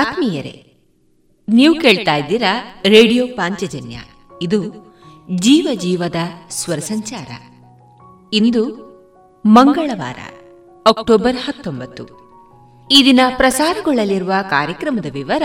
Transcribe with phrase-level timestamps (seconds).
[0.00, 0.76] ಆತ್ಮೀಯರೇ,
[1.48, 3.98] ನೀವು ಕೇಳ್ತಾ ಇದ್ದೀರಾ ರೇಡಿಯೋ ಪಾಂಚಜನ್ಯ.
[4.42, 4.62] ಇದು
[5.34, 6.16] ಜೀವ ಜೀವದ
[6.50, 7.26] ಸ್ವರ ಸಂಚಾರ.
[8.32, 8.64] ಇಂದು
[9.46, 10.16] ಮಂಗಳವಾರ,
[10.86, 12.04] ಅಕ್ಟೋಬರ್ ಹತ್ತೊಂಬತ್ತು.
[12.92, 15.42] ಈ ದಿನ ಪ್ರಸಾರಗೊಳ್ಳಲಿರುವ ಕಾರ್ಯಕ್ರಮದ ವಿವರ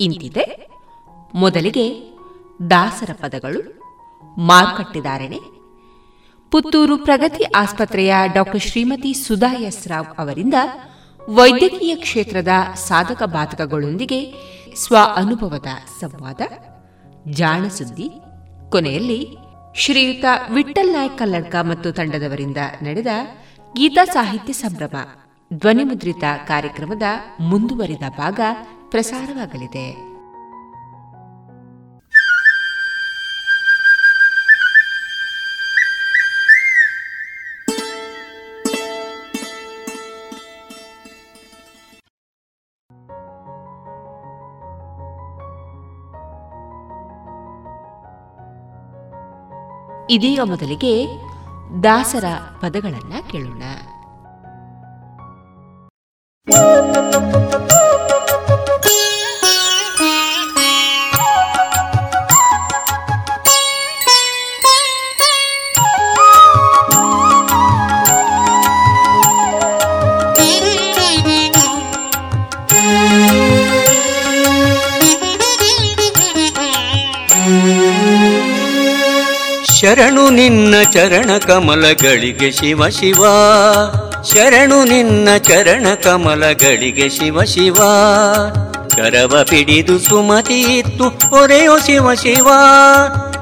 [0.00, 0.68] ಇಂತಿದೆ.
[1.34, 2.14] ಮೊದಲಿಗೆ
[2.70, 3.84] ದಾಸರ ಪದಗಳು
[4.40, 5.40] ಮಾರುಕಟ್ಟೆದಾರಣೆ
[6.50, 10.54] ಪುತ್ತೂರು ಪ್ರಗತಿ ಆಸ್ಪತ್ರೆಯ ಡಾಕ್ಟರ್ ಶ್ರೀಮತಿ ಸುಧಾ ಎಸ್ ರಾವ್ ಅವರಿಂದ
[11.28, 14.34] ವೈದ್ಯಕೀಯ ಕ್ಷೇತ್ರದ ಸಾಧಕ ಬಾಧಕಗಳೊಂದಿಗೆ
[14.76, 15.66] ಸ್ವ ಅನುಭವದ
[16.00, 16.40] ಸಂವಾದ,
[17.30, 18.10] ಜಾಣ ಸುದ್ದಿ.
[18.70, 19.36] ಕೊನೆಯಲ್ಲಿ
[19.74, 23.06] ಶ್ರೀಯುತ ವಿಠಲ್ ನಾಯ್ಕ ಕಲ್ಲಡ್ಕ ಮತ್ತು ತಂಡದವರಿಂದ ನಡೆದ
[23.76, 24.96] ಗೀತಾ ಸಾಹಿತ್ಯ ಸಂಭ್ರಮ
[25.52, 27.02] ಧ್ವನಿಮುದ್ರಿತ ಕಾರ್ಯಕ್ರಮದ
[27.40, 28.40] ಮುಂದುವರಿದ ಭಾಗ
[28.88, 30.13] ಪ್ರಸಾರವಾಗಲಿದೆ.
[50.14, 50.92] ಇದೀಗ ಮೊದಲಿಗೆ
[51.82, 52.26] ದಾಸರ
[52.60, 53.62] ಪದಗಳನ್ನು ಕೇಳೋಣ.
[80.30, 83.24] ನಿನ್ನ ಚರಣ ಕಮಲಗಳಿಗೆ ಶಿವ ಶಿವ.
[84.24, 87.74] ಶರಣು ನಿನ್ನ ಚರಣ ಕಮಲಗಳಿಗೆ ಶಿವ ಶಿವ.
[88.96, 92.48] ಕರವ ಪಿಡಿದು ಸುಮತಿ ಇತ್ತು, ಹೊರೆಯೋ ಶಿವ ಶಿವ.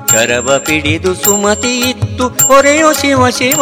[0.06, 3.60] ಕರವ ಪಿಡಿದು ಸುಮತಿ ಇತ್ತು, ಹೊರೆಯೋ ಶಿವ ಶಿವ.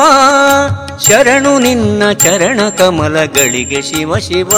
[1.09, 4.51] ಶರಣು ನಿನ್ನ ಚರಣ ಕಮಲಗಳಿಗೆ ಶಿವ ಶಿವ.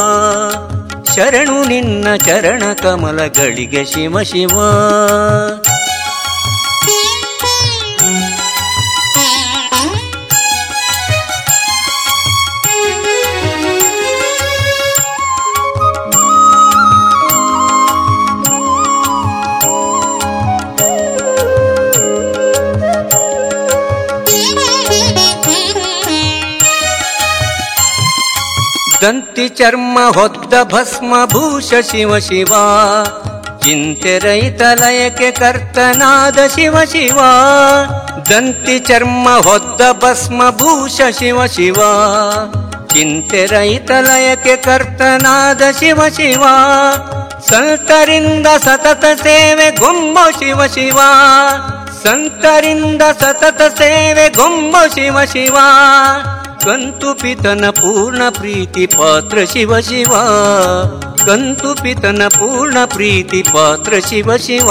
[1.17, 4.53] ಶರಣು ನಿನ್ನ ಚರಣ ಕಮಲಗಳಿಗೆ ಶಿವ ಶಿವ.
[29.33, 32.53] ದಂತಿ ಚರ್ಮ ಹೊತ್ತ ಭಸ್ಮ ಭೂಷ ಶಿವ ಶಿವ.
[33.59, 37.19] ಚಿಂತೆ ರೈತ ಲಯಕ್ಕೆ ಕರ್ತನಾದ ಶಿವ ಶಿವ.
[38.31, 41.77] ದಂತಿ ಚರ್ಮ ಹೊದ್ದ ಭಸ್ಮ ಭೂಷ ಶಿವ ಶಿವ.
[42.87, 46.45] ಚಿಂತೆ ರೈತ ಲಯಕ್ಕೆ ಕರ್ತನಾದ ಶಿವ ಶಿವ.
[47.49, 51.01] ಸಂತರಿಂದ ಸತತ ಸೇವೆ ಗೊಂಬ ಶಿವ ಶಿವ.
[52.05, 55.57] ಸಂತರಿಂದ ಸತತ ಸೇವೆ ಗೊಂಬ ಶಿವ ಶಿವ.
[56.65, 60.13] ಕಂತು ಪಿತನ ಪೂರ್ಣ ಪ್ರೀತಿ ಪಾತ್ರ ಶಿವ ಶಿವ.
[61.27, 64.71] ಕಂತು ಪಿತನ ಪೂರ್ಣ ಪ್ರೀತಿ ಪಾತ್ರ ಶಿವ ಶಿವ.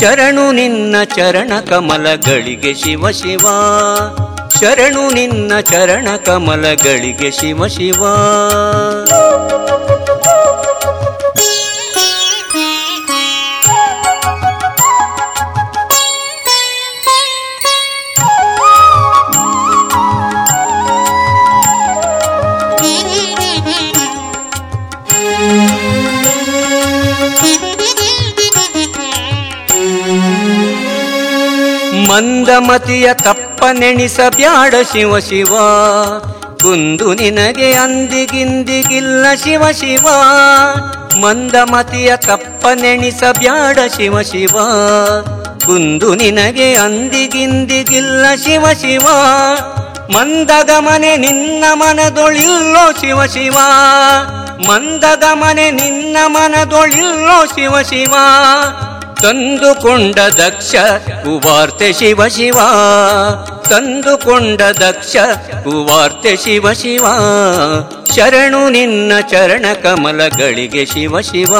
[0.00, 3.48] ಶರಣು ನಿನ್ನ ಚರಣ ಕಮಲಗಳಿಗೆ ಶಿವ ಶಿವ.
[4.60, 8.02] ಶರಣು ನಿನ್ನ ಚರಣ ಕಮಲಗಳಿಗೆ ಶಿವ ಶಿವ.
[32.14, 35.58] ಮಂದಮತಿಯ ತಪ್ಪ ನೆಣಿಸಬ್ಯಾಡ ಶಿವ ಶಿವ.
[36.62, 40.06] ಕುಂದು ನಿನಗೆ ಅಂದಿಗಿಂದಿಗಿಲ್ಲ ಶಿವ ಶಿವ.
[41.20, 44.52] ಮಂದಮತಿಯ ತಪ್ಪ ನೆಣಿಸಬ್ಯಾಡ ಶಿವ ಶಿವ.
[45.66, 49.08] ಕುಂದು ನಿನಗೆ ಅಂದಿಗಿಂದಿಗಿಲ್ಲ ಶಿವ ಶಿವ.
[50.10, 53.58] ಮಂದಗಮನೆ ನಿನ್ನ ಮನದೊಳಿಲ್ಲೋ ಶಿವ ಶಿವ.
[54.68, 58.14] ಮಂದಗಮನೆ ನಿನ್ನ ಮನದೊಳಿಲ್ಲೋ ಶಿವ ಶಿವ.
[59.22, 60.74] ತಂದುಕೊಂಡ ದಕ್ಷ
[61.06, 62.58] ಕುವಾರ್ತೆ ಶಿವ ಶಿವ.
[63.68, 65.16] ತಂದುಕೊಂಡ ದಕ್ಷ
[65.64, 67.04] ಕುವಾರ್ತೆ ಶಿವ ಶಿವ.
[68.16, 71.54] ಶರಣು ನಿನ್ನ ಚರಣ ಕಮಲಗಳಿಗೆ ಶಿವ ಶಿವ.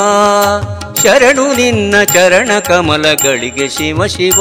[1.02, 4.40] ಶರಣು ನಿನ್ನ ಚರಣ ಕಮಲಗಳಿಗೆ ಶಿವ ಶಿವ.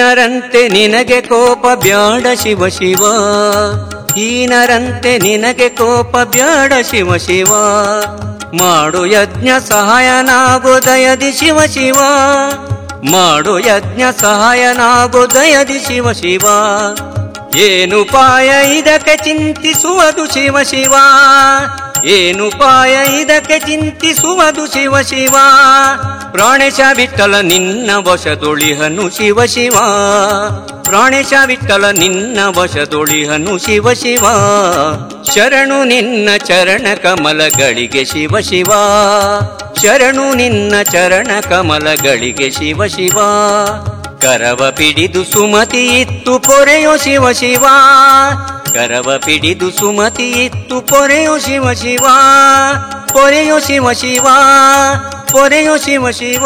[0.00, 3.04] ಹೀನರಂತೆ ನಿನಗೆ ಕೋಪ ಬ್ಯಾಡ ಶಿವ ಶಿವ.
[4.14, 7.48] ಹೀನರಂತೆ ನಿನಗೆ ಕೋಪ ಬ್ಯಾಡ ಶಿವ ಶಿವ.
[8.54, 11.94] ಮಾಡು ಯಜ್ಞ ಸಹಾಯನಾಗು ದಯದಿ ಶಿವ ಶಿವ.
[13.10, 16.12] ಮಾಡು ಯಜ್ಞ ಸಹಾಯನಾಗು ದಯದಿ ಶಿವ.
[16.12, 16.46] ಶಿವ
[17.56, 20.94] ಏನುಪಾಯ ಇದಕ್ಕೆ ಚಿಂತಿಸುವುದು ಶಿವ ಶಿವ.
[22.04, 25.36] ಏನುಪಾಯ ಇದಕ್ಕೆ ಚಿಂತಿಸುವುದು ಶಿವ ಶಿವ.
[26.32, 29.74] ಪ್ರಾಣೇಶ ವಿಠಲ ನಿನ್ನ ವಶದೊಳಿಹನು ಶಿವ ಶಿವ.
[30.82, 34.24] ಪ್ರಾಣೇಶ ವಿಠಲ ನಿನ್ನ ವಶದೊಳಿಹನು ಶಿವ ಶಿವ.
[35.34, 38.72] ಶರಣು ನಿನ್ನ ಚರಣ ಕಮಲಗಳಿಗೆ ಶಿವ ಶಿವ.
[39.82, 43.18] ಶರಣು ನಿನ್ನ ಚರಣ ಕಮಲಗಳಿಗೆ ಶಿವ ಶಿವ.
[44.20, 47.64] ಕರವ ಪಿಡಿದು ಸುಮತಿ ಇತ್ತು ಪೊರೆಯೋ ಶಿವ ಶಿವ.
[48.72, 52.06] ಕರವ ಪಿಡಿದು ಸುಮತಿ ಇತ್ತು ಪೊರೆಯೋ ಶಿವ ಶಿವ.
[53.12, 54.26] ಪೊರೆಯೋ ಶಿವ ಶಿವ.
[55.32, 56.44] ಪೊರೆಯೋ ಶಿವ ಶಿವ.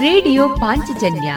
[0.00, 1.34] ರೇಡಿಯೋ ಪಾಂಚಜನ್ಯ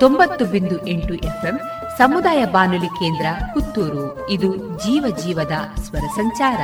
[0.00, 1.60] ತೊಂಬತ್ತು ಬಿಂದು ಎಂಟು ಎಫ್ಎಂ
[1.98, 4.30] ಸಮುದಾಯ ಬಾನುಲಿ ಕೇಂದ್ರ ಪುತ್ತೂರು.
[4.30, 6.60] ಇದು ಜೀವ ಜೀವದ ಸ್ವರ ಸಂಚಾರ.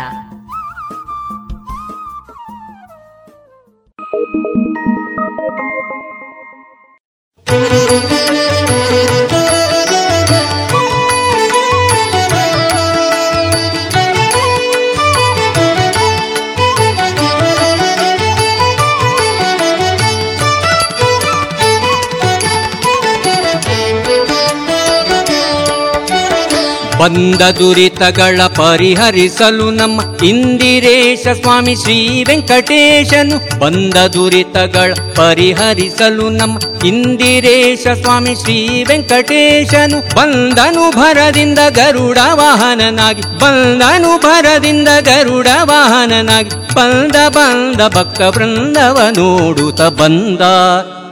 [27.00, 38.85] ಬಂದ ದುರಿತಗಳ ಪರಿಹರಿಸಲು ನಮ್ಮ ಇಂದಿರೇಶ ಸ್ವಾಮಿ ಶ್ರೀ ವೆಂಕಟೇಶನು ಬಂದ ದುರಿತಗಳ ಪರಿಹರಿಸಲು ನಮ್ಮ ಇಂದಿರೇಶ ಸ್ವಾಮಿ ಶ್ರೀ
[38.85, 50.43] ವೆಂಕಟೇಶನು ಬಂದನು ಭರದಿಂದ ಗರುಡ ವಾಹನನಾಗಿ, ಬಂದನು ಭರದಿಂದ ಗರುಡ ವಾಹನನಾಗಿ, ಬಂದ ಬಂದ ಭಕ್ತ ವೃಂದವ ನೋಡುತ್ತ ಬಂದ.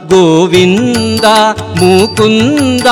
[0.09, 1.25] ಗೋವಿಂದ
[1.81, 2.87] ಮುಕುಂದ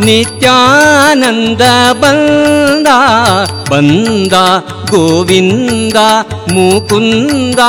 [0.00, 1.62] ನಿತ್ಯಾನಂದ
[2.00, 2.88] ಬಂದ
[3.70, 4.34] ಬಂದ
[4.90, 5.98] ಗೋವಿಂದ
[6.52, 7.60] ಮುಕುಂದ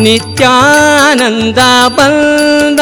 [0.00, 1.58] ನಿತ್ಯಾನಂದ
[1.96, 2.80] ಬಂದ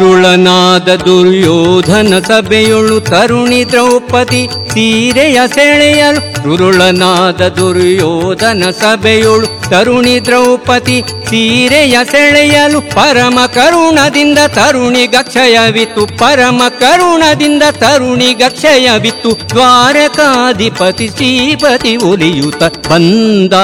[0.00, 13.38] ದುರುಳನಾದ ದುರ್ಯೋಧನ ಸಭೆಯೊಳು ತರುಣಿ ದ್ರೌಪದಿ ಸೀರೆಯ ಸೆಳೆಯಲು ದುರುಳನಾದ ದುರ್ಯೋಧನ ಸಭೆಯುಳು ತರುಣಿ ದ್ರೌಪದಿ ಸೀರೆಯ ಸೆಳೆಯಲು ಪರಮ
[13.54, 19.30] ಕರುಣದಿಂದ ತರುಣಿ ಗಕ್ಷಯವಿತ್ತು, ಪರಮ ಕರುಣದಿಂದ ತರುಣಿ ಗಕ್ಷಯವಿತ್ತು.
[19.52, 23.54] ದ್ವಾರಕಾಧಿಪತಿ ಶ್ರೀಪತಿ ಒಲಿಯುತ ಬಂದ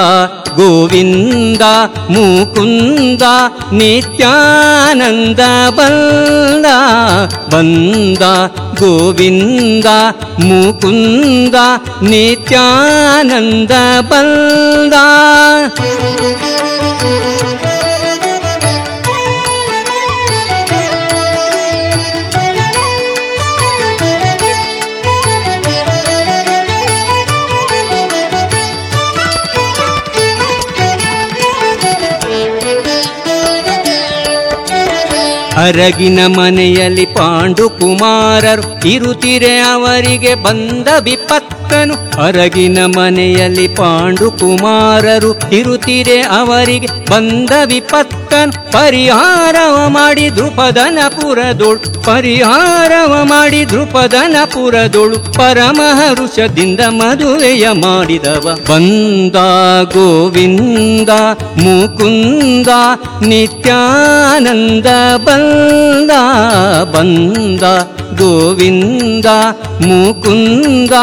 [0.57, 1.63] ಗೋವಿಂದ,
[2.09, 3.23] ಮುಕುಂದ,
[3.71, 5.39] ನಿತ್ಯಾನಂದ
[5.79, 6.65] ಬಂದ
[7.53, 8.23] ಬಂದ
[8.79, 9.87] ಗೋವಿಂದ,
[10.39, 11.55] ಮುಕುಂದ
[12.65, 14.93] ನಿತ್ಯಾನಂದ ಬಂದ.
[35.57, 40.87] ಅರಗಿನ ಮನೆಯಲ್ಲಿ ಪಾಂಡು ಕುಮಾರರು ಇರುತ್ತಿರೆ ಅವರಿಗೆ ಬಂದ
[41.25, 53.19] ವಿಪ ವಿಪತ್ತನು ಅರಗಿನ ಮನೆಯಲ್ಲಿ ಪಾಂಡು ಕುಮಾರರು ಇರುತ್ತಿದೆ ಅವರಿಗೆ ಬಂದ ವಿಪತ್ತನು ಪರಿಹಾರವ ಮಾಡಿ ದೃಪದನ ಪುರದೊಳು ಪರಿಹಾರವ
[53.23, 58.57] ಮಾಡಿ ದ್ರುಪದನ ಪುರದೋಳು ಪರಮಹರುಷದಿಂದ ಮದುವೆಯ ಮಾಡಿದವ.
[58.69, 59.35] ಬಂದ
[59.93, 61.09] ಗೋವಿಂದ,
[61.57, 62.67] ಮುಕುಂದ,
[63.21, 64.85] ನಿತ್ಯಾನಂದ
[65.17, 66.11] ಬಂದ
[66.83, 67.63] ಬಂದ
[68.19, 69.27] गोविन्द
[69.87, 70.93] मुकुन्द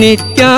[0.00, 0.54] नित्यानन्दभङ्गा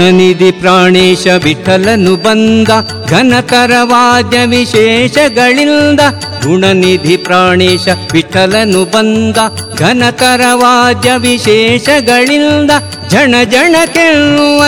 [0.00, 2.68] ಗುಣನಿಧಿ ಪ್ರಾಣೇಶ ವಿಠಲನು ಬಂದ
[3.08, 6.00] ಘನತರ ವಾದ್ಯ ವಿಶೇಷಗಳಿಂದ
[6.44, 9.36] ಗುಣನಿಧಿ ಪ್ರಾಣೇಶ ವಿಠಲನು ಬಂದ
[9.78, 12.70] ಘನತರ ವಾದ್ಯ ವಿಶೇಷಗಳಿಂದ
[13.08, 14.62] ಜನ ಜಣ ಕೆನ್ನುವ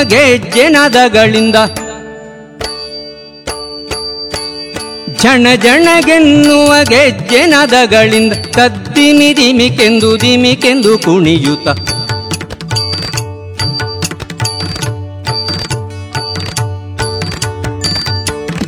[5.56, 11.68] ಜನ ಗೆನ್ನುವ ಗೆಜ್ಜೆ ನದಗಳಿಂದ, ತದ್ದಿಮಿ ದಿಮಿಕೆಂದು ದಿಮಿಕೆಂದು ಕುಣಿಯುತ್ತ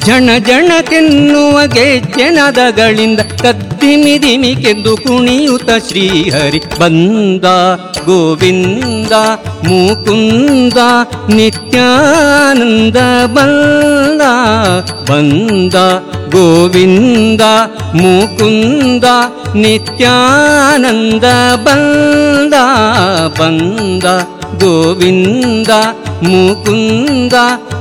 [0.06, 7.44] ಜಣ ಜಣಕೆನ್ನುವ ಗೆಜ್ಜೆನದಗಳಿಂದ ಕದ್ದಿಮಿ ದಿಮಿಕೆಂದು ಕುಣಿಯುತ್ತ ಶ್ರೀಹರಿ ಬಂದ
[8.04, 9.12] ಗೋವಿಂದ,
[9.64, 10.78] ಮುಕುಂದ,
[11.28, 12.96] ನಿತ್ಯಾನಂದ
[13.26, 14.20] ಬಂದ
[15.10, 15.74] ಬಂದ
[16.28, 17.42] ಗೋವಿಂದ,
[17.94, 19.04] ಮುಕುಂದ,
[19.54, 22.54] ನಿತ್ಯಾನಂದ ಬಂದ
[23.40, 24.04] ಬಂದ
[24.60, 25.68] ಗೋವಿಂದ
[26.22, 27.32] ಮುಕುಂದ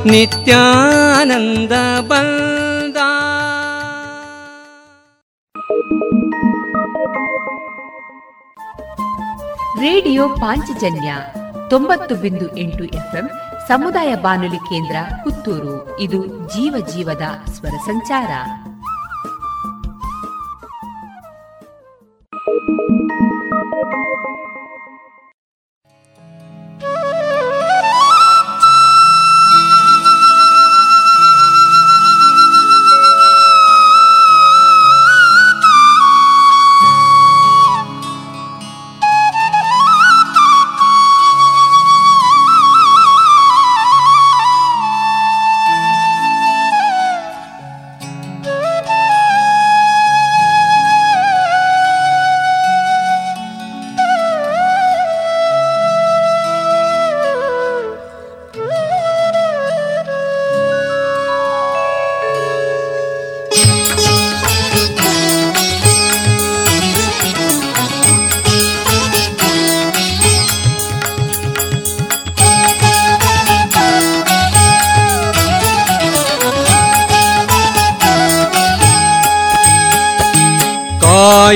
[0.05, 2.95] ನಿತ್ಯಾನಂದ ಬಂದ
[9.81, 11.15] ರೇಡಿಯೋ ಪಾಂಚಜನ್ಯ
[11.69, 13.29] ತೊಂಬತ್ತು ಬಿಂದು ಎಂಟು ಎಫ್ಎಂ
[13.67, 15.99] ಸಮುದಾಯ ಬಾನುಲಿ ಕೇಂದ್ರ ಪುತ್ತೂರು.
[15.99, 18.31] ಇದು ಜೀವ ಜೀವದ ಸ್ವರ ಸಂಚಾರ.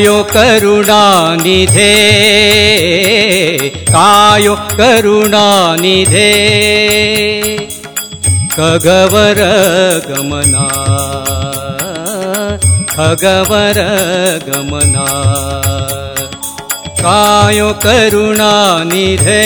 [0.07, 1.93] कायो करुणानिधे
[3.89, 6.29] कायो करुणानिधे
[8.55, 9.41] खगवर
[10.07, 10.67] गमना
[12.95, 13.79] खगवर
[14.47, 15.05] गमना
[17.03, 19.43] कायो करुणानिधे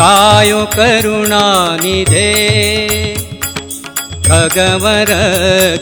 [0.00, 2.28] कायो करुणानिधे
[4.28, 5.12] खगवर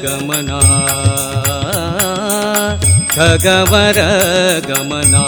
[0.04, 0.60] गमना
[3.14, 3.98] खगवर
[4.68, 5.24] गमना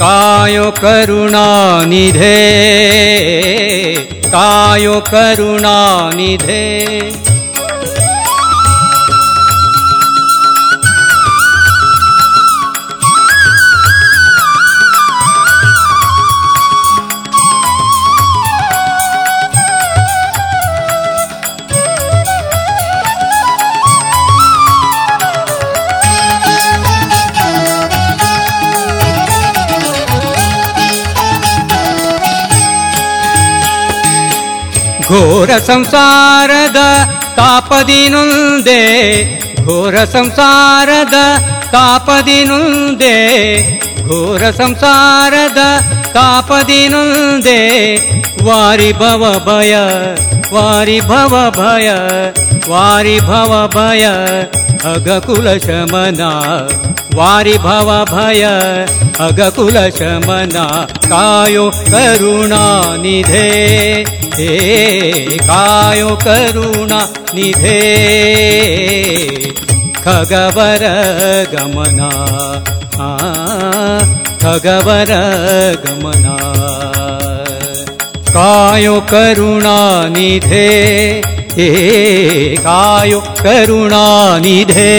[0.00, 2.32] कायो करुणानिधे
[4.34, 6.62] कायो करुणानिधे
[35.15, 36.79] ಘೋರ ಸಂಸಾರದ
[37.35, 38.81] ತಾಪದಿನುಂದೆ
[39.65, 41.13] ಘೋರ ಸಂಸಾರದ
[41.71, 43.15] ತಾಪದಿನುಂದೆ
[44.07, 45.61] ಘೋರ ಸಂಸಾರದ
[46.13, 47.59] ತಾಪದಿನುಂದೆ
[48.43, 49.75] ವಾರಿ ಭವ ಭಯ
[50.53, 51.89] ವಾರಿ ಭವ ಭಯ
[52.69, 54.05] ವಾರಿ ಭವ ಭಯ
[54.93, 55.47] ಅಗಕುಲ
[57.16, 58.42] वारि भवा भय
[59.26, 60.64] अगकुलशमना
[61.10, 63.48] कायो करुणानिधे
[64.38, 67.00] हे कायो करुणा
[67.34, 67.80] निधे।
[70.04, 70.82] खगवर
[71.52, 72.10] गमना
[78.36, 80.68] कायो करुणानिधे
[81.56, 81.70] हे
[82.66, 84.92] कायो करुणानिधे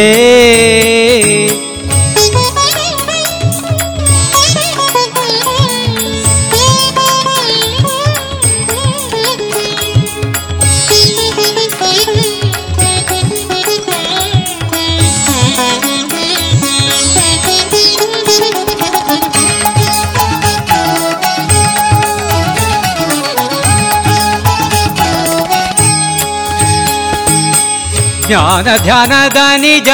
[28.47, 29.89] ಜ್ಞಾನ ಧ್ಯಾನದ ನಿಜ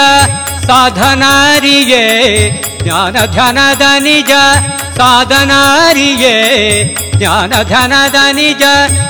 [0.68, 2.04] ಸಾಧನಾರಿಗೆ
[2.84, 4.32] ಜ್ಞಾನ ಧ್ಯಾನದ ನಿಜ
[4.98, 6.36] ಸಾಧನಾರಿಗೆ
[7.18, 8.64] ಜ್ಞಾನ ಧ್ಯಾನದ ನಿಜ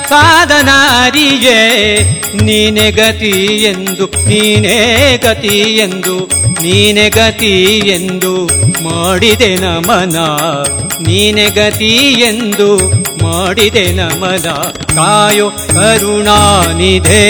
[0.08, 1.58] ಸಾಧನಾರಿಗೆ
[2.42, 4.78] ನೀನೆ ಗತಿ ಎಂದು, ನೀನೇ
[5.16, 6.16] ಗತಿ ಎಂದು,
[6.62, 8.32] ನೀನೆ ಗತಿ ಎಂದು
[8.82, 10.16] ಮಾಡಿದೆ ನಮನ,
[11.00, 12.70] ನೀನೆ ಗತಿ ಎಂದು
[13.23, 14.47] ಮಾಡಿದೆ ನಮನ
[14.95, 17.23] ಕಾಯೋ ಕರುಣಾನಿಧೆ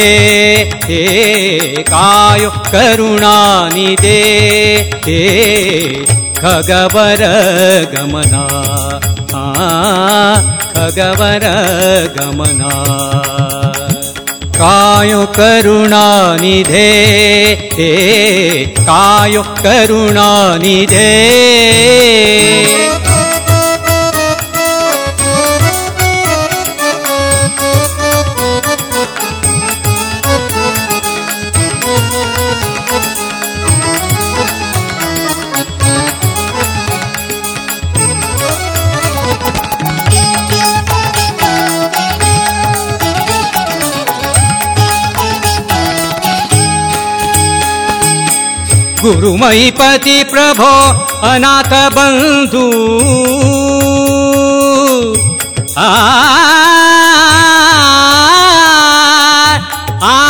[0.85, 1.01] ಹೇ
[1.89, 4.19] ಕಾಯೋ ಕರುಣಾನಿಧೆ
[5.07, 5.19] ಹೇ
[6.41, 7.23] ಖಗವರ
[7.93, 8.35] ಗಮನ
[9.35, 9.45] ಆ
[10.73, 11.45] ಖಗವರ
[12.17, 12.61] ಗಮನ
[14.57, 16.87] ಕಾಯೋ ಕರುಣಾನಿಧೆ
[17.77, 17.91] ಹೇ
[18.85, 19.43] ಕಾಯೋ
[49.04, 50.70] गुरुमयीपति प्रभो
[51.30, 52.64] अनाथ बन्धु
[55.78, 55.88] आ
[60.10, 60.24] आ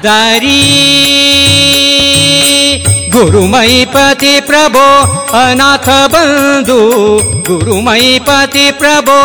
[0.06, 0.64] दरी दरि
[3.14, 4.86] गुरुमयि पति प्रभो
[5.40, 6.80] अनाथ बन्धु
[7.50, 9.18] गुरुमयि पति प्रभो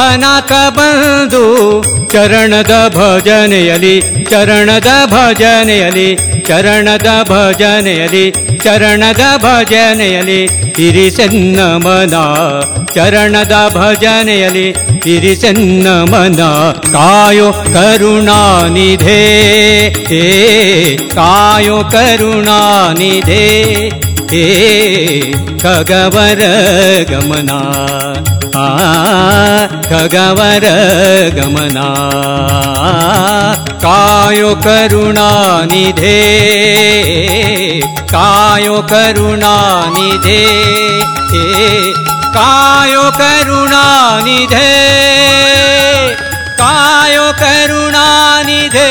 [0.00, 1.44] अनाथ बन्धु
[2.12, 3.96] चरणद भजनयलि
[4.30, 6.08] चरणद भजनयलि
[6.48, 8.30] ಚರಣದ ಭಜನೆಯಲಿ
[8.64, 10.40] ಚರಣದ ಭಜನೆಯಲಿ
[10.78, 12.14] ಇರಿಸೆನ್ನ ಮನ
[12.94, 14.68] ಚರಣದ ಭಜನೆಯಲಿ
[15.06, 16.40] ಇರಿಸೆನ್ನ ಮನ
[16.92, 19.20] ಕಾಯೋ ಕರುಣಾನಿಧೇ
[21.14, 23.44] ಕಾಯೋ ಕರುಣಾನಿಧೆ.
[25.62, 26.40] खगवर
[27.10, 27.58] गमना।
[29.90, 30.64] खगवर
[31.36, 31.86] गमना।
[33.84, 36.16] कायो करुणानिधे
[41.30, 41.92] हे
[42.24, 44.70] कायो करुणानिधे
[46.60, 48.90] कायो करुणानिधे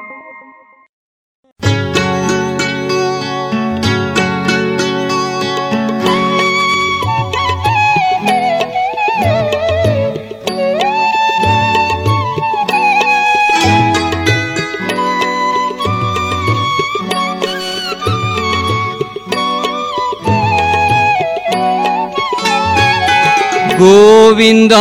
[23.81, 24.73] गोविन्द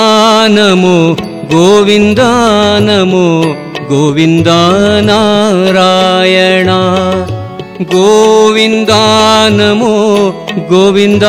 [0.54, 0.96] नमो
[1.52, 2.18] गोविन्द
[2.86, 3.26] नमो
[3.90, 4.48] गोविन्द
[5.08, 6.78] नारायणा
[7.92, 8.90] गोविन्द
[9.58, 9.94] नमो
[10.72, 11.24] गोविन्द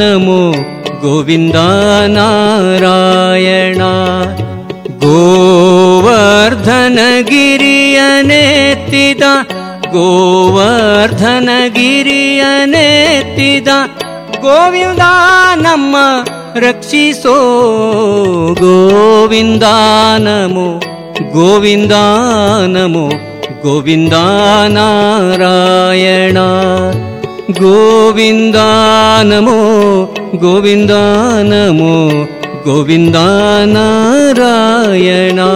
[0.00, 0.40] नमो
[1.04, 1.58] गोविन्द
[2.16, 3.92] नारायणा
[5.04, 6.40] गोवर्धनगिरि
[8.08, 9.34] अनेदा
[9.94, 11.22] गोवर्धनगिरि
[12.52, 13.78] अनेदा
[16.62, 17.34] रक्षिसो
[18.60, 19.76] गोविन्दा
[20.24, 20.66] नमो
[21.34, 22.02] गोविन्दा
[22.74, 23.06] नमो
[23.64, 24.14] गोविन्द
[24.74, 26.46] नारायणा
[27.60, 28.68] गोविन्दा
[29.30, 29.58] नमो
[30.44, 30.92] गोविन्द
[31.50, 31.92] नमो
[32.66, 33.16] गोविन्द
[33.74, 35.48] नारायणा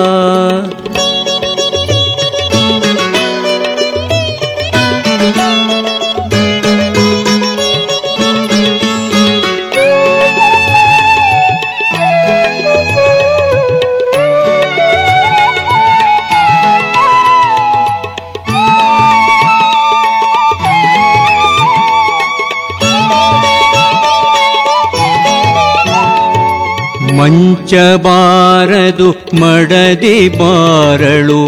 [27.69, 31.41] ಮಂಚಬಾರದು ಮಡದಿ ಬಾರಳು,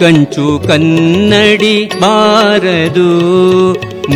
[0.00, 3.06] ಕಂಚು ಕನ್ನಡಿ ಬಾರದು,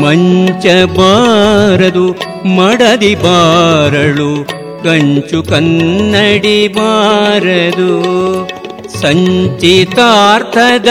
[0.03, 2.05] ಮಂಚಬಾರದು,
[2.49, 4.31] ಮಡದಿ ಬಾರಳು,
[4.85, 7.90] ಕಂಚು ಕನ್ನಡಿ ಬಾರದು.
[9.01, 10.90] ಸಂಚಿತಾರ್ಥದ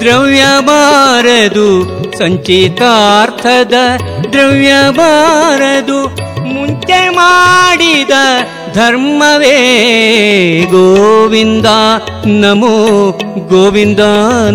[0.00, 1.68] ದ್ರವ್ಯ ಬಾರದು,
[2.18, 3.78] ಸಂಚಿತಾರ್ಥದ
[4.32, 6.00] ದ್ರವ್ಯ ಬಾರದು,
[6.44, 8.14] ಮುಂಚೆ ಮಾಡಿದ
[8.74, 9.58] धर्मवे
[10.70, 11.78] गोविन्दा
[12.26, 12.76] नमो
[13.50, 14.08] गोविन्दा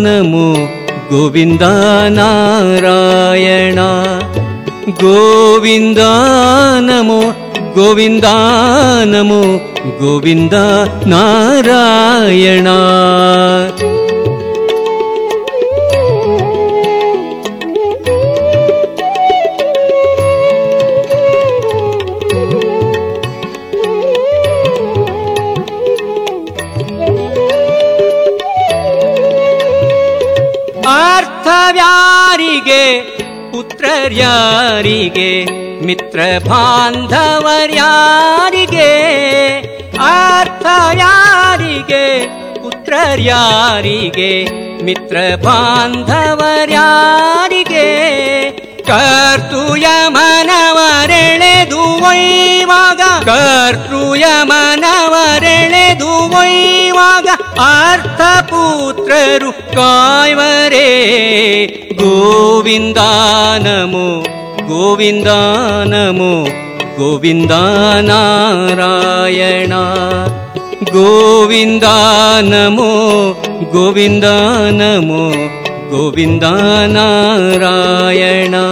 [0.04, 0.48] नमो
[1.12, 1.62] गोविन्द
[2.16, 3.88] नारायणा।
[5.02, 6.10] गोविन्दा
[6.88, 7.20] नमो
[7.78, 8.34] गोविन्दा
[9.12, 9.42] नमो
[10.02, 10.54] गोविन्द
[11.12, 12.76] नारायणा।
[33.90, 35.30] ಪುತ್ರರ್ಯಾರಿಗೆ
[35.86, 38.90] ಮಿತ್ರ ಬಾಂಧವರ್ಯಾರಿಗೆ
[40.08, 40.66] ಅರ್ಥ
[40.98, 42.28] ಯಾರಿಗೆ?
[42.62, 44.30] ಪುತ್ರರ್ಯಾರಿಗೆ
[44.84, 47.86] ಮಿತ್ರ ಬಾಂಧವರ್ಯಾರಿಗೆ
[48.86, 57.28] ಕರ್ತೂಯ ಮನವರೆಳೆದು ಒಯ್ಯುವಾಗ ಕರ್ತೂಯ ಮನವರೆಳೆದು ಒಯ್ವಾಗ
[57.60, 58.30] पार्थपुत्ररुक्यव
[60.72, 60.88] रे
[62.00, 63.08] गोविन्दा
[63.64, 64.04] नमो
[64.70, 65.36] गोविन्दा
[65.92, 66.30] नमो
[66.98, 67.52] गोविन्द
[68.08, 69.82] नारायणा
[70.96, 71.94] गोविन्दा
[72.50, 72.88] नमो
[73.74, 74.34] गोविन्दा
[74.80, 75.22] नमो
[75.92, 76.54] गोविन्दा
[76.96, 78.64] नारायणा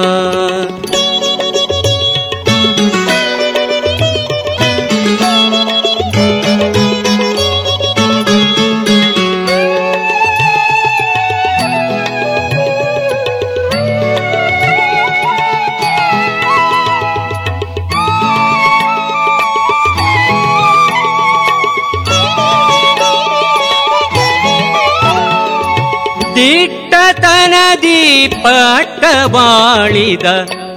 [28.45, 30.27] ಪಟ್ಟವಾಳಿದ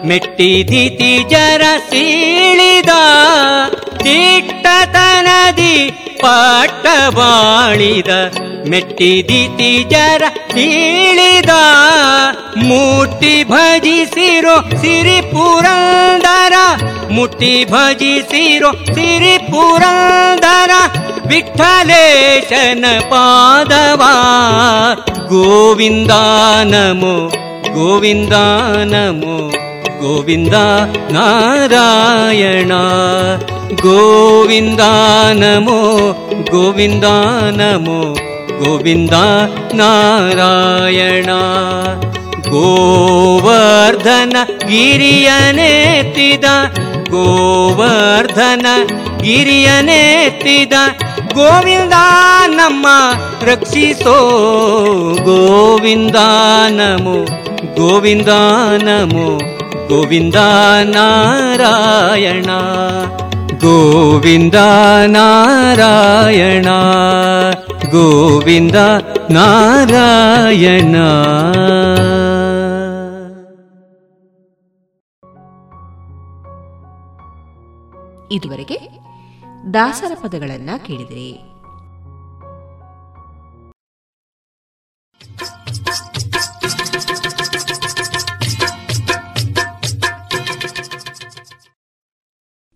[0.10, 2.92] ಮೆಟ್ಟಿದಿತಿ ಜರ ಸೀಳಿದ,
[4.06, 5.76] ದಿಟ್ಟತನದಿ
[6.24, 8.12] ಪಟ್ಟವಾಳಿದ
[8.72, 11.54] ಮೆಟ್ಟಿದಿತಿ ಜರ ಸೀಳಿದ
[12.70, 16.56] ಮುಟ್ಟಿ ಭಜಿಸಿರೋ ಸಿರಿ ಪುರಂದರ
[17.16, 20.72] ಮುಟ್ಟಿ ಭಜಿಸಿರೋ ಸಿರಿ ಪುರಂದರ
[21.30, 24.14] ವಿಠಲೇಶನ ಪಾದವಾ,
[25.32, 26.14] ಗೋವಿಂದ
[26.72, 27.16] ನಮೋ
[27.77, 28.37] ಗೋವಿಂದ
[28.93, 29.37] ನಮೋ
[30.01, 30.57] ಗೋವಿಂದ
[31.11, 32.73] ನಾರಾಯಣ
[33.83, 34.83] ಗೋವಿಂದ
[35.35, 35.79] ನಮೋ
[36.51, 37.07] ಗೋವಿಂದ
[37.53, 37.99] ನಮೋ
[38.61, 39.17] ಗೋವಿಂದ
[39.75, 41.31] ನಾರಾಯಣ
[42.51, 44.37] ಗೋವರ್ಧನ
[44.69, 46.45] ಗಿರಿಯನೆತ್ತಿದ
[47.11, 48.67] ಗೋವರ್ಧನ
[49.23, 50.73] ಗಿರಿಯನೆತ್ತಿದ
[51.35, 51.97] ಗೋವಿಂದ
[52.57, 52.87] ನಮ್ಮ
[53.43, 54.17] ರಕ್ಷಿಸೋ
[55.25, 56.19] ಗೋವಿಂದ
[56.71, 57.19] ನಮೋ
[57.82, 58.28] ಗೋವಿಂದ
[58.84, 59.38] ನಮೋ
[59.88, 60.36] ಗೋವಿಂದ
[60.84, 62.46] ನಾರಾಯಣ
[63.60, 64.56] ಗೋವಿಂದ
[65.06, 66.66] ನಾರಾಯಣ
[67.92, 68.76] ಗೋವಿಂದ
[69.32, 70.96] ನಾರಾಯಣ.
[78.32, 78.78] ಇದುವರೆಗೆ
[79.74, 81.51] ದಾಸರ ಪದಗಳನ್ನು ಕೇಳಿದಿರಿ.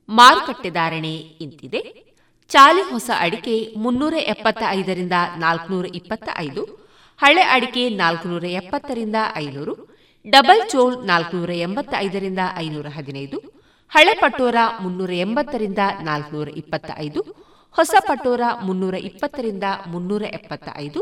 [0.09, 1.13] ಮಾರುಕಟ್ಟೆ ಧಾರಣೆ
[1.45, 1.81] ಇಂತಿದೆ.
[2.51, 6.63] ಚಾಲಿ ಹೊಸ ಅಡಿಕೆ ಮುನ್ನೂರ ಎಪ್ಪತ್ತ ಐದರಿಂದ ನಾಲ್ಕುನೂರ ಇಪ್ಪತ್ತ ಐದು
[7.19, 9.73] ಹಳೆ ಅಡಿಕೆ ನಾಲ್ಕುನೂರ ಎಪ್ಪತ್ತರಿಂದ ಐನೂರು,
[10.25, 13.37] ಡಬಲ್ ಚೋಲ್ ನಾಲ್ಕುನೂರ ಎಂಬತ್ತ ಐದರಿಂದ ಐನೂರ ಹದಿನೈದು,
[13.91, 17.21] ಹಳೆ ಪಟೋರ ಮುನ್ನೂರ ಎಂಬತ್ತರಿಂದ ನಾಲ್ಕುನೂರ ಇಪ್ಪತ್ತ ಐದು
[17.75, 19.63] ಹೊಸ ಪಟೋರ ಮುನ್ನೂರ ಇಪ್ಪತ್ತರಿಂದ
[19.93, 21.01] ಮುನ್ನೂರ ಎಪ್ಪತ್ತ ಐದು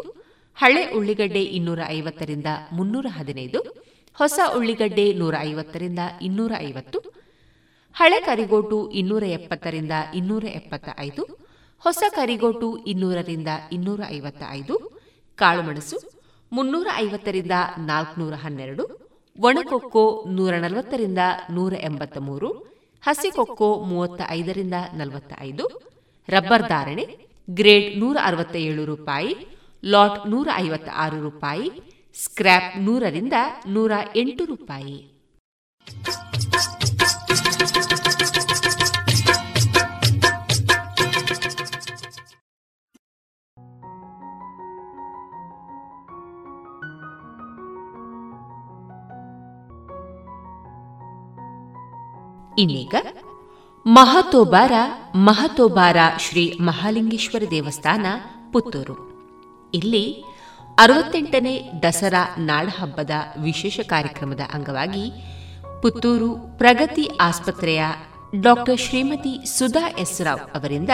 [0.58, 3.60] ಹಳೆ ಉಳ್ಳಿಗಡ್ಡೆ ಇನ್ನೂರ ಐವತ್ತರಿಂದ ಮುನ್ನೂರ ಹದಿನೈದು,
[4.18, 7.00] ಹೊಸ ಉಳ್ಳಿಗಡ್ಡೆ ನೂರ ಐವತ್ತರಿಂದ ಇನ್ನೂರ ಐವತ್ತು
[7.95, 11.23] ಹಳೆ ಕರಿಗೋಟು ಇನ್ನೂರ ಎಪ್ಪತ್ತರಿಂದ ಇನ್ನೂರ ಎಪ್ಪತ್ತ ಐದು
[11.84, 14.75] ಹೊಸ ಕರಿಗೋಟು ಇನ್ನೂರರಿಂದ ಇನ್ನೂರ ಐವತ್ತ ಐದು
[15.39, 15.97] ಕಾಳುಮೆಣಸು
[16.51, 18.84] ಮುನ್ನೂರ ಐವತ್ತರಿಂದ ನಾಲ್ಕುನೂರ ಹನ್ನೆರಡು,
[19.39, 21.17] ಒಣಕೊಕ್ಕೋ ನೂರ ನಲವತ್ತರಿಂದ
[21.49, 22.49] ನೂರ ಎಂಬತ್ತ ಮೂರು
[23.03, 25.65] ಹಸಿಕೊಕ್ಕೋ ಮೂವತ್ತ ಐದರಿಂದ ನಲವತ್ತ ಐದು
[26.29, 27.06] ರಬ್ಬರ್ ಧಾರಣೆ
[27.49, 29.32] ಗ್ರೇಡ್ ನೂರ ಅರವತ್ತ ಏಳು ರೂಪಾಯಿ,
[29.84, 31.67] ಲಾಟ್ ನೂರ ಐವತ್ತ ಆರು ರೂಪಾಯಿ,
[32.15, 33.34] ಸ್ಕ್ರ್ಯಾಪ್ ನೂರರಿಂದ
[33.67, 34.97] ನೂರ ಎಂಟು ರೂಪಾಯಿ.
[52.58, 52.96] ಇನ್ನೀಗ
[53.88, 54.72] ಮಹತೋಬಾರ
[55.16, 58.06] ಮಹತೋಬಾರ ಶ್ರೀ ಮಹಾಲಿಂಗೇಶ್ವರ ದೇವಸ್ಥಾನ,
[58.52, 59.13] ಪುತ್ತೂರು.
[59.74, 60.24] ಇಲ್ಲಿ
[60.80, 63.12] ಅರವತ್ತೆಂಟನೇ ದಸರಾ ನಾಡಹಬ್ಬದ
[63.42, 65.12] ವಿಶೇಷ ಕಾರ್ಯಕ್ರಮದ ಅಂಗವಾಗಿ
[65.82, 67.86] ಪುತ್ತೂರು ಪ್ರಗತಿ ಆಸ್ಪತ್ರೆಯ
[68.42, 70.22] ಡಾಕ್ಟರ್ ಶ್ರೀಮತಿ ಸುಧಾ ಎಸ್.
[70.22, 70.89] ರಾವ್ ಅವರಿಂದ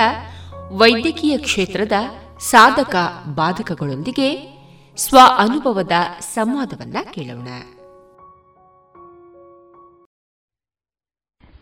[0.72, 1.92] ವೈದ್ಯಕೀಯ ಕ್ಷೇತ್ರದ
[2.40, 2.96] ಸಾಧಕ
[3.36, 4.60] ಬಾಧಕಗಳೊಂದಿಗೆ
[4.98, 7.48] ಸ್ವ ಅನುಭವದ ಸಂವಾದವನ್ನ ಕೇಳೋಣ.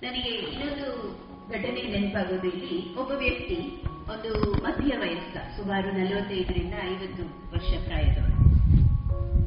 [0.04, 0.88] ನನಗೆ ಇನ್ನೊಂದು
[1.54, 3.58] ಘಟನೆ ನೆನಪಾಗೋದು ಇಲ್ಲಿ ಒಬ್ಬ ವ್ಯಕ್ತಿ
[4.14, 4.32] ಒಂದು
[4.66, 8.36] ಮಧ್ಯ ವಯಸ್ಕ, ಸುಮಾರು ನಲವತ್ತೈದರಿಂದ ಐವತ್ತು ವರ್ಷ ಪ್ರಾಯದವರು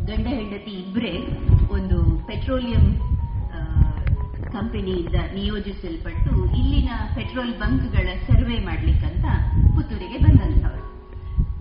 [0.09, 1.13] ಗಂಡ ಹೆಂಡತಿ ಇಬ್ಬರೇ
[1.77, 2.87] ಒಂದು ಪೆಟ್ರೋಲಿಯಂ
[4.53, 9.27] ಕಂಪನಿಯಿಂದ ನಿಯೋಜಿಸಲ್ಪಟ್ಟು ಇಲ್ಲಿನ ಪೆಟ್ರೋಲ್ ಬಂಕ್ಗಳ ಸರ್ವೆ ಮಾಡ್ಲಿಕ್ಕಂತ
[9.75, 10.85] ಪುತ್ತೂರಿಗೆ ಬಂದಂತವರು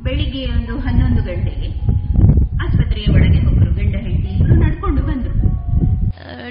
[0.04, 1.70] ಬೆಳಿಗ್ಗೆ ಒಂದು ಹನ್ನೊಂದು ಗಂಟೆಗೆ
[2.66, 5.36] ಆಸ್ಪತ್ರೆಯ ಒಳಗೆ ಒಬ್ಬರು ಗಂಡ ಹೆಂಡತಿ ಇಬ್ಬರು ನಡ್ಕೊಂಡು ಬಂದ್ರು.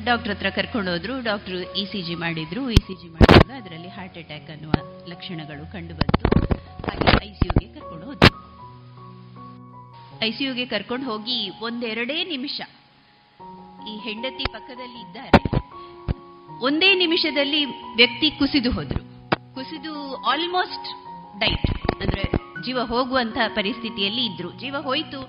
[0.09, 4.19] ಡಾಕ್ಟರ್ ಹತ್ರ ಕರ್ಕೊಂಡು ಹೋದ್ರು, ಡಾಕ್ಟರ್ ಇ ಸಿ ಜಿ ಮಾಡಿದ್ರು ಇ ಸಿ ಜಿ ಮಾಡಿದಾಗ ಅದರಲ್ಲಿ ಹಾರ್ಟ್
[4.19, 4.73] ಅಟ್ಯಾಕ್ ಅನ್ನುವ
[5.09, 6.25] ಲಕ್ಷಣಗಳು ಕಂಡು ಬಂತು.
[6.87, 8.33] ಹಾಗೆ ಐಸಿಯುಗೆ ಕರ್ಕೊಂಡು ಹೋದ್ರು.
[10.29, 12.61] ಐಸಿಯುಗೆ ಕರ್ಕೊಂಡು ಹೋಗಿ ಒಂದೆರಡೇ ನಿಮಿಷ,
[13.91, 15.43] ಈ ಹೆಂಡತಿ ಪಕ್ಕದಲ್ಲಿ ಇದ್ದಾರೆ.
[16.67, 17.61] ಒಂದೇ ನಿಮಿಷದಲ್ಲಿ
[17.97, 19.03] ವ್ಯಕ್ತಿ ಕುಸಿದು ಹೋದ್ರು.
[19.55, 19.95] ಕುಸಿದು
[20.31, 20.89] ಆಲ್ಮೋಸ್ಟ್
[21.41, 21.69] ಡೈಟ್
[22.03, 22.25] ಅಂದ್ರೆ
[22.65, 24.51] ಜೀವ ಹೋಗುವಂತಹ ಪರಿಸ್ಥಿತಿಯಲ್ಲಿ ಇದ್ರು.
[24.61, 25.21] ಜೀವ ಹೋಯ್ತು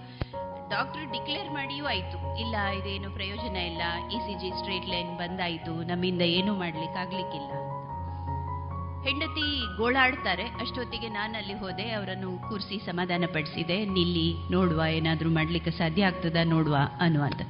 [0.69, 2.39] ಡಾಕ್ಟರ್ ಡಿಕ್ಲೇರ್ ಮಾಡಿಯೂ ಆಯ್ತು.
[2.39, 3.81] ಇಲ್ಲ, ಇದೇನು ಪ್ರಯೋಜನ ಇಲ್ಲ.
[4.11, 5.87] E C G straight line ಬಂದಾಯ್ತು.
[5.87, 7.51] ನಮ್ಮಿಂದ ಏನು ಮಾಡ್ಲಿಕ್ಕಾಗ್ಲಿಕ್ಕಿಲ್ಲ
[9.03, 10.43] ಹೆಂಡತಿ ಗೋಳಾಡ್ತಾರೆ.
[10.43, 13.85] ಅಷ್ಟೊತ್ತಿಗೆ ನಾನು ಅಲ್ಲಿ ಹೋದೆ, ಅವರನ್ನು ಕೂರಿಸಿ ಸಮಾಧಾನ ಪಡಿಸಿದೆ.
[13.85, 17.41] ನಿಲ್ಲಿ, ನೋಡುವ, ಏನಾದ್ರೂ ಮಾಡ್ಲಿಕ್ಕೆ ಸಾಧ್ಯ ಆಗ್ತದ, ನೋಡುವ ಅನ್ನುವಂತ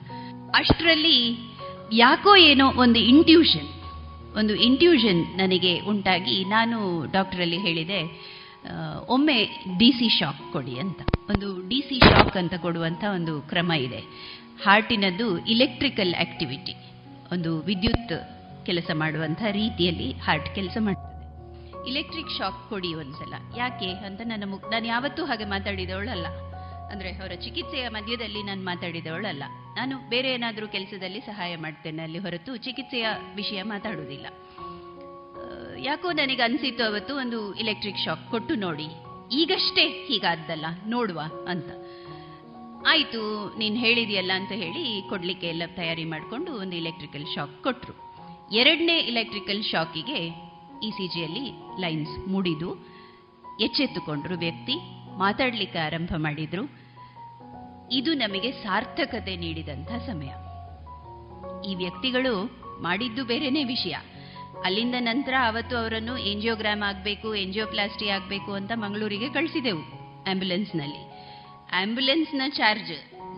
[0.55, 1.49] ಅಷ್ಟರಲ್ಲಿ
[1.93, 3.67] ಯಾಕೋ ಏನೋ ಒಂದು ಇಂಟ್ಯೂಷನ್
[4.37, 7.99] ಒಂದು ಇಂಟ್ಯೂಷನ್ ನನಗೆ ಉಂಟಾಗಿ ನಾನು ಡಾಕ್ಟರಲ್ಲಿ ಹೇಳಿದೆ
[9.07, 9.43] ಒಮ್ಮೆ
[9.77, 11.01] ಡಿ ಸಿ ಶಾಕ್ ಕೊಡಿ ಅಂತ.
[11.29, 13.99] ಒಂದು ಡಿ ಸಿ ಶಾಕ್ ಅಂತ ಕೊಡುವಂಥ ಒಂದು ಕ್ರಮ ಇದೆ.
[14.63, 16.75] ಹಾರ್ಟಿನದ್ದು ಇಲೆಕ್ಟ್ರಿಕಲ್ ಆಕ್ಟಿವಿಟಿ
[17.31, 18.13] ಒಂದು ವಿದ್ಯುತ್
[18.65, 21.05] ಕೆಲಸ ಮಾಡುವಂಥ ರೀತಿಯಲ್ಲಿ ಹಾರ್ಟ್ ಕೆಲಸ ಮಾಡ್ತದೆ.
[21.87, 23.33] ಇಲೆಕ್ಟ್ರಿಕ್ ಶಾಕ್ ಕೊಡಿ ಒಂದ್ಸಲ.
[23.57, 26.25] ಯಾಕೆ ಅಂತ ನನ್ನ ಮುಖ ನಾನು ಯಾವತ್ತೂ ಹಾಗೆ ಮಾತಾಡಿದವಳಲ್ಲ.
[26.91, 29.43] ಅಂದ್ರೆ ಅವರ ಚಿಕಿತ್ಸೆಯ ಮಧ್ಯದಲ್ಲಿ ನಾನು ಮಾತಾಡಿದವಳಲ್ಲ.
[29.75, 34.27] ನಾನು ಬೇರೆ ಏನಾದರೂ ಕೆಲಸದಲ್ಲಿ ಸಹಾಯ ಮಾಡ್ತೇನೆ ಅಲ್ಲಿ ಹೊರತು ಚಿಕಿತ್ಸೆಯ ವಿಷಯ ಮಾತಾಡುವುದಿಲ್ಲ.
[35.83, 38.87] ಯಾಕೋ ನನಗೆ ಅನಿಸಿತ್ತು ಅವತ್ತು ಒಂದು ಇಲೆಕ್ಟ್ರಿಕ್ ಶಾಕ್ ಕೊಟ್ಟು ನೋಡಿ.
[39.31, 41.69] ಈಗಷ್ಟೇ ಹೀಗಾದ್ದಲ್ಲ, ನೋಡುವ ಅಂತ.
[42.87, 43.21] ಆಯಿತು,
[43.57, 47.95] ನೀನು ಹೇಳಿದೆಯಲ್ಲ ಅಂತ ಹೇಳಿ ಕೊಡಲಿಕ್ಕೆ ಎಲ್ಲ ತಯಾರಿ ಮಾಡಿಕೊಂಡು ಒಂದು ಇಲೆಕ್ಟ್ರಿಕಲ್ ಶಾಕ್ ಕೊಟ್ಟರು
[48.51, 50.19] ಎರಡನೇ ಇಲೆಕ್ಟ್ರಿಕಲ್ ಶಾಕಿಗೆ
[50.87, 51.45] ಇ ಸಿ ಜಿಯಲ್ಲಿ
[51.81, 52.69] ಲೈನ್ಸ್ ಮುಡಿದು
[53.61, 54.75] ಎಚ್ಚೆತ್ತುಕೊಂಡ್ರು ವ್ಯಕ್ತಿ,
[55.17, 56.63] ಮಾತಾಡಲಿಕ್ಕೆ ಆರಂಭ ಮಾಡಿದ್ರು.
[57.91, 60.31] ಇದು ನಮಗೆ ಸಾರ್ಥಕತೆ ನೀಡಿದಂಥ ಸಮಯ.
[61.69, 62.33] ಈ ವ್ಯಕ್ತಿಗಳು
[62.81, 63.95] ಮಾಡಿದ್ದು ಬೇರೆನೇ ವಿಷಯ.
[64.65, 69.83] ಅಲ್ಲಿಂದ ನಂತರ ಅವತ್ತು ಅವರನ್ನು ಎಂಜಿಯೋಗ್ರಾಮ್ ಆಗಬೇಕು ಎಂಜಿಯೋಪ್ಲಾಸ್ಟಿ ಆಗಬೇಕು ಅಂತ ಮಂಗಳೂರಿಗೆ ಕಳಿಸಿದೆವು
[70.31, 71.03] ಆಂಬ್ಯುಲೆನ್ಸ್ನಲ್ಲಿ.
[71.81, 72.93] ಆಂಬ್ಯುಲೆನ್ಸ್ನ ಚಾರ್ಜ್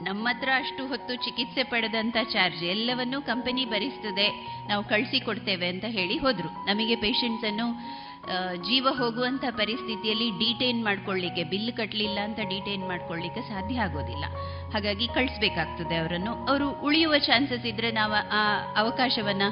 [0.07, 4.27] ನಮ್ಮ ಹತ್ರ ಅಷ್ಟು ಹೊತ್ತು ಚಿಕಿತ್ಸೆ ಪಡೆದಂತ ಚಾರ್ಜ್ ಎಲ್ಲವನ್ನೂ ಕಂಪನಿ ಭರಿಸ್ತದೆ,
[4.69, 6.49] ನಾವು ಕಳಿಸಿ ಕೊಡ್ತೇವೆ ಅಂತ ಹೇಳಿ ಹೋದರು.
[6.69, 7.67] ನಮಗೆ ಪೇಷಂಟ್ಸನ್ನು
[8.67, 14.25] ಜೀವ ಹೋಗುವಂತ ಪರಿಸ್ಥಿತಿಯಲ್ಲಿ ಡಿಟೈನ್ ಮಾಡ್ಕೊಳ್ಳಿಕ್ಕೆ, ಬಿಲ್ ಕಟ್ಟಲಿಲ್ಲ ಅಂತ ಡಿಟೈನ್ ಮಾಡ್ಕೊಳ್ಳಿಕ್ಕೆ ಸಾಧ್ಯ ಆಗೋದಿಲ್ಲ.
[14.73, 16.33] ಹಾಗಾಗಿ ಕಳಿಸ್ಬೇಕಾಗ್ತದೆ ಅವರನ್ನು.
[16.51, 18.41] ಅವರು ಉಳಿಯುವ ಚಾನ್ಸಸ್ ಇದ್ರೆ ನಾವು ಆ
[18.83, 19.47] ಅವಕಾಶವನ್ನ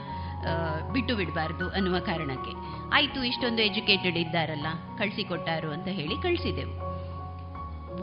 [0.94, 2.52] ಬಿಟ್ಟು ಬಿಡಬಾರ್ದು ಅನ್ನುವ ಕಾರಣಕ್ಕೆ.
[2.94, 4.68] ಆಯಿತು, ಇಷ್ಟೊಂದು ಎಜುಕೇಟೆಡ್ ಇದ್ದಾರಲ್ಲ,
[4.98, 6.90] ಕಳಿಸಿಕೊಟ್ಟಾರು ಅಂತ ಹೇಳಿ ಕಳಿಸಿದೆವು.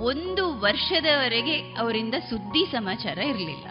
[0.05, 3.67] ಒಂದು ವರ್ಷದವರೆಗೆ ಅವರಿಂದ ಸುದ್ದಿ ಸಮಾಚಾರ ಇರಲಿಲ್ಲ.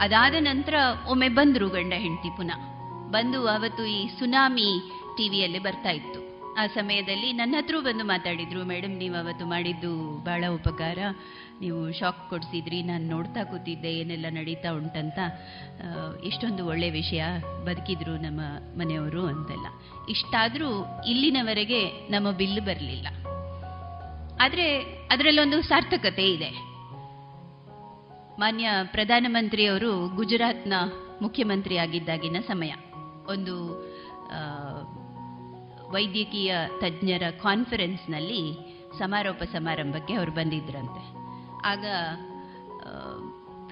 [0.00, 0.74] ಅದಾದ ನಂತರ
[1.08, 2.70] ಒಮ್ಮೆ ಬಂದರು ಗಂಡ ಹೆಂಡತಿ ಪುನಃ.
[3.10, 4.82] ಬಂದು ಅವತ್ತು ಈ ಸುನಾಮಿ
[5.16, 6.19] ಟಿವಿಯಲ್ಲಿ ಬರ್ತಾ ಇತ್ತು.
[6.58, 8.64] ಆ ಸಮಯದಲ್ಲಿ ನನ್ನ ಹತ್ರ ಬಂದು ಮಾತಾಡಿದ್ರು.
[8.64, 10.98] ಮೇಡಮ್ ನೀವು ಅವತ್ತು ಮಾಡಿದ್ದು ಬಹಳ ಉಪಕಾರ.
[11.60, 15.18] ನೀವು ಶಾಕ್ ಕೊಡಿಸಿದ್ರಿ, ನಾನು ನೋಡ್ತಾ ಕೂತಿದ್ದೆ, ಏನೆಲ್ಲ ನಡೀತಾ ಉಂಟಂತ.
[16.24, 17.24] ಇಷ್ಟೊಂದು ಒಳ್ಳೆ ವಿಷಯ
[17.64, 18.40] ಬದುಕಿದ್ರು ನಮ್ಮ
[18.78, 19.66] ಮನೆಯವರು ಅಂತೆಲ್ಲ.
[20.08, 23.08] ಇಷ್ಟಾದರೂ ಇಲ್ಲಿನವರೆಗೆ ನಮ್ಮ ಬಿಲ್ ಬರಲಿಲ್ಲ.
[24.42, 24.80] ಆದರೆ
[25.10, 26.50] ಅದರಲ್ಲೊಂದು ಸಾರ್ಥಕತೆ ಇದೆ.
[28.40, 30.72] ಮಾನ್ಯ ಪ್ರಧಾನಮಂತ್ರಿಯವರು ಗುಜರಾತ್ನ
[31.22, 32.72] ಮುಖ್ಯಮಂತ್ರಿ ಆಗಿದ್ದಾಗಿನ ಸಮಯ.
[33.28, 33.90] ಒಂದು
[35.92, 38.42] ವೈದ್ಯಕೀಯ ತಜ್ಞರ ಕಾನ್ಫರೆನ್ಸ್ನಲ್ಲಿ
[38.98, 41.02] ಸಮಾರೋಪ ಸಮಾರಂಭಕ್ಕೆ ಅವರು ಬಂದಿದ್ರಂತೆ.
[41.64, 41.84] ಆಗ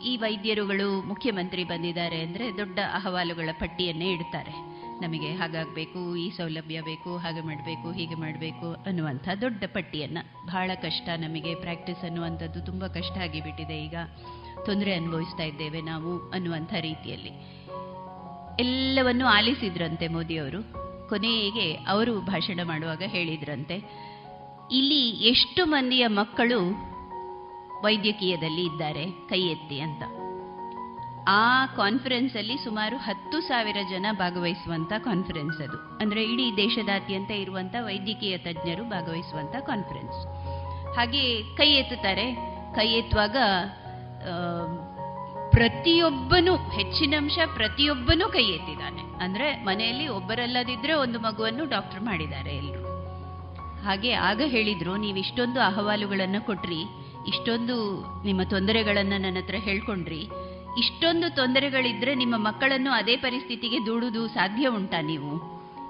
[0.04, 4.78] ಈ ವೈದ್ಯರುಗಳು ಮುಖ್ಯಮಂತ್ರಿ ಬಂದಿದ್ದಾರೆ ಅಂದರೆ ದೊಡ್ಡ ಅಹವಾಲುಗಳ ಪಟ್ಟಿಯನ್ನೇ ಇಡ್ತಾರೆ.
[5.00, 10.46] ನಮಗೆ ಹಾಗಾಗಬೇಕು, ಈ ಸೌಲಭ್ಯ ಬೇಕು, ಹಾಗೆ ಮಾಡಬೇಕು, ಹೀಗೆ ಮಾಡಬೇಕು ಅನ್ನುವಂಥ ದೊಡ್ಡ ಪಟ್ಟಿಯನ್ನು.
[10.46, 13.94] ಬಹಳ ಕಷ್ಟ ನಮಗೆ ಪ್ರಾಕ್ಟೀಸ್ ಅನ್ನುವಂಥದ್ದು ತುಂಬ ಕಷ್ಟ ಆಗಿಬಿಟ್ಟಿದೆ ಈಗ.
[14.66, 17.30] ತೊಂದರೆ ಅನುಭವಿಸ್ತಾ ಇದ್ದೇವೆ ನಾವು ಅನ್ನುವಂಥ ರೀತಿಯಲ್ಲಿ.
[18.58, 20.87] ಎಲ್ಲವನ್ನೂ ಆಲಿಸಿದ್ರಂತೆ ಮೋದಿಯವರು.
[21.08, 23.76] ಕೊನೆಗೆ ಅವರು ಭಾಷಣ ಮಾಡುವಾಗ ಹೇಳಿದ್ರಂತೆ,
[24.72, 26.60] ಇಲ್ಲಿ ಎಷ್ಟು ಮಂದಿಯ ಮಕ್ಕಳು
[27.82, 29.04] ವೈದ್ಯಕೀಯದಲ್ಲಿ ಇದ್ದಾರೆ?
[29.28, 30.02] ಕೈ ಎತ್ತಿ ಅಂತ.
[31.30, 35.78] ಆ ಕಾನ್ಫರೆನ್ಸ್ ಅಲ್ಲಿ ಸುಮಾರು ಹತ್ತು ಸಾವಿರ ಜನ ಭಾಗವಹಿಸುವಂತ ಕಾನ್ಫರೆನ್ಸ್ ಅದು.
[35.98, 40.20] ಅಂದ್ರೆ ಇಡೀ ದೇಶದಾದ್ಯಂತ ಇರುವಂತ ವೈದ್ಯಕೀಯ ತಜ್ಞರು ಭಾಗವಹಿಸುವಂತ ಕಾನ್ಫರೆನ್ಸ್.
[40.96, 42.26] ಹಾಗೆ ಕೈ ಎತ್ತುತ್ತಾರೆ.
[42.74, 43.36] ಕೈ ಎತ್ತುವಾಗ
[45.50, 49.07] ಪ್ರತಿಯೊಬ್ಬನು ಹೆಚ್ಚಿನಂಶ ಪ್ರತಿಯೊಬ್ಬನೂ ಕೈ ಎತ್ತಿದ್ದಾನೆ.
[49.24, 52.84] ಅಂದ್ರೆ ಮನೆಯಲ್ಲಿ ಒಬ್ಬರಲ್ಲದಿದ್ರೆ ಒಂದು ಮಗುವನ್ನು ಡಾಕ್ಟರ್ ಮಾಡಿದ್ದಾರೆ ಎಲ್ಲರೂ
[53.82, 56.80] ಹಾಗೆ ಆಗ ಹೇಳಿದ್ರು, ನೀವು ಇಷ್ಟೊಂದು ಅಹವಾಲುಗಳನ್ನು ಕೊಟ್ರಿ,
[57.26, 57.76] ಇಷ್ಟೊಂದು
[58.24, 60.22] ನಿಮ್ಮ ತೊಂದರೆಗಳನ್ನು ನನ್ನ ಹತ್ರ ಹೇಳ್ಕೊಂಡ್ರಿ.
[60.78, 65.32] ಇಷ್ಟೊಂದು ತೊಂದರೆಗಳಿದ್ರೆ ನಿಮ್ಮ ಮಕ್ಕಳನ್ನು ಅದೇ ಪರಿಸ್ಥಿತಿಗೆ ದೂಡುವುದು ಸಾಧ್ಯ ಉಂಟಾ ನೀವು?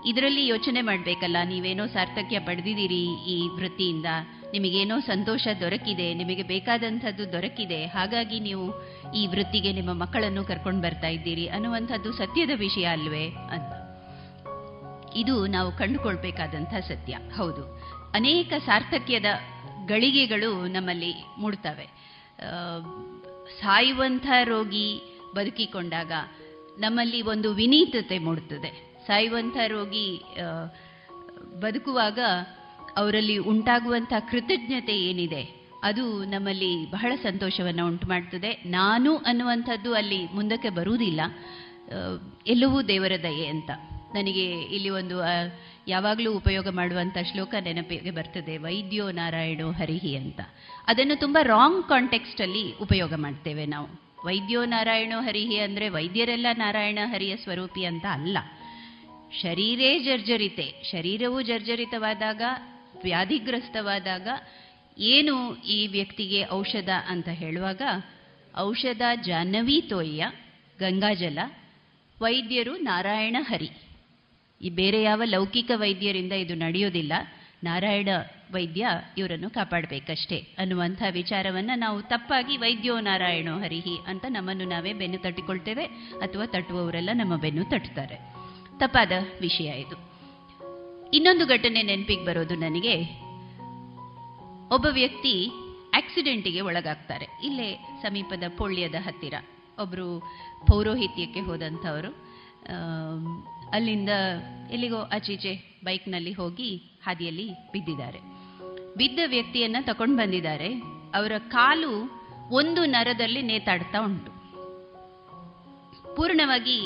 [0.06, 3.02] ಇದರಲ್ಲಿ ಯೋಚನೆ ಮಾಡಬೇಕಲ್ಲ, ನೀವೇನೋ ಸಾರ್ಥಕ್ಯ ಪಡೆದಿದ್ದೀರಿ
[3.34, 4.06] ಈ ವೃತ್ತಿಯಿಂದ.
[4.52, 8.82] ನಿಮಗೇನೋ ಸಂತೋಷ ದೊರಕಿದೆ, ನಿಮಗೆ ಬೇಕಾದಂಥದ್ದು ದೊರಕಿದೆ, ಹಾಗಾಗಿ ನೀವು
[9.12, 13.88] ಈ ವೃತ್ತಿಗೆ ನಿಮ್ಮ ಮಕ್ಕಳನ್ನು ಕರ್ಕೊಂಡು ಬರ್ತಾ ಇದ್ದೀರಿ ಅನ್ನುವಂಥದ್ದು ಸತ್ಯದ ವಿಷಯ ಅಲ್ವೇ ಅಂತ.
[15.16, 17.18] ಇದು ನಾವು ಕಂಡುಕೊಳ್ಬೇಕಾದಂಥ ಸತ್ಯ.
[17.36, 17.62] ಹೌದು.
[18.14, 19.24] ಅನೇಕ ಸಾರ್ಥಕ್ಯದ
[19.86, 21.86] ಗಳಿಗೆಗಳು ನಮ್ಮಲ್ಲಿ ಮೂಡ್ತವೆ.
[23.60, 25.00] ಸಾಯುವಂಥ ರೋಗಿ
[25.34, 26.12] ಬದುಕಿಕೊಂಡಾಗ
[26.78, 30.24] ನಮ್ಮಲ್ಲಿ ಒಂದು ವಿನೀತತೆ ಮೂಡುತ್ತದೆ ಸಾಯುವಂಥ ರೋಗಿ
[31.60, 32.18] ಬದುಕುವಾಗ
[32.96, 35.42] ಅವರಲ್ಲಿ ಉಂಟಾಗುವಂಥ ಕೃತಜ್ಞತೆ ಏನಿದೆ,
[35.84, 41.20] ಅದು ನಮ್ಮಲ್ಲಿ ಬಹಳ ಸಂತೋಷವನ್ನು ಉಂಟು ಮಾಡ್ತದೆ ನಾನು ಅನ್ನುವಂಥದ್ದು ಅಲ್ಲಿ ಮುಂದಕ್ಕೆ ಬರುವುದಿಲ್ಲ.
[42.46, 43.70] ಎಲ್ಲವೂ ದೇವರ ದಯೆ ಅಂತ.
[44.14, 45.16] ನನಗೆ ಇಲ್ಲಿ ಒಂದು
[45.88, 50.40] ಯಾವಾಗಲೂ ಉಪಯೋಗ ಮಾಡುವಂಥ ಶ್ಲೋಕ ನೆನಪಿಗೆ ಬರ್ತದೆ, ವೈದ್ಯೋ ನಾರಾಯಣೋ ಹರಿಹಿ ಅಂತ.
[50.88, 53.88] ಅದನ್ನು ತುಂಬ ರಾಂಗ್ ಕಾಂಟೆಕ್ಸ್ಟಲ್ಲಿ ಉಪಯೋಗ ಮಾಡ್ತೇವೆ ನಾವು.
[54.26, 58.38] ವೈದ್ಯೋ ನಾರಾಯಣೋ ಹರಿಹಿ ಅಂದರೆ ವೈದ್ಯರೆಲ್ಲ ನಾರಾಯಣ ಹರಿಯ ಸ್ವರೂಪಿ ಅಂತ ಅಲ್ಲ.
[59.42, 60.66] ಶರೀರೇ ಜರ್ಜರಿತೆ.
[60.90, 62.42] ಶರೀರವು ಜರ್ಜರಿತವಾದಾಗ
[63.02, 64.28] ವ್ಯಾಧಿಗ್ರಸ್ತವಾದಾಗ
[64.98, 67.82] ಏನು ಈ ವ್ಯಕ್ತಿಗೆ ಔಷಧ ಅಂತ ಹೇಳುವಾಗ,
[68.56, 70.30] ಔಷಧ ಜಾಹ್ನವಿ ತೋಯ್ಯ
[70.78, 71.38] ಗಂಗಾಜಲ
[72.20, 73.70] ವೈದ್ಯರು ನಾರಾಯಣ ಹರಿ.
[74.62, 77.12] ಈ ಬೇರೆ ಯಾವ ಲೌಕಿಕ ವೈದ್ಯರಿಂದ ಇದು ನಡೆಯೋದಿಲ್ಲ.
[77.64, 78.08] ನಾರಾಯಣ
[78.52, 78.88] ವೈದ್ಯ
[79.18, 85.84] ಇವರನ್ನು ಕಾಪಾಡಬೇಕಷ್ಟೇ ಅನ್ನುವಂಥ ವಿಚಾರವನ್ನು ನಾವು ತಪ್ಪಾಗಿ ವೈದ್ಯೋ ನಾರಾಯಣೋ ಹರಿಹಿ ಅಂತ ನಮ್ಮನ್ನು ನಾವೇ ಬೆನ್ನು ತಟ್ಟಿಕೊಳ್ತೇವೆ
[86.22, 88.16] ಅಥವಾ ತಟ್ಟುವವರೆಲ್ಲ ನಮ್ಮ ಬೆನ್ನು ತಟ್ಟುತ್ತಾರೆ
[88.78, 90.17] ತಪ್ಪಾದ ವಿಷಯ ಇದು.
[91.14, 93.02] ಇನ್ನೊಂದು ಘಟನೆ ನೆನಪಿಗೆ ಬರೋದು ನನಗೆ.
[94.74, 95.50] ಒಬ್ಬ ವ್ಯಕ್ತಿ
[95.94, 97.26] ಆಕ್ಸಿಡೆಂಟಿಗೆ ಒಳಗಾಗ್ತಾರೆ.
[97.42, 99.34] ಇಲ್ಲೇ ಸಮೀಪದ ಪೊಳ್ಯದ ಹತ್ತಿರ.
[99.80, 100.22] ಒಬ್ಬರು
[100.66, 102.28] ಪೌರೋಹಿತ್ಯಕ್ಕೆ ಹೋದಂಥವರು.
[103.70, 104.08] ಅಲ್ಲಿಂದ
[104.70, 108.18] ಎಲ್ಲಿಗೋ ಆಚೀಚೆ ಬೈಕ್ನಲ್ಲಿ ಹೋಗಿ ಹಾದಿಯಲ್ಲಿ ಬಿದ್ದಿದ್ದಾರೆ.
[108.96, 110.74] ಬಿದ್ದ ವ್ಯಕ್ತಿಯನ್ನು ತಗೊಂಡು ಬಂದಿದ್ದಾರೆ.
[111.14, 112.18] ಅವರ ಕಾಲು
[112.50, 114.30] ಒಂದು ನರದಲ್ಲಿ ನೇತಾಡ್ತಾ ಉಂಟು.
[116.16, 116.80] ಪೂರ್ಣವಾಗಿ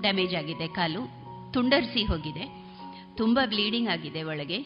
[0.00, 1.00] ಡ್ಯಾಮೇಜ್ ಆಗಿದೆ ಕಾಲು,
[1.52, 2.57] ತುಂಡರಿಸಿ ಹೋಗಿದೆ.
[3.18, 4.58] ತುಂಬ ಬ್ಲೀಡಿಂಗ್ ಆಗಿದೆ ಒಳಗೆ.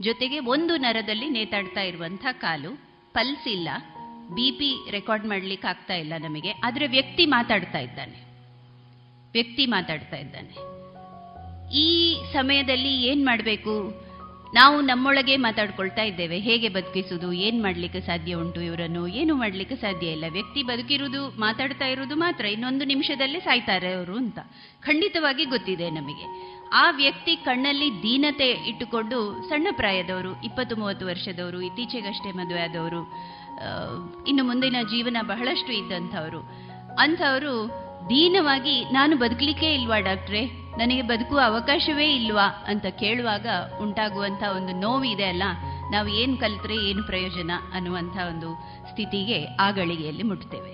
[0.00, 2.70] ಜೊತೆಗೆ ಒಂದು ನರದಲ್ಲಿ ನೇತಾಡ್ತಾ ಇರುವಂಥ ಕಾಲು
[3.12, 3.68] ಪಲ್ಸ್ ಇಲ್ಲ
[4.34, 6.50] ಬಿ ಪಿ ರೆಕಾರ್ಡ್ ಮಾಡ್ಲಿಕ್ಕೆ ಆಗ್ತಾ ಇಲ್ಲ ನಮಗೆ.
[6.50, 8.24] ಆದರೆ ವ್ಯಕ್ತಿ ಮಾತಾಡ್ತಾ ಇದ್ದಾನೆ.
[9.32, 10.54] ವ್ಯಕ್ತಿ ಮಾತಾಡ್ತಾ ಇದ್ದಾನೆ.
[11.76, 14.04] ಈ ಸಮಯದಲ್ಲಿ ಏನ್ ಮಾಡಬೇಕು?
[14.54, 16.38] ನಾವು ನಮ್ಮೊಳಗೆ ಮಾತಾಡ್ಕೊಳ್ತಾ ಇದ್ದೇವೆ.
[16.38, 19.08] ಹೇಗೆ ಬದುಕಿಸುವುದು ಏನ್ ಮಾಡ್ಲಿಕ್ಕೆ ಸಾಧ್ಯ ಉಂಟು ಇವರನ್ನು?
[19.08, 20.24] ಏನು ಮಾಡ್ಲಿಕ್ಕೆ ಸಾಧ್ಯ ಇಲ್ಲ.
[20.32, 22.46] ವ್ಯಕ್ತಿ ಬದುಕಿರುವುದು, ಮಾತಾಡ್ತಾ ಇರುವುದು ಮಾತ್ರ.
[22.46, 24.38] ಇನ್ನೊಂದು ನಿಮಿಷದಲ್ಲೇ ಸಾಯ್ತಾರೆ ಅವರು ಅಂತ.
[24.80, 26.59] ಖಂಡಿತವಾಗಿ ಗೊತ್ತಿದೆ ನಮಗೆ.
[26.72, 33.02] ಆ ವ್ಯಕ್ತಿ ಕಣ್ಣಲ್ಲಿ ದೀನತೆ ಇಟ್ಟುಕೊಂಡು ಸಣ್ಣ ಪ್ರಾಯದವರು ಇಪ್ಪತ್ತು ಮೂವತ್ತು ವರ್ಷದವರು, ಇತ್ತೀಚೆಗಷ್ಟೇ ಮದುವೆ ಆದವರು
[34.26, 36.40] ಇನ್ನು ಮುಂದಿನ ಜೀವನ ಬಹಳಷ್ಟು ಇದ್ದಂಥವರು.
[36.98, 37.54] ಅಂಥವರು
[38.08, 40.46] ದೀನವಾಗಿ, ನಾನು ಬದುಕಲಿಕ್ಕೆ ಇಲ್ವಾ ಡಾಕ್ಟ್ರೆ?
[40.78, 42.46] ನನಗೆ ಬದುಕುವ ಅವಕಾಶವೇ ಇಲ್ವಾ?
[42.66, 43.46] ಅಂತ ಕೇಳುವಾಗ
[43.82, 45.42] ಉಂಟಾಗುವಂಥ ಒಂದು ನೋವಿದೆ ಅಲ್ಲ,
[45.90, 48.50] ನಾವು ಏನು ಕಲಿತ್ರೆ ಏನು ಪ್ರಯೋಜನ ಅನ್ನುವಂಥ ಒಂದು
[48.90, 50.72] ಸ್ಥಿತಿಗೆ ಆ ಗಳಿಗೆಯಲ್ಲಿ ಮುಟ್ತೇವೆ.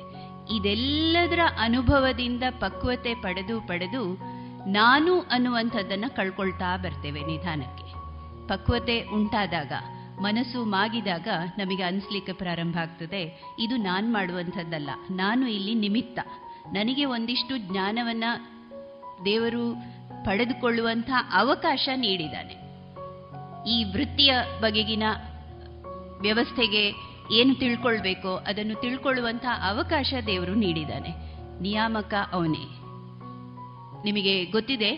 [0.57, 4.36] ಇದೆಲ್ಲದರ ಅನುಭವದಿಂದ ಪಕ್ವತೆ ಪಡೆದು ಪಡೆದು
[4.66, 7.86] ನಾನು ಅನ್ನುವಂಥದ್ದನ್ನ ಕಳ್ಕೊಳ್ತಾ ಬರ್ತೇವೆ ನಿಧಾನಕ್ಕೆ.
[8.48, 9.72] ಪಕ್ವತೆ ಉಂಟಾದಾಗ,
[10.20, 13.42] ಮನಸ್ಸು ಮಾಗಿದಾಗ ನಮಗೆ ಅನಿಸ್ಲಿಕ್ಕೆ ಪ್ರಾರಂಭ ಆಗ್ತದೆ.
[13.58, 16.18] ಇದು ನಾನು ಮಾಡುವಂಥದ್ದಲ್ಲ, ನಾನು ಇಲ್ಲಿ ನಿಮಿತ್ತ.
[16.66, 18.24] ನನಗೆ ಒಂದಿಷ್ಟು ಜ್ಞಾನವನ್ನ
[19.24, 19.74] ದೇವರು
[20.24, 22.66] ಪಡೆದುಕೊಳ್ಳುವಂಥ ಅವಕಾಶ ನೀಡಿದ್ದಾನೆ.
[23.70, 25.02] ಈ ವೃತ್ತಿಯ ಬಗೆಗಿನ
[26.20, 26.92] ವ್ಯವಸ್ಥೆಗೆ
[27.32, 31.10] ಏನು ತಿಳ್ಕೊಳ್ಬೇಕೋ ಅದನ್ನು ತಿಳ್ಕೊಳ್ಳುವಂಥ ಅವಕಾಶ ದೇವರು ನೀಡಿದ್ದಾನೆ.
[31.60, 32.86] ನಿಯಾಮಕ ಅವನೇ.
[34.05, 34.90] ನಿಮಗೆ ಗೊತ್ತಿದೆ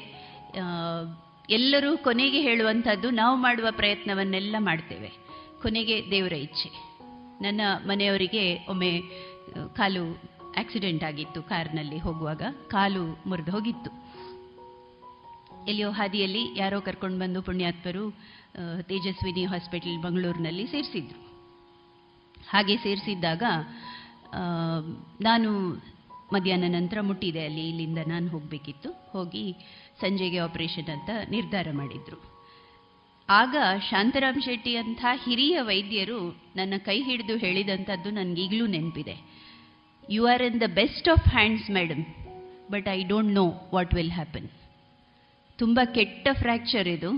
[1.51, 5.11] ಎಲ್ಲರೂ ಕೊನೆಗೆ ಹೇಳುವಂಥದ್ದು ನಾವು ಮಾಡುವ ಪ್ರಯತ್ನವನ್ನೆಲ್ಲ ಮಾಡ್ತೇವೆ.
[5.63, 6.71] ಕೊನೆಗೆ ದೇವರ ಇಚ್ಛೆ.
[7.43, 9.01] ನನ್ನ ಮನೆಯವರಿಗೆ ಒಮ್ಮೆ
[9.77, 10.05] ಕಾಲು
[10.59, 13.91] ಆಕ್ಸಿಡೆಂಟ್ ಆಗಿತ್ತು ಕಾರ್ನಲ್ಲಿ ಹೋಗುವಾಗ, ಕಾಲು ಮುರಿದು ಹೋಗಿತ್ತು.
[15.67, 18.05] ಎಲ್ಲಿಯೋ ಹಾದಿಯಲ್ಲಿ ಯಾರೋ ಕರ್ಕೊಂಡು ಬಂದು ಪುಣ್ಯಾತ್ಮರು
[18.83, 21.21] ತೇಜಸ್ವಿನಿ ಹಾಸ್ಪಿಟಲ್ ಬೆಂಗಳೂರಿನಲ್ಲಿ ಸೇರಿಸಿದ್ರು.
[22.51, 23.43] ಹಾಗೆ ಸೇರಿಸಿದ್ದಾಗ
[25.21, 25.51] ನಾನು
[26.33, 27.45] ಮಧ್ಯಾಹ್ನ ನಂತರ ಮುಟ್ಟಿದೆ.
[27.45, 28.91] ಅಲ್ಲಿ ಇಲ್ಲಿಂದ ನಾನು ಹೋಗಬೇಕಿತ್ತು.
[29.13, 29.53] ಹೋಗಿ
[30.01, 32.39] ಸಂಜೆಗೆ ಆಪರೇಷನ್ ಅಂತ ನಿರ್ಧಾರ ಮಾಡಿದ್ರು.
[33.29, 33.57] ಆಗ
[33.91, 39.17] ಶಾಂತರಾಮ್ ಶೆಟ್ಟಿ ಅಂಥ ಹಿರಿಯ ವೈದ್ಯರು ನನ್ನ ಕೈ ಹಿಡಿದು ಹೇಳಿದಂಥದ್ದು ನನಗೀಗಲೂ ನೆನಪಿದೆ.
[40.11, 42.05] You are in the best of hands madam
[42.71, 44.49] but I don't know what will happen
[45.59, 47.11] ತುಂಬ ಕೆಟ್ಟ ಫ್ರ್ಯಾಕ್ಚರ್ ಇದು.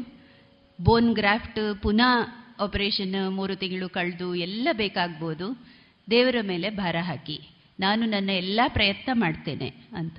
[0.83, 2.13] ಬೋನ್ ಗ್ರಾಫ್ಟ್ ಪುನಃ
[2.61, 5.67] ಆಪರೇಷನ್ ಮೂರು ತಿಂಗಳು ಕಳೆದು ಎಲ್ಲ ಬೇಕಾಗ್ಬೋದು.
[6.11, 7.41] ದೇವರ ಮೇಲೆ ಭಾರ ಹಾಕಿ.
[7.81, 10.17] ನಾನು ನನ್ನ ಎಲ್ಲ ಪ್ರಯತ್ನ ಮಾಡ್ತೇನೆ ಅಂತ.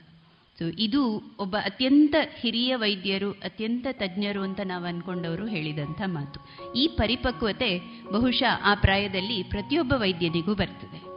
[0.60, 6.74] ಸೊ ಇದು ಒಬ್ಬ ಅತ್ಯಂತ ಹಿರಿಯ ವೈದ್ಯರು, ಅತ್ಯಂತ ತಜ್ಞರು ಅಂತ ನಾವು ಅಂದ್ಕೊಂಡವರು ಹೇಳಿದಂಥ ಮಾತು.
[6.74, 7.80] ಈ ಪರಿಪಕ್ವತೆ
[8.12, 11.12] ಬಹುಶಃ ಆ ಪ್ರಾಯದಲ್ಲಿ ಪ್ರತಿಯೊಬ್ಬ ವೈದ್ಯನಿಗೂ ಬರ್ತದೆ.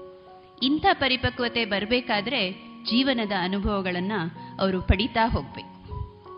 [0.66, 2.52] ಇಂಥ ಪರಿಪಕ್ವತೆ ಬರಬೇಕಾದ್ರೆ
[2.90, 5.74] ಜೀವನದ ಅನುಭವಗಳನ್ನು ಅವರು ಪಡಿತಾ ಹೋಗಬೇಕು.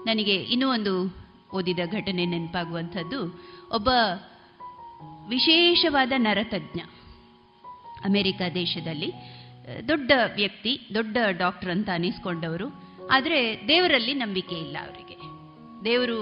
[0.04, 1.16] ನನಗೆ ಇನ್ನೂ ಒಂದು
[1.54, 3.44] ಓದಿದ ಘಟನೆ ನೆನಪಾಗುವಂಥದ್ದು.
[3.74, 3.88] ಒಬ್ಬ
[5.28, 6.80] ವಿಶೇಷವಾದ ನರತಜ್ಞ
[8.04, 9.12] ಅಮೆರಿಕ ದೇಶದಲ್ಲಿ
[9.88, 12.68] ದೊಡ್ಡ ವ್ಯಕ್ತಿ, ದೊಡ್ಡ ಡಾಕ್ಟರ್ ಅಂತ ಅನಿಸ್ಕೊಂಡವರು.
[13.12, 13.38] ಆದರೆ
[13.68, 15.16] ದೇವರಲ್ಲಿ ನಂಬಿಕೆ ಇಲ್ಲ ಅವರಿಗೆ.
[15.84, 16.18] ದೇವರು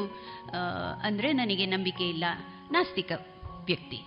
[1.03, 2.25] ಅಂದರೆ ನನಗೆ ನಂಬಿಕೆ ಇಲ್ಲ,
[2.73, 3.13] ನಾಸ್ತಿಕ
[3.67, 4.01] ವ್ಯಕ್ತಿ.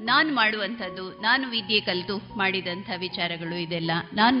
[0.00, 3.92] ನಾನು ಮಾಡುವಂಥದ್ದು, ನಾನು ವಿದ್ಯೆ ಕಲಿತು ಮಾಡಿದಂಥ ವಿಚಾರಗಳು ಇದೆಲ್ಲ.
[4.12, 4.40] ನಾನು,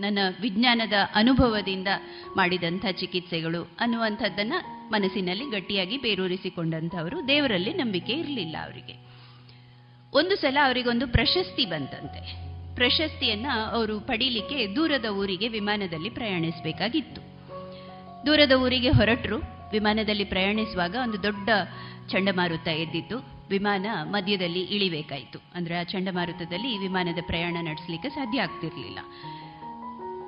[0.00, 1.88] ನನ್ನ ವಿಜ್ಞಾನದ ಅನುಭವದಿಂದ
[2.36, 4.58] ಮಾಡಿದಂಥ ಚಿಕಿತ್ಸೆಗಳು ಅನ್ನುವಂಥದ್ದನ್ನು
[4.90, 8.94] ಮನಸ್ಸಿನಲ್ಲಿ ಗಟ್ಟಿಯಾಗಿ ಬೇರೂರಿಸಿಕೊಂಡಂಥವರು ದೇವರಲ್ಲಿ ನಂಬಿಕೆ ಇರಲಿಲ್ಲ ಅವರಿಗೆ.
[10.12, 12.20] ಒಂದು ಸಲ ಅವರಿಗೊಂದು ಪ್ರಶಸ್ತಿ ಬಂತಂತೆ.
[12.78, 17.20] ಪ್ರಶಸ್ತಿಯನ್ನ ಅವರು ಪಡೀಲಿಕ್ಕೆ ದೂರದ ಊರಿಗೆ ವಿಮಾನದಲ್ಲಿ ಪ್ರಯಾಣಿಸಬೇಕಾಗಿತ್ತು.
[18.26, 19.36] ದೂರದ ಊರಿಗೆ ಹೊರಟರು.
[19.72, 21.48] ವಿಮಾನದಲ್ಲಿ ಪ್ರಯಾಣಿಸುವಾಗ ಒಂದು ದೊಡ್ಡ
[22.08, 23.18] ಚಂಡಮಾರುತ ಎದ್ದಿತ್ತು.
[23.50, 25.38] ವಿಮಾನ ಮಧ್ಯದಲ್ಲಿ ಇಳಿಬೇಕಾಯಿತು.
[25.54, 28.98] ಅಂದ್ರೆ ಆ ಚಂಡಮಾರುತದಲ್ಲಿ ವಿಮಾನದ ಪ್ರಯಾಣ ನಡೆಸಲಿಕ್ಕೆ ಸಾಧ್ಯ ಆಗ್ತಿರಲಿಲ್ಲ.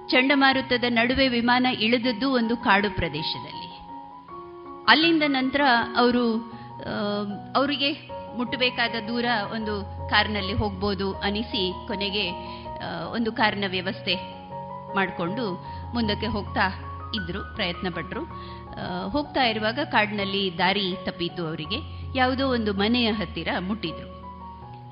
[0.08, 3.70] ಚಂಡಮಾರುತದ ನಡುವೆ ವಿಮಾನ ಇಳಿದದ್ದು ಒಂದು ಕಾಡು ಪ್ರದೇಶದಲ್ಲಿ.
[4.88, 5.60] ಅಲ್ಲಿಂದ ನಂತರ
[5.96, 6.52] ಅವರು
[7.56, 7.92] ಅವರಿಗೆ
[8.36, 12.30] ಮುಟ್ಟಬೇಕಾದ ದೂರ ಒಂದು ಕಾರ್ನಲ್ಲಿ ಹೋಗ್ಬೋದು ಅನಿಸಿ ಕೊನೆಗೆ
[13.12, 14.14] ಒಂದು ಕಾರಿನ ವ್ಯವಸ್ಥೆ
[14.94, 15.44] ಮಾಡಿಕೊಂಡು
[15.94, 16.66] ಮುಂದಕ್ಕೆ ಹೋಗ್ತಾ
[17.14, 18.22] ಇದ್ರು, ಪ್ರಯತ್ನ ಪಟ್ಟರು
[19.08, 21.78] ಹೋಗ್ತಾ ಇರುವಾಗ ಕಾಡಿನಲ್ಲಿ ದಾರಿ ತಪ್ಪಿತು ಅವರಿಗೆ.
[22.18, 24.08] ಯಾವುದೋ ಒಂದು ಮನೆಯ ಹತ್ತಿರ ಮುಟ್ಟಿದ್ರು.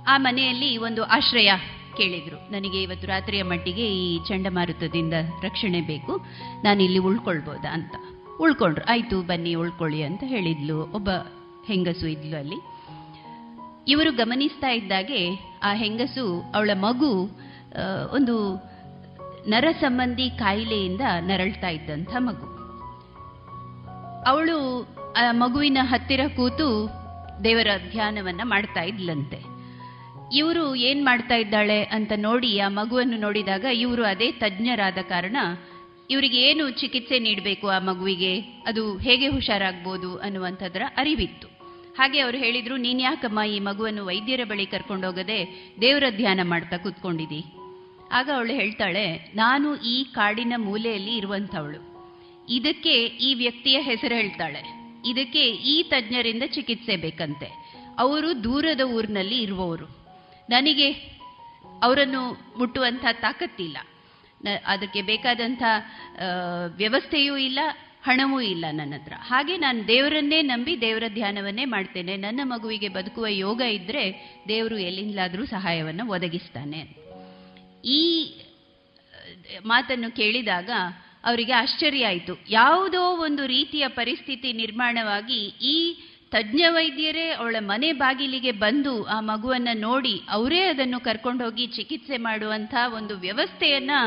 [0.05, 1.53] ಆ ಮನೆಯಲ್ಲಿ ಒಂದು ಆಶ್ರಯ
[1.97, 2.53] ಕೇಳಿದ್ರು.
[2.53, 5.13] ನನಗೆ ಇವತ್ತು ರಾತ್ರಿಯ ಮಟ್ಟಿಗೆ ಈ ಚಂಡಮಾರುತದಿಂದ
[5.43, 6.21] ರಕ್ಷಣೆ ಬೇಕು.
[6.65, 7.95] ನಾನು ಇಲ್ಲಿ ಉಳ್ಕೊಳ್ಬೋದಾ ಅಂತ.
[8.41, 8.85] ಉಳ್ಕೊಂಡ್ರು.
[8.85, 10.93] ಆಯ್ತು, ಬನ್ನಿ, ಉಳ್ಕೊಳ್ಳಿ ಅಂತ ಹೇಳಿದ್ಲು.
[10.93, 11.11] ಒಬ್ಬ
[11.67, 12.57] ಹೆಂಗಸು ಇದ್ಲು ಅಲ್ಲಿ.
[13.89, 15.21] ಇವರು ಗಮನಿಸ್ತಾ ಇದ್ದಾಗೆ
[15.63, 16.25] ಆ ಹೆಂಗಸು
[16.55, 17.13] ಅವಳ ಮಗು
[18.15, 18.35] ಒಂದು
[19.49, 22.49] ನರ ಸಂಬಂಧಿ ಕಾಯಿಲೆಯಿಂದ ನರಳ್ತಾ ಇದ್ದಂಥ ಮಗು.
[24.25, 24.59] ಅವಳು
[25.13, 26.69] ಆ ಮಗುವಿನ ಹತ್ತಿರ ಕೂತು
[27.45, 29.41] ದೇವರ ಧ್ಯಾನವನ್ನ ಮಾಡ್ತಾ ಇದ್ಲಂತೆ.
[30.37, 35.37] ಇವರು ಏನ್ ಮಾಡ್ತಾ ಇದ್ದಾಳೆ ಅಂತ ನೋಡಿ ಆ ಮಗುವನ್ನು ನೋಡಿದಾಗ ಇವರು ಅದೇ ತಜ್ಞರಾದ ಕಾರಣ
[36.11, 38.33] ಇವರಿಗೆ ಏನು ಚಿಕಿತ್ಸೆ ನೀಡಬೇಕು ಆ ಮಗುವಿಗೆ?
[38.41, 41.58] ಅದು ಹೇಗೆ ಹುಷಾರಾಗ್ಬೋದು ಅನ್ನುವಂಥದ್ರ ಅರಿವಿತ್ತು.
[41.99, 45.39] ಹಾಗೆ ಅವರು ಹೇಳಿದ್ರು ನೀನ್ಯಾಕಮ್ಮ ಈ ಮಗುವನ್ನು ವೈದ್ಯರ ಬಳಿ ಕರ್ಕೊಂಡೋಗದೆ
[45.81, 47.43] ದೇವರ ಧ್ಯಾನ ಮಾಡ್ತಾ ಕೂತ್ಕೊಂಡಿದ್ದಿ
[48.13, 51.81] ಆಗ ಅವಳು ಹೇಳ್ತಾಳೆ, ನಾನು ಈ ಕಾಡಿನ ಮೂಲೆಯಲ್ಲಿ ಇರುವಂಥವಳು.
[52.49, 54.63] ಇದಕ್ಕೆ ಈ ವ್ಯಕ್ತಿಯ ಹೆಸರು ಹೇಳ್ತಾಳೆ.
[55.07, 55.43] ಇದಕ್ಕೆ
[55.73, 57.49] ಈ ತಜ್ಞರಿಂದ ಚಿಕಿತ್ಸೆ ಬೇಕಂತೆ.
[57.99, 59.87] ಅವರು ದೂರದ ಊರಿನಲ್ಲಿ ಇರುವವರು.
[60.51, 60.89] ನನಗೆ
[61.83, 62.23] ಅವರನ್ನು
[62.59, 63.79] ಮುಟ್ಟುವಂಥ ತಾಕತ್ತಿಲ್ಲ.
[64.67, 65.63] ಅದಕ್ಕೆ ಬೇಕಾದಂಥ
[66.77, 67.61] ವ್ಯವಸ್ಥೆಯೂ ಇಲ್ಲ.
[68.09, 69.13] ಹಣವೂ ಇಲ್ಲ ನನ್ನ ಹತ್ರ.
[69.19, 72.17] ಹಾಗೆ ನಾನು ದೇವರನ್ನೇ ನಂಬಿ ದೇವರ ಧ್ಯಾನವನ್ನೇ ಮಾಡ್ತೇನೆ.
[72.17, 74.05] ನನ್ನ ಮಗುವಿಗೆ ಬದುಕುವ ಯೋಗ ಇದ್ರೆ
[74.49, 76.81] ದೇವರು ಎಲ್ಲಿಂದಲಾದರೂ ಸಹಾಯವನ್ನು ಒದಗಿಸ್ತಾನೆ.
[77.85, 78.03] ಈ
[79.67, 80.71] ಮಾತನ್ನು ಕೇಳಿದಾಗ
[81.25, 82.35] ಅವರಿಗೆ ಆಶ್ಚರ್ಯ ಆಯಿತು.
[82.51, 85.41] ಯಾವುದೋ ಒಂದು ರೀತಿಯ ಪರಿಸ್ಥಿತಿ ನಿರ್ಮಾಣವಾಗಿ
[85.75, 85.77] ಈ
[86.31, 93.17] ತಜ್ಞ ವೈದ್ಯರೇ ಅವಳ ಮನೆ ಬಾಗಿಲಿಗೆ ಬಂದು ಆ ಮಗುವನ್ನು ನೋಡಿ ಅವರೇ ಅದನ್ನು ಕರ್ಕೊಂಡೋಗಿ ಚಿಕಿತ್ಸೆ ಮಾಡುವಂಥ ಒಂದು
[93.19, 93.99] ವ್ಯವಸ್ಥೆಯನ್ನು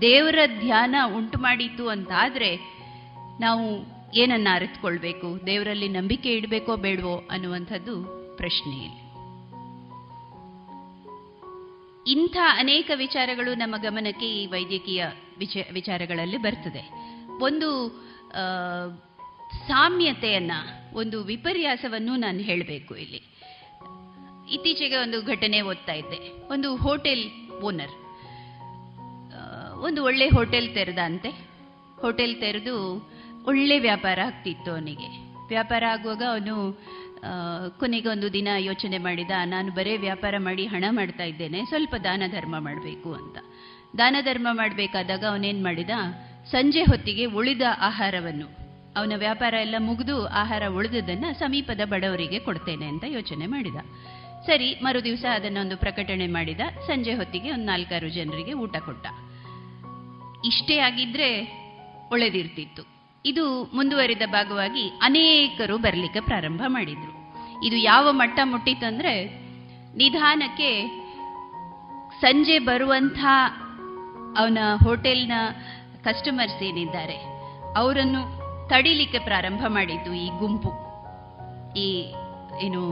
[0.00, 2.79] ದೇವರ ಧ್ಯಾನ ಉಂಟು ಮಾಡಿತು ಅಂತಾದ್ರೆ
[3.40, 3.66] ನಾವು
[4.14, 7.94] ಏನನ್ನ ಅರಿತುಕೊಳ್ಬೇಕು, ದೇವರಲ್ಲಿ ನಂಬಿಕೆ ಇಡಬೇಕೋ ಬೇಡವೋ ಅನ್ನುವಂಥದ್ದು
[8.36, 9.10] ಪ್ರಶ್ನೆ
[12.06, 15.06] ಇಂಥ ಅನೇಕ ವಿಚಾರಗಳು ನಮ್ಮ ಗಮನಕ್ಕೆ ಈ ವೈದ್ಯಕೀಯ
[15.72, 16.82] ವಿಚಾರಗಳಲ್ಲಿ ಬರ್ತದೆ.
[17.42, 17.70] ಒಂದು
[19.68, 20.52] ಸಾಮ್ಯತೆಯನ್ನ,
[20.94, 23.20] ಒಂದು ವಿಪರ್ಯಾಸವನ್ನು ನಾನು ಹೇಳಬೇಕು ಇಲ್ಲಿ.
[24.50, 26.18] ಇತ್ತೀಚೆಗೆ ಒಂದು ಘಟನೆ ಓದ್ತಾ ಇದ್ದೆ.
[26.52, 27.24] ಒಂದು ಹೋಟೆಲ್
[27.62, 27.96] ಓನರ್.
[29.82, 31.30] ಒಂದು ಒಳ್ಳೆ ಹೋಟೆಲ್ ತೆರೆದಂತೆ
[32.00, 32.76] ಹೋಟೆಲ್ ತೆರೆದು
[33.46, 35.08] ಒಳ್ಳೆ ವ್ಯಾಪಾರ ಆಗ್ತಿತ್ತು ಅವನಿಗೆ.
[35.48, 36.56] ವ್ಯಾಪಾರ ಆಗುವಾಗ ಅವನು
[37.78, 42.54] ಕೊನೆಗೆ ಒಂದು ದಿನ ಯೋಚನೆ ಮಾಡಿದ, ನಾನು ಬರೇ ವ್ಯಾಪಾರ ಮಾಡಿ ಹಣ ಮಾಡ್ತಾ ಇದ್ದೇನೆ, ಸ್ವಲ್ಪ ದಾನ ಧರ್ಮ
[42.58, 43.38] ಮಾಡಬೇಕು ಅಂತ.
[43.98, 45.90] ದಾನ ಧರ್ಮ ಮಾಡಬೇಕಾದಾಗ ಅವನೇನು ಮಾಡಿದ,
[46.50, 48.46] ಸಂಜೆ ಹೊತ್ತಿಗೆ ಉಳಿದ ಆಹಾರವನ್ನು,
[48.96, 53.80] ಅವನ ವ್ಯಾಪಾರ ಎಲ್ಲ ಮುಗಿದು ಆಹಾರ ಉಳಿದದನ್ನು ಸಮೀಪದ ಬಡವರಿಗೆ ಕೊಡ್ತೇನೆ ಅಂತ ಯೋಚನೆ ಮಾಡಿದ.
[54.46, 59.06] ಸರಿ, ಮರುದಿವಸ ಅದನ್ನೊಂದು ಪ್ರಕಟಣೆ ಮಾಡಿದ, ಸಂಜೆ ಹೊತ್ತಿಗೆ ಒಂದು ನಾಲ್ಕಾರು ಜನರಿಗೆ ಊಟ ಕೊಟ್ಟ.
[60.46, 61.28] ಇಷ್ಟೇ ಆಗಿದ್ರೆ
[62.10, 62.99] ಒಳ್ಳೆದಿರ್ತಿತ್ತು.
[63.24, 67.12] ಇದು ಮುಂದುವರಿದ ಭಾಗವಾಗಿ ಅನೇಕರು ಬರಲಿಕ್ಕೆ ಪ್ರಾರಂಭ ಮಾಡಿದ್ರು.
[67.66, 69.26] ಇದು ಯಾವ ಮಟ್ಟ ಮುಟ್ಟಿತ್ತಂದ್ರೆ
[69.96, 71.00] ನಿಧಾನಕ್ಕೆ
[72.20, 73.18] ಸಂಜೆ ಬರುವಂಥ
[74.38, 75.32] ಅವನ ಹೋಟೆಲ್ನ
[76.04, 77.16] ಕಸ್ಟಮರ್ಸ್ ಏನಿದ್ದಾರೆ,
[77.76, 80.72] ಅವರನ್ನು ತಡಿಲಿಕ್ಕೆ ಪ್ರಾರಂಭ ಮಾಡಿದ್ದು ಈ ಗುಂಪು.
[81.74, 82.14] ಈ,
[82.60, 82.90] ಏನು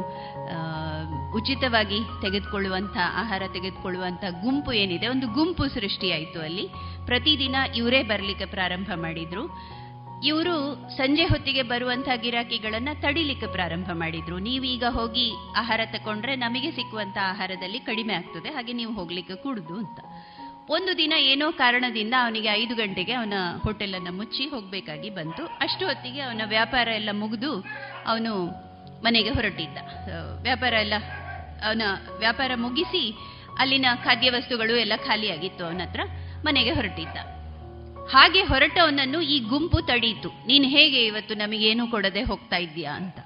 [1.31, 6.69] ಉಚಿತವಾಗಿ ತೆಗೆದುಕೊಳ್ಳುವಂಥ, ಆಹಾರ ತೆಗೆದುಕೊಳ್ಳುವಂಥ ಗುಂಪು ಏನಿದೆ, ಒಂದು ಗುಂಪು ಸೃಷ್ಟಿಯಾಯಿತು ಅಲ್ಲಿ.
[7.07, 9.79] ಪ್ರತಿದಿನ ಇವರೇ ಬರಲಿಕ್ಕೆ ಪ್ರಾರಂಭ ಮಾಡಿದ್ರು.
[10.27, 10.55] ಇವರು
[10.97, 14.37] ಸಂಜೆ ಹೊತ್ತಿಗೆ ಬರುವಂತಹ ಗಿರಾಕಿಗಳನ್ನ ತಡಿಲಿಕ್ಕೆ ಪ್ರಾರಂಭ ಮಾಡಿದ್ರು.
[14.39, 20.01] ನೀವೀಗ ಹೋಗಿ ಆಹಾರ ತಕೊಂಡ್ರೆ ನಮಗೆ ಸಿಕ್ಕುವಂತ ಆಹಾರದಲ್ಲಿ ಕಡಿಮೆ ಆಗ್ತದೆ, ಹಾಗೆ ನೀವು ಹೋಗ್ಲಿಕ್ಕೆ ಕೂಡುದು ಅಂತ.
[20.77, 25.45] ಒಂದು ದಿನ ಏನೋ ಕಾರಣದಿಂದ ಅವನಿಗೆ ಐದು ಗಂಟೆಗೆ ಅವನ ಹೋಟೆಲ್ ಅನ್ನ ಮುಚ್ಚಿ ಹೋಗ್ಬೇಕಾಗಿ ಬಂತು.
[25.67, 27.53] ಅಷ್ಟು ಹೊತ್ತಿಗೆ ಅವನ ವ್ಯಾಪಾರ ಎಲ್ಲ ಮುಗಿದು
[28.07, 28.35] ಅವನು
[29.05, 29.79] ಮನೆಗೆ ಹೊರಟಿದ್ದ.
[30.43, 30.95] ವ್ಯಾಪಾರ ಎಲ್ಲ,
[31.67, 31.83] ಅವನ
[32.19, 33.05] ವ್ಯಾಪಾರ ಮುಗಿಸಿ
[33.63, 36.03] ಅಲ್ಲಿನ ಖಾದ್ಯ ವಸ್ತುಗಳು ಎಲ್ಲ ಖಾಲಿಯಾಗಿತ್ತು ಅವನ ಹತ್ರ
[36.45, 37.19] ಮನೆಗೆ ಹೊರಟಿದ್ದ.
[38.11, 40.29] ಹಾಗೆ ಹೊರಟವನನ್ನು ಈ ಗುಂಪು ತಡೀತು.
[40.47, 43.19] ನೀನು ಹೇಗೆ ಇವತ್ತು ನಮಗೇನು ಕೊಡದೆ ಹೋಗ್ತಾ ಇದ್ದೀಯಾ ಅಂತ.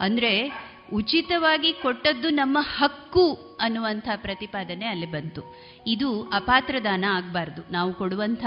[0.00, 0.52] ಅಂದ್ರೆ
[0.92, 5.42] ಉಚಿತವಾಗಿ ಕೊಟ್ಟದ್ದು ನಮ್ಮ ಹಕ್ಕು ಅನ್ನುವಂಥ ಪ್ರತಿಪಾದನೆ ಅಲ್ಲಿ ಬಂತು.
[5.86, 7.72] ಇದು ಅಪಾತ್ರ ದಾನ ಆಗಬಾರ್ದು.
[7.72, 8.44] ನಾವು ಕೊಡುವಂಥ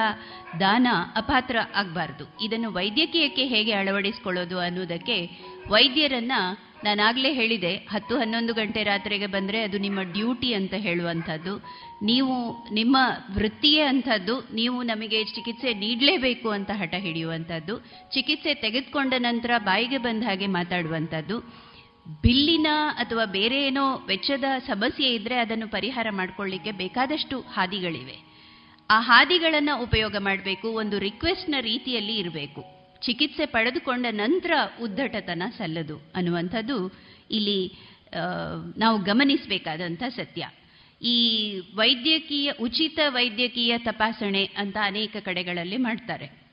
[0.59, 2.45] ದಾನ ಅಪಾತ್ರ ಆಗಬಾರ್ದು.
[2.45, 5.29] ಇದನ್ನು ವೈದ್ಯಕೀಯಕ್ಕೆ ಹೇಗೆ ಅಳವಡಿಸ್ಕೊಳ್ಳೋದು ಅನ್ನೋದಕ್ಕೆ
[5.69, 6.31] ವೈದ್ಯರನ್ನ
[6.83, 7.75] ನಾನಾಗಲೇ ಹೇಳಿದೆ.
[7.75, 11.63] ಹತ್ತು ಹನ್ನೊಂದು ಗಂಟೆ ರಾತ್ರಿಗೆ ಬಂದರೆ ಅದು ನಿಮ್ಮ ಡ್ಯೂಟಿ ಅಂತ ಹೇಳುವಂಥದ್ದು.
[12.09, 12.35] ನೀವು
[12.75, 12.95] ನಿಮ್ಮ
[13.35, 17.75] ವೃತ್ತಿಯೇ ಅಂಥದ್ದು, ನೀವು ನಮಗೆ ಚಿಕಿತ್ಸೆ ನೀಡಲೇಬೇಕು ಅಂತ ಹಠ ಹಿಡಿಯುವಂಥದ್ದು,
[18.13, 21.37] ಚಿಕಿತ್ಸೆ ತೆಗೆದುಕೊಂಡ ನಂತರ ಬಾಯಿಗೆ ಬಂದ ಹಾಗೆ ಮಾತಾಡುವಂಥದ್ದು,
[22.23, 22.69] ಬಿಲ್ಲಿನ
[23.01, 28.17] ಅಥವಾ ಬೇರೆ ಏನೋ ವೆಚ್ಚದ ಸಮಸ್ಯೆ ಇದ್ದರೆ ಅದನ್ನು ಪರಿಹಾರ ಮಾಡಿಕೊಳ್ಳಿಕ್ಕೆ ಬೇಕಾದಷ್ಟು ಹಾದಿಗಳಿವೆ.
[28.89, 32.63] ಆ ಹಾದಿಗಳನ್ನು ಉಪಯೋಗ ಮಾಡಬೇಕು, ಒಂದು ರಿಕ್ವೆಸ್ಟ್ನ ರೀತಿಯಲ್ಲಿ ಇರಬೇಕು.
[33.05, 36.77] ಚಿಕಿತ್ಸೆ ಪಡೆದುಕೊಂಡ ನಂತರ ಉದ್ದಟತನ ಸಲ್ಲದು ಅನ್ನುವಂಥದ್ದು
[37.37, 37.59] ಇಲ್ಲಿ
[38.83, 40.43] ನಾವು ಗಮನಿಸಬೇಕಾದಂಥ ಸತ್ಯ.
[41.01, 46.43] ಈ ವೈದ್ಯಕೀಯ, ಉಚಿತ ವೈದ್ಯಕೀಯ ತಪಾಸಣೆ ಅಂತ ಅನೇಕ ಕಡೆಗಳಲ್ಲಿ ಮಾಡ್ತಾರೆ.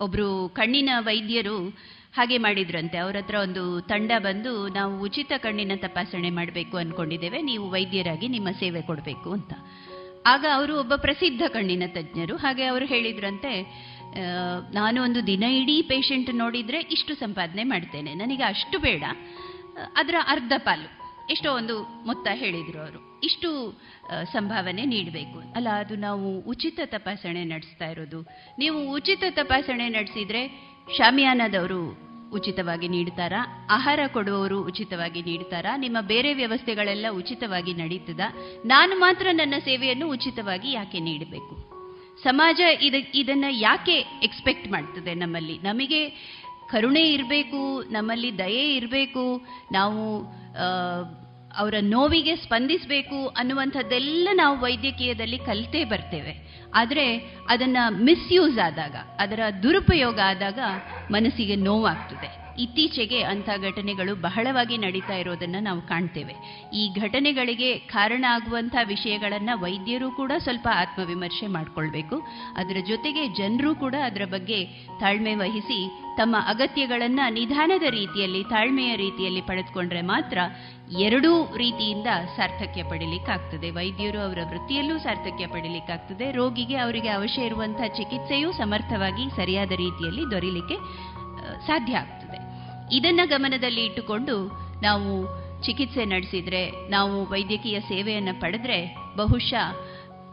[0.00, 1.68] ಒಬ್ರು ಕಣ್ಣಿನ ವೈದ್ಯರು
[2.14, 2.98] ಹಾಗೆ ಮಾಡಿದ್ರಂತೆ.
[2.98, 8.82] ಅವ್ರ ಹತ್ರ ಒಂದು ತಂಡ ಬಂದು, ನಾವು ಉಚಿತ ಕಣ್ಣಿನ ತಪಾಸಣೆ ಮಾಡಬೇಕು ಅನ್ಕೊಂಡಿದ್ದೇವೆ, ನೀವು ವೈದ್ಯರಾಗಿ ನಿಮ್ಮ ಸೇವೆ
[8.82, 9.52] ಕೊಡಬೇಕು ಅಂತ.
[10.26, 12.36] ಆಗ ಅವರು ಒಬ್ಬ ಪ್ರಸಿದ್ಧ ಕಣ್ಣಿನ ತಜ್ಞರು.
[12.36, 13.84] ಹಾಗೆ ಅವರು ಹೇಳಿದ್ರಂತೆ
[14.74, 18.14] ನಾನು ಒಂದು ದಿನ ಇಡೀ ಪೇಷಂಟ್ ನೋಡಿದ್ರೆ ಇಷ್ಟು ಸಂಪಾದನೆ ಮಾಡ್ತೇನೆ.
[18.14, 19.04] ನನಗೆ ಅಷ್ಟು ಬೇಡ.
[19.96, 21.03] ಅದರ ಅರ್ಧ ಪಾಲು.
[21.32, 21.74] ಎಷ್ಟೋ ಒಂದು
[22.06, 23.00] ಮೊತ್ತ ಹೇಳಿದರು ಅವರು.
[23.24, 23.48] ಇಷ್ಟು
[24.32, 28.20] ಸಂಭಾವನೆ ನೀಡಬೇಕು ಅಲ್ಲ, ಅದು ನಾವು ಉಚಿತ ತಪಾಸಣೆ ನಡೆಸ್ತಾ ಇರೋದು.
[28.58, 30.42] ನೀವು ಉಚಿತ ತಪಾಸಣೆ ನಡೆಸಿದ್ರೆ
[30.98, 31.82] ಶಾಮಿಯಾನದವರು
[32.36, 33.40] ಉಚಿತವಾಗಿ ನೀಡ್ತಾರಾ?
[33.70, 35.72] ಆಹಾರ ಕೊಡುವವರು ಉಚಿತವಾಗಿ ನೀಡ್ತಾರಾ?
[35.76, 38.22] ನಿಮ್ಮ ಬೇರೆ ವ್ಯವಸ್ಥೆಗಳೆಲ್ಲ ಉಚಿತವಾಗಿ ನಡೀತದ?
[38.66, 41.54] ನಾನು ಮಾತ್ರ ನನ್ನ ಸೇವೆಯನ್ನು ಉಚಿತವಾಗಿ ಯಾಕೆ ನೀಡಬೇಕು?
[42.22, 45.56] ಸಮಾಜ ಇದ, ಇದನ್ನ ಯಾಕೆ ಎಕ್ಸ್ಪೆಕ್ಟ್ ಮಾಡ್ತದೆ ನಮ್ಮಲ್ಲಿ?
[45.62, 46.00] ನಮಗೆ
[46.70, 47.60] ಕರುಣೆ ಇರಬೇಕು,
[47.90, 49.24] ನಮ್ಮಲ್ಲಿ ದಯೆ ಇರಬೇಕು.
[49.72, 50.02] ನಾವು
[51.56, 56.64] ಅವರ ನೋವಿಗೆ ಸ್ಪಂದಿಸಬೇಕು ಅನ್ನುವಂಥದ್ದೆಲ್ಲ ನಾವು ವೈದ್ಯಕೀಯದಲ್ಲಿ ಕಲಿತೇ ಬರ್ತೇವೆ.
[56.74, 57.16] ಆದರೆ
[57.48, 60.58] ಅದನ್ನು ಮಿಸ್ಯೂಸ್ ಆದಾಗ, ಅದರ ದುರುಪಯೋಗ ಆದಾಗ
[61.10, 62.43] ಮನಸ್ಸಿಗೆ ನೋವಾಗ್ತದೆ.
[62.58, 66.34] ಇತ್ತೀಚೆಗೆ ಅಂಥ ಘಟನೆಗಳು ಬಹಳವಾಗಿ ನಡೀತಾ ಇರೋದನ್ನು ನಾವು ಕಾಣ್ತೇವೆ.
[66.74, 72.16] ಈ ಘಟನೆಗಳಿಗೆ ಕಾರಣ ಆಗುವಂಥ ವಿಷಯಗಳನ್ನು ವೈದ್ಯರು ಕೂಡ ಸ್ವಲ್ಪ ಆತ್ಮವಿಮರ್ಶೆ ಮಾಡಿಕೊಳ್ಬೇಕು.
[72.56, 74.64] ಅದರ ಜೊತೆಗೆ ಜನರು ಕೂಡ ಅದರ ಬಗ್ಗೆ
[75.00, 75.78] ತಾಳ್ಮೆ ವಹಿಸಿ
[76.16, 80.38] ತಮ್ಮ ಅಗತ್ಯಗಳನ್ನು ನಿಧಾನದ ರೀತಿಯಲ್ಲಿ, ತಾಳ್ಮೆಯ ರೀತಿಯಲ್ಲಿ ಪಡೆದುಕೊಂಡ್ರೆ ಮಾತ್ರ
[80.98, 83.70] ಎರಡೂ ರೀತಿಯಿಂದ ಸಾರ್ಥಕ್ಯ ಪಡಿಲಿಕ್ಕಾಗ್ತದೆ.
[83.70, 86.32] ವೈದ್ಯರು ಅವರ ವೃತ್ತಿಯಲ್ಲೂ ಸಾರ್ಥಕ್ಯ ಪಡಿಲಿಕ್ಕಾಗ್ತದೆ.
[86.32, 90.78] ರೋಗಿಗೆ ಅವರಿಗೆ ಅವಶ್ಯ ಇರುವಂತಹ ಚಿಕಿತ್ಸೆಯೂ ಸಮರ್ಥವಾಗಿ ಸರಿಯಾದ ರೀತಿಯಲ್ಲಿ ದೊರೀಲಿಕ್ಕೆ
[91.66, 92.23] ಸಾಧ್ಯ ಆಗ್ತದೆ.
[92.92, 94.36] ಇದನ್ನ ಗಮನದಲ್ಲಿ ಇಟ್ಟುಕೊಂಡು
[94.82, 95.10] ನಾವು
[95.62, 99.68] ಚಿಕಿತ್ಸೆ ನಡೆಸಿದ್ರೆ, ನಾವು ವೈದ್ಯಕೀಯ ಸೇವೆಯನ್ನು ಪಡೆದ್ರೆ ಬಹುಶಃ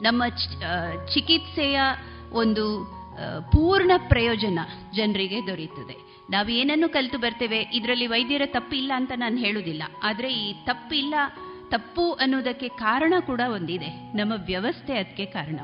[0.01, 0.23] ನಮ್ಮ
[1.13, 1.79] ಚಿಕಿತ್ಸೆಯ
[2.31, 2.65] ಒಂದು
[3.51, 4.59] ಪೂರ್ಣ ಪ್ರಯೋಜನ
[4.95, 5.95] ಜನರಿಗೆ ದೊರೆಯುತ್ತದೆ.
[6.29, 11.13] ನಾವು ಏನನ್ನು ಕಲಿತು ಬರ್ತೇವೆ, ಇದರಲ್ಲಿ ವೈದ್ಯರ ತಪ್ಪಿಲ್ಲ ಅಂತ ನಾನು ಹೇಳುವುದಿಲ್ಲ ಆದರೆ ಈ ತಪ್ಪಿಲ್ಲ,
[11.69, 14.17] ತಪ್ಪು ಅನ್ನೋದಕ್ಕೆ ಕಾರಣ ಕೂಡ ಒಂದಿದೆ.
[14.17, 15.59] ನಮ್ಮ ವ್ಯವಸ್ಥೆ ಅದಕ್ಕೆ ಕಾರಣ.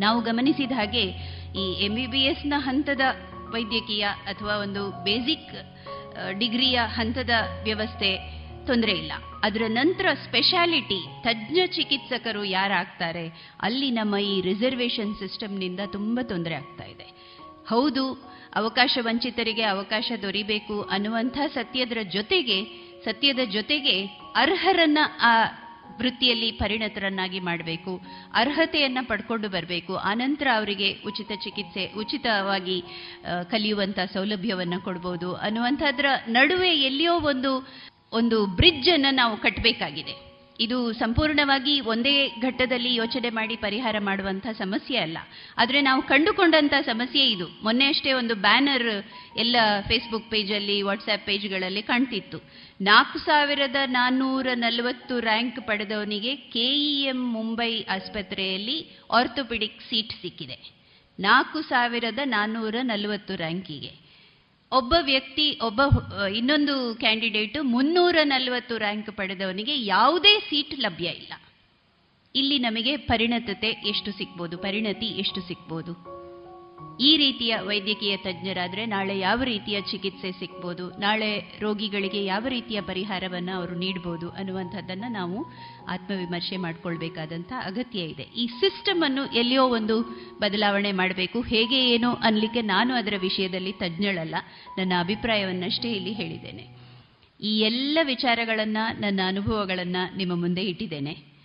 [0.00, 1.04] ನಾವು ಗಮನಿಸಿದ ಹಾಗೆ
[1.60, 3.00] ಈ ಎಂ ಬಿ ಬಿ ಎಸ್ನ ಹಂತದ
[3.50, 5.54] ವೈದ್ಯಕೀಯ ಅಥವಾ ಒಂದು ಬೇಸಿಕ್
[6.38, 7.30] ಡಿಗ್ರಿಯ ಹಂತದ
[7.62, 8.36] ವ್ಯವಸ್ಥೆ
[8.66, 9.12] ತೊಂದರೆ ಇಲ್ಲ.
[9.42, 17.06] ಅದರ ನಂತರ ಸ್ಪೆಷಾಲಿಟಿ ತಜ್ಞ ಚಿಕಿತ್ಸಕರು ಯಾರಾಗ್ತಾರೆ, ಅಲ್ಲಿ ನಮ್ಮ ಈ ರಿಸರ್ವೇಷನ್ ಸಿಸ್ಟಮ್ನಿಂದ ತುಂಬ ತೊಂದರೆ ಆಗ್ತಾ ಇದೆ.
[17.68, 18.04] ಹೌದು,
[18.54, 24.06] ಅವಕಾಶ ವಂಚಿತರಿಗೆ ಅವಕಾಶ ದೊರಿಬೇಕು ಅನ್ನುವಂಥ ಸತ್ಯದ ಜೊತೆಗೆ ಸತ್ಯದ ಜೊತೆಗೆ
[24.36, 25.32] ಅರ್ಹರನ್ನ ಆ
[26.00, 28.00] ವೃತ್ತಿಯಲ್ಲಿ ಪರಿಣತರನ್ನಾಗಿ ಮಾಡಬೇಕು,
[28.34, 32.82] ಅರ್ಹತೆಯನ್ನು ಪಡ್ಕೊಂಡು ಬರಬೇಕು, ಆನಂತರ ಅವರಿಗೆ ಉಚಿತ ಚಿಕಿತ್ಸೆ, ಉಚಿತವಾಗಿ
[33.50, 37.52] ಕಲಿಯುವಂಥ ಸೌಲಭ್ಯವನ್ನು ಕೊಡ್ಬೋದು ಅನ್ನುವಂಥದ್ರ ನಡುವೆ ಎಲ್ಲಿಯೋ ಒಂದು
[38.12, 40.25] ಒಂದು ಬ್ರಿಡ್ಜನ್ನು ನಾವು ಕಟ್ಟಬೇಕಾಗಿದೆ
[40.60, 45.18] ಇದು ಸಂಪೂರ್ಣವಾಗಿ ಒಂದೇ ಘಟ್ಟದಲ್ಲಿ ಯೋಚನೆ ಮಾಡಿ ಪರಿಹಾರ ಮಾಡುವಂಥ ಸಮಸ್ಯೆ ಅಲ್ಲ.
[45.58, 47.48] ಆದರೆ ನಾವು ಕಂಡುಕೊಂಡಂಥ ಸಮಸ್ಯೆ ಇದು.
[47.64, 49.04] ಮೊನ್ನೆ ಅಷ್ಟೇ ಒಂದು ಬ್ಯಾನರ್
[49.38, 49.56] ಎಲ್ಲ
[49.88, 52.38] ಫೇಸ್ಬುಕ್ ಪೇಜಲ್ಲಿ ವಾಟ್ಸ್ಆ್ಯಪ್ ಪೇಜ್ಗಳಲ್ಲಿ ಕಾಣ್ತಿತ್ತು.
[52.80, 60.76] ನಾಲ್ಕು ಸಾವಿರದ ನಾನ್ನೂರ ನಲವತ್ತು ರ್ಯಾಂಕ್ ಪಡೆದವನಿಗೆ ಕೆಇಎಂ ಮುಂಬೈ ಆಸ್ಪತ್ರೆಯಲ್ಲಿ ಆರ್ಥೋಪೆಡಿಕ್ ಸೀಟ್ ಸಿಕ್ಕಿದೆ.
[61.20, 64.05] ನಾಲ್ಕು ಸಾವಿರದ ನಾನ್ನೂರ ನಲವತ್ತು ರ್ಯಾಂಕಿಗೆ.
[64.72, 65.80] ಒಬ್ಬ ವ್ಯಕ್ತಿ, ಒಬ್ಬ
[66.38, 71.32] ಇನ್ನೊಂದು ಕ್ಯಾಂಡಿಡೇಟ್ ಮುನ್ನೂರ ನಲವತ್ತು ರ್ಯಾಂಕ್ ಪಡೆದವನಿಗೆ ಯಾವುದೇ ಸೀಟ್ ಲಭ್ಯ ಇಲ್ಲ.
[72.34, 75.94] ಇಲ್ಲಿ ನಮಗೆ ಪರಿಣತತೆ ಎಷ್ಟು ಸಿಗ್ಬೋದು, ಪರಿಣತಿ ಎಷ್ಟು ಸಿಗ್ಬೋದು?
[77.00, 81.30] ಈ ರೀತಿಯ ವೈದ್ಯಕೀಯ ತಜ್ಞರಾದರೆ ನಾಳೆ ಯಾವ ರೀತಿಯ ಚಿಕಿತ್ಸೆ ಸಿಗ್ಬೋದು, ನಾಳೆ
[81.62, 85.40] ರೋಗಿಗಳಿಗೆ ಯಾವ ರೀತಿಯ ಪರಿಹಾರವನ್ನು ಅವರು ನೀಡಬಹುದು ಅನ್ನುವಂಥದ್ದನ್ನು ನಾವು
[85.88, 88.22] ಆತ್ಮವಿಮರ್ಶೆ ಮಾಡ್ಕೊಳ್ಬೇಕಾದಂಥ ಅಗತ್ಯ ಇದೆ.
[88.22, 90.02] ಈ ಸಿಸ್ಟಮ್ ಅನ್ನು ಎಲ್ಲಿಯೋ ಒಂದು
[90.38, 94.34] ಬದಲಾವಣೆ ಮಾಡಬೇಕು, ಹೇಗೆ ಏನೋ ಅನ್ಲಿಕ್ಕೆ ನಾನು ಅದರ ವಿಷಯದಲ್ಲಿ ತಜ್ಞಳಲ್ಲ.
[94.78, 96.76] ನನ್ನ ಅಭಿಪ್ರಾಯವನ್ನಷ್ಟೇ ಇಲ್ಲಿ ಹೇಳಿದ್ದೇನೆ.
[97.40, 101.36] ಈ ಎಲ್ಲ ವಿಚಾರಗಳನ್ನು, ನನ್ನ ಅನುಭವಗಳನ್ನು ನಿಮ್ಮ ಮುಂದೆ ಇಟ್ಟಿದ್ದೇನೆ.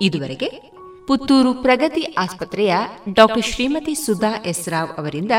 [0.00, 0.74] ಇದುವರೆಗೆ
[1.06, 2.74] ಪುತ್ತೂರು ಪ್ರಗತಿ ಆಸ್ಪತ್ರೆಯ
[3.12, 5.30] ಡಾಕ್ಟರ್ ಶ್ರೀಮತಿ ಸುಧಾ ಎಸ್ ರಾವ್ ಅವರಿಂದ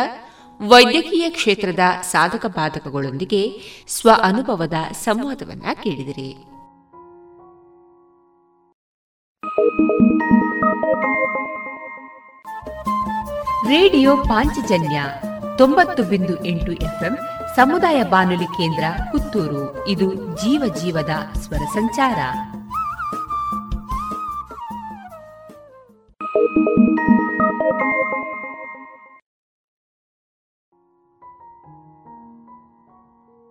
[0.62, 6.36] ವೈದ್ಯಕೀಯ ಕ್ಷೇತ್ರದ ಸಾಧಕ ಬಾಧಕಗಳೊಂದಿಗೆ ಸ್ವ ಅನುಭವದ ಸಂವಾದವನ್ನ ಕೇಳಿದಿರಿ.
[13.68, 15.04] ರೇಡಿಯೋ ಪಾಂಚಜನ್ಯ
[15.58, 17.18] ತೊಂಬತ್ತು ಬಿಂದು ಎಂಟು ಎಫ್ಎಂ
[17.56, 19.88] ಸಮುದಾಯ ಬಾನುಲಿ ಕೇಂದ್ರ ಪುತ್ತೂರು.
[19.88, 22.16] ಇದು ಜೀವ ಜೀವದ ಸ್ವರ ಸಂಚಾರ.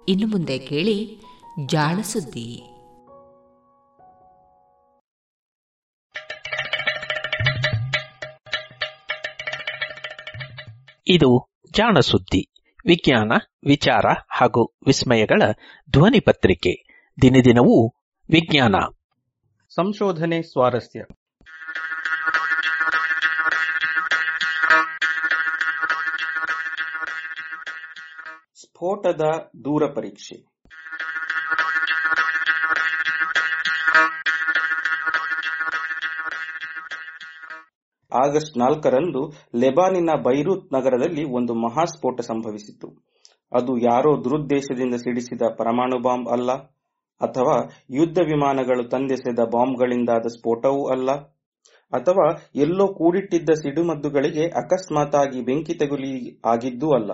[0.08, 1.20] ಇನ್ನು ಮುಂದೆ ಕೇಳಿ
[1.66, 2.62] ಜಾಣ ಸುದ್ದಿ.
[11.06, 12.50] ಇದು ಜಾಣ ಸುದ್ದಿ.
[12.86, 13.32] ವಿಜ್ಞಾನ
[13.66, 15.42] ವಿಚಾರ ಹಾಗೂ ವಿಸ್ಮಯಗಳ
[15.90, 17.88] ಧ್ವನಿ ಪತ್ರಿಕೆ ದಿನದಿನವೂ
[18.30, 18.74] ವಿಜ್ಞಾನ.
[19.74, 21.00] ಸಂಶೋಧನೆ ಸ್ವಾರಸ್ಯ.
[28.76, 29.24] ಸ್ಫೋಟದ
[29.64, 30.36] ದೂರ ಪರೀಕ್ಷೆ.
[38.12, 39.20] ಆಗಸ್ಟ್ ನಾಲ್ಕರಂದು
[39.62, 42.88] ಲೆಬಾನಿನ ಬೈರೂತ್ ನಗರದಲ್ಲಿ ಒಂದು ಮಹಾಸ್ಫೋಟ ಸಂಭವಿಸಿತು
[43.52, 46.50] ಅದು ಯಾರೋ ದುರುದ್ದೇಶದಿಂದ ಸಿಡಿಸಿದ ಪರಮಾಣು ಬಾಂಬ್ ಅಲ್ಲ,
[47.20, 47.56] ಅಥವಾ
[47.98, 51.10] ಯುದ್ಧ ವಿಮಾನಗಳು ತಂದೆಸೆದ ಬಾಂಬ್ಗಳಿಂದಾದ ಸ್ಫೋಟವೂ ಅಲ್ಲ,
[51.92, 52.26] ಅಥವಾ
[52.64, 56.12] ಎಲ್ಲೋ ಕೂಡಿಟ್ಟಿದ್ದ ಸಿಡುಮದ್ದುಗಳಿಗೆ ಅಕಸ್ಮಾತಾಗಿ ಬೆಂಕಿ ತಗುಲಿ
[56.54, 57.12] ಆಗಿದ್ದೂ ಅಲ್ಲ.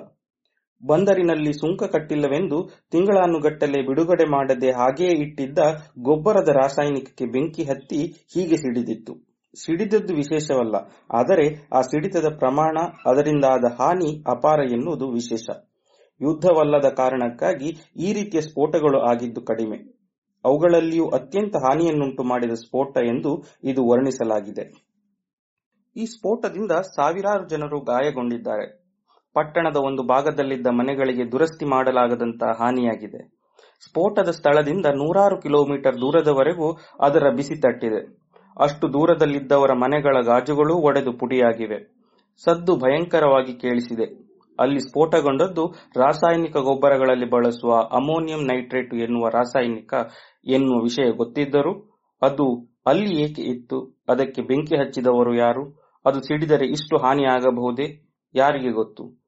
[0.82, 2.58] ಬಂದರಿನಲ್ಲಿ ಸುಂಕ ಕಟ್ಟಿಲ್ಲವೆಂದು
[2.90, 5.58] ತಿಂಗಳಾನುಗಟ್ಟಲೆ ಬಿಡುಗಡೆ ಮಾಡದೆ ಹಾಗೆಯೇ ಇಟ್ಟಿದ್ದ
[5.98, 8.00] ಗೊಬ್ಬರದ ರಾಸಾಯನಿಕಕ್ಕೆ ಬೆಂಕಿ ಹತ್ತಿ
[8.34, 9.14] ಹೀಗೆ ಸಿಡಿದಿತ್ತು.
[9.56, 10.76] ಸಿಡಿದದ್ದು ವಿಶೇಷವಲ್ಲ,
[11.10, 12.76] ಆದರೆ ಆ ಸಿಡಿತದ ಪ್ರಮಾಣ,
[13.06, 15.46] ಅದರಿಂದಾದ ಹಾನಿ ಅಪಾರ ಎನ್ನುವುದು ವಿಶೇಷ.
[16.20, 19.78] ಯುದ್ಧವಲ್ಲದ ಕಾರಣಕ್ಕಾಗಿ ಈ ರೀತಿಯ ಸ್ಫೋಟಗಳು ಆಗಿದ್ದು ಕಡಿಮೆ.
[20.44, 23.32] ಅವುಗಳಲ್ಲಿಯೂ ಅತ್ಯಂತ ಹಾನಿಯನ್ನುಂಟು ಮಾಡಿದ ಸ್ಫೋಟ ಎಂದು
[23.64, 24.64] ಇದು ವರ್ಣಿಸಲಾಗಿದೆ.
[25.96, 28.79] ಈ ಸ್ಫೋಟದಿಂದ ಸಾವಿರಾರು ಜನರು ಗಾಯಗೊಂಡಿದ್ದಾರೆ.
[29.34, 33.28] ಪಟ್ಟಣದ ಒಂದು ಭಾಗದಲ್ಲಿದ್ದ ಮನೆಗಳಿಗೆ ದುರಸ್ತಿ ಮಾಡಲಾಗದಂತಹ ಹಾನಿಯಾಗಿದೆ.
[33.84, 38.20] ಸ್ಫೋಟದ ಸ್ಥಳದಿಂದ ನೂರಾರು ಕಿಲೋಮೀಟರ್ ದೂರದವರೆಗೂ ಅದರ ಬಿಸಿ ತಟ್ಟಿದೆ.
[38.60, 42.00] ಅಷ್ಟು ದೂರದಲ್ಲಿದ್ದವರ ಮನೆಗಳ ಗಾಜುಗಳು ಒಡೆದು ಪುಡಿಯಾಗಿವೆ.
[42.44, 44.30] ಸದ್ದು ಭಯಂಕರವಾಗಿ ಕೇಳಿಸಿದೆ.
[44.60, 45.66] ಅಲ್ಲಿ ಸ್ಫೋಟಗೊಂಡದ್ದು
[45.96, 49.94] ರಾಸಾಯನಿಕ ಗೊಬ್ಬರಗಳಲ್ಲಿ ಬಳಸುವ ಅಮೋನಿಯಂ ನೈಟ್ರೇಟ್ ಎನ್ನುವ ರಾಸಾಯನಿಕ
[50.46, 51.90] ಎನ್ನುವ ವಿಷಯ ಗೊತ್ತಿದ್ದರೂ
[52.22, 59.19] ಅದು ಅಲ್ಲಿ ಏಕೆ ಇತ್ತು, ಅದಕ್ಕೆ ಬೆಂಕಿ ಹಚ್ಚಿದವರು ಯಾರು, ಅದು ಸಿಡಿದರೆ ಇಷ್ಟು ಹಾನಿಯಾಗಬಹುದೇ ಯಾರಿಗೆ ಗೊತ್ತು?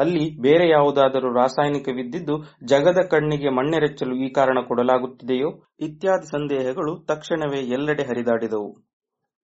[0.00, 2.34] ಅಲ್ಲಿ ಬೇರೆ ಯಾವುದಾದರೂ ರಾಸಾಯನಿಕವಿದ್ದಿದ್ದು
[2.64, 5.50] ಜಗದ ಕಣ್ಣಿಗೆ ಮಣ್ಣೆರೆಚ್ಚಲು ಈ ಕಾರಣ ಕೊಡಲಾಗುತ್ತಿದೆಯೋ?
[5.80, 8.70] ಇತ್ಯಾದಿ ಸಂದೇಹಗಳು ತಕ್ಷಣವೇ ಎಲ್ಲೆಡೆ ಹರಿದಾಡಿದವು.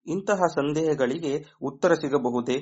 [0.07, 2.57] ಇಂತಹ ಸಂದೇಹಗಳಿಗೆ ಉತ್ತರ ಸಿಗಬಹುದೇ?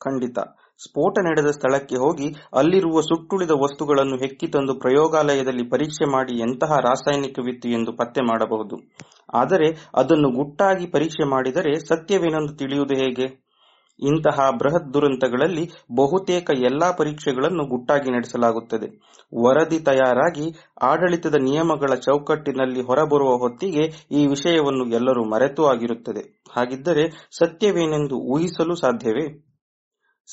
[0.00, 0.38] ಖಂಡಿತ.
[0.82, 7.92] ಸ್ಫೋಟ ನಡೆದ ಸ್ಥಳಕ್ಕೆ ಹೋಗಿ ಅಲ್ಲಿರುವ ಸುಟ್ಟುಳಿದ ವಸ್ತುಗಳನ್ನು ಹೆಕ್ಕಿ ತಂದು ಪ್ರಯೋಗಾಲಯದಲ್ಲಿ ಪರೀಕ್ಷೆ ಮಾಡಿ ಎಂತಹ ರಾಸಾಯನಿಕವಿತ್ತು ಎಂದು
[7.92, 8.76] ಪತ್ತೆ ಮಾಡಬಹುದು.
[9.34, 13.49] ಆದರೆ ಅದನ್ನು ಗುಟ್ಟಾಗಿ ಪರೀಕ್ಷೆ ಮಾಡಿದರೆ ಸತ್ಯವೇನೆಂದು ತಿಳಿಯುವುದು ಹೇಗೆ?
[14.00, 19.00] ಇಂತಹ ಬೃಹತ್ ದುರಂತಗಳಲ್ಲಿ ಬಹುತೇಕ ಎಲ್ಲಾ ಪರೀಕ್ಷೆಗಳನ್ನು ಗುಟ್ಟಾಗಿ ನಡೆಸಲಾಗುತ್ತದೆ.
[19.42, 26.42] ವರದಿ ತಯಾರಾಗಿ ಆಡಳಿತದ ನಿಯಮಗಳ ಚೌಕಟ್ಟಿನಲ್ಲಿ ಹೊರಬರುವ ಹೊತ್ತಿಗೆ ಈ ವಿಷಯವನ್ನು ಎಲ್ಲರೂ ಮರೆತು ಆಗಿರುತ್ತದೆ.
[26.56, 29.46] ಹಾಗಿದ್ದರೆ ಸತ್ಯವೇನೆಂದು ಊಹಿಸಲು ಸಾಧ್ಯವೇ?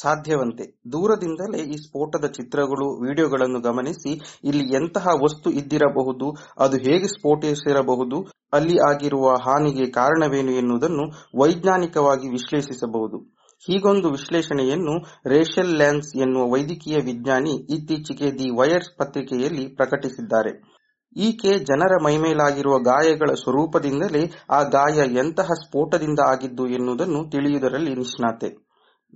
[0.01, 0.81] ಸಾಧ್ಯವಂತೆ.
[0.91, 9.29] ದೂರದಿಂದಲೇ ಈ ಸ್ಫೋಟದ ಚಿತ್ರಗಳು, ವಿಡಿಯೋಗಳನ್ನು ಗಮನಿಸಿ ಇಲ್ಲಿ ಎಂತಹ ವಸ್ತು ಇದ್ದಿರಬಹುದು, ಅದು ಹೇಗೆ ಸ್ಫೋಟಿಸಿರಬಹುದು, ಅಲ್ಲಿ ಆಗಿರುವ
[9.29, 11.11] ಹಾನಿಗೆ ಕಾರಣವೇನು ಎನ್ನುವುದನ್ನು
[11.41, 13.36] ವೈಜ್ಞಾನಿಕವಾಗಿ ವಿಶ್ಲೇಷಿಸಬಹುದು.
[13.59, 14.95] ಹೀಗೊಂದು ವಿಶ್ಲೇಷಣೆಯನ್ನು
[15.29, 20.77] ರೇಷಲ್ ಲ್ಯಾನ್ಸ್ ಎನ್ನುವ ವೈದ್ಯಕೀಯ ವಿಜ್ಞಾನಿ ಇತ್ತೀಚೆಗೆ ದಿ ವೈರ್ಸ್ ಪತ್ರಿಕೆಯಲ್ಲಿ ಪ್ರಕಟಿಸಿದ್ದಾರೆ.
[21.17, 28.49] ಈಕೆ ಜನರ ಮೈಮೇಲಾಗಿರುವ ಗಾಯಗಳ ಸ್ವರೂಪದಿಂದಲೇ ಆ ಗಾಯ ಎಂತಹ ಸ್ಫೋಟದಿಂದ ಆಗಿದ್ದು ಎನ್ನುವುದನ್ನು ತಿಳಿಯುವುದರಲ್ಲಿ ನಿಷ್ಣಾತೆ.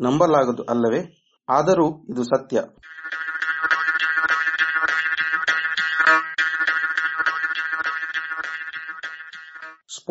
[0.01, 1.23] ನಂಬಲಾಗದು ಅಲ್ಲವೇ?
[1.49, 2.61] ಆದರೂ ಇದು ಸತ್ಯ.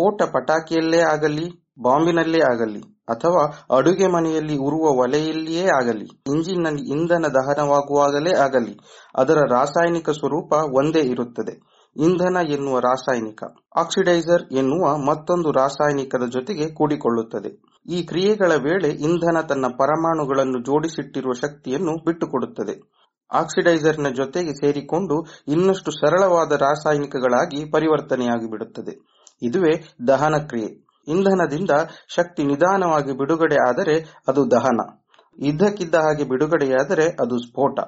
[0.01, 8.78] ಸ್ಫೋಟ ಪಟಾಕಿಯಲ್ಲೇ ಆಗಲಿ, ಬಾಂಬಿನಲ್ಲೇ ಆಗಲಿ, ಅಥವಾ ಅಡುಗೆ ಮನೆಯಲ್ಲಿ ಉರುವ ಒಲೆಯಲ್ಲಿಯೇ ಆಗಲಿ, ಇಂಜಿನ್ನಲ್ಲಿ ಇಂಧನ ದಹನವಾಗುವಾಗಲೇ ಆಗಲಿ,
[9.16, 11.70] ಅದರ ರಾಸಾಯನಿಕ ಸ್ವರೂಪ ಒಂದೇ ಇರುತ್ತದೆ.
[11.96, 13.42] ಇಂಧನ ಎನ್ನುವ ರಾಸಾಯನಿಕ,
[13.76, 17.62] ಆಕ್ಸಿಡೈಸರ್ ಎನ್ನುವ ಮತ್ತೊಂದು ರಾಸಾಯನಿಕದ ಜೊತೆಗೆ ಕೂಡಿಕೊಳ್ಳುತ್ತದೆ.
[17.88, 22.90] ಈ ಕ್ರಿಯೆಗಳ ವೇಳೆ ಇಂಧನ ತನ್ನ ಪರಮಾಣುಗಳನ್ನು ಜೋಡಿಸಿಟ್ಟಿರುವ ಶಕ್ತಿಯನ್ನು ಬಿಟ್ಟುಕೊಡುತ್ತದೆ.
[23.32, 29.09] ಆಕ್ಸಿಡೈಸರ್ನ ಜೊತೆಗೆ ಸೇರಿಕೊಂಡು ಇನ್ನಷ್ಟು ಸರಳವಾದ ರಾಸಾಯನಿಕಗಳಾಗಿ ಪರಿವರ್ತನೆಯಾಗಿ ಬಿಡುತ್ತದೆ
[29.43, 30.91] ಇದುವೇ ದಹನ ಕ್ರಿಯೆ.
[31.09, 31.70] ಇಂಧನದಿಂದ
[32.09, 34.80] ಶಕ್ತಿ ನಿಧಾನವಾಗಿ ಬಿಡುಗಡೆ ಆದರೆ ಅದು ದಹನ.
[35.38, 37.78] ಇದ್ದಕ್ಕಿದ್ದ ಹಾಗೆ ಬಿಡುಗಡೆಯಾದರೆ ಅದು ಸ್ಫೋಟ.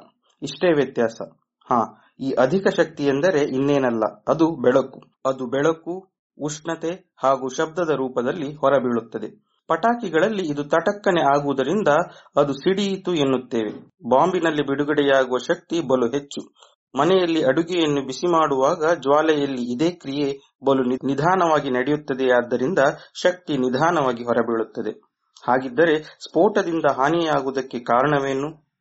[0.43, 1.23] ಇಷ್ಟೇ ವ್ಯತ್ಯಾಸ.
[1.71, 5.03] ಹಾ, ಈ ಅಧಿಕ ಶಕ್ತಿ ಎಂದರೆ ಇನ್ನೇನಲ್ಲ, ಅದು ಬೆಳಕು.
[5.27, 9.53] ಅದು ಬೆಳಕು, ಉಷ್ಣತೆ ಹಾಗೂ ಶಬ್ದದ ರೂಪದಲ್ಲಿ ಹೊರಬೀಳುತ್ತದೆ.
[9.69, 11.89] ಪಟಾಕಿಗಳಲ್ಲಿ ಇದು ತಟಕ್ಕನೆ ಆಗುವುದರಿಂದ
[12.37, 13.71] ಅದು ಸಿಡಿಯಿತು ಎನ್ನುತ್ತೇವೆ.
[14.09, 16.55] ಬಾಂಬಿನಲ್ಲಿ ಬಿಡುಗಡೆಯಾಗುವ ಶಕ್ತಿ ಬಲು ಹೆಚ್ಚು.
[16.99, 22.79] ಮನೆಯಲ್ಲಿ ಅಡುಗೆಯನ್ನು ಬಿಸಿ ಮಾಡುವಾಗ ಜ್ವಾಲೆಯಲ್ಲಿ ಇದೇ ಕ್ರಿಯೆ ಬಲು ನಿಧಾನವಾಗಿ ನಡೆಯುತ್ತದೆಯಾದ್ದರಿಂದ
[23.15, 24.91] ಶಕ್ತಿ ನಿಧಾನವಾಗಿ ಹೊರಬೀಳುತ್ತದೆ.
[25.49, 28.73] ಹಾಗಿದ್ದರೆ ಸ್ಫೋಟದಿಂದ ಹಾನಿಯಾಗುವುದಕ್ಕೆ ಕಾರಣವೇನು?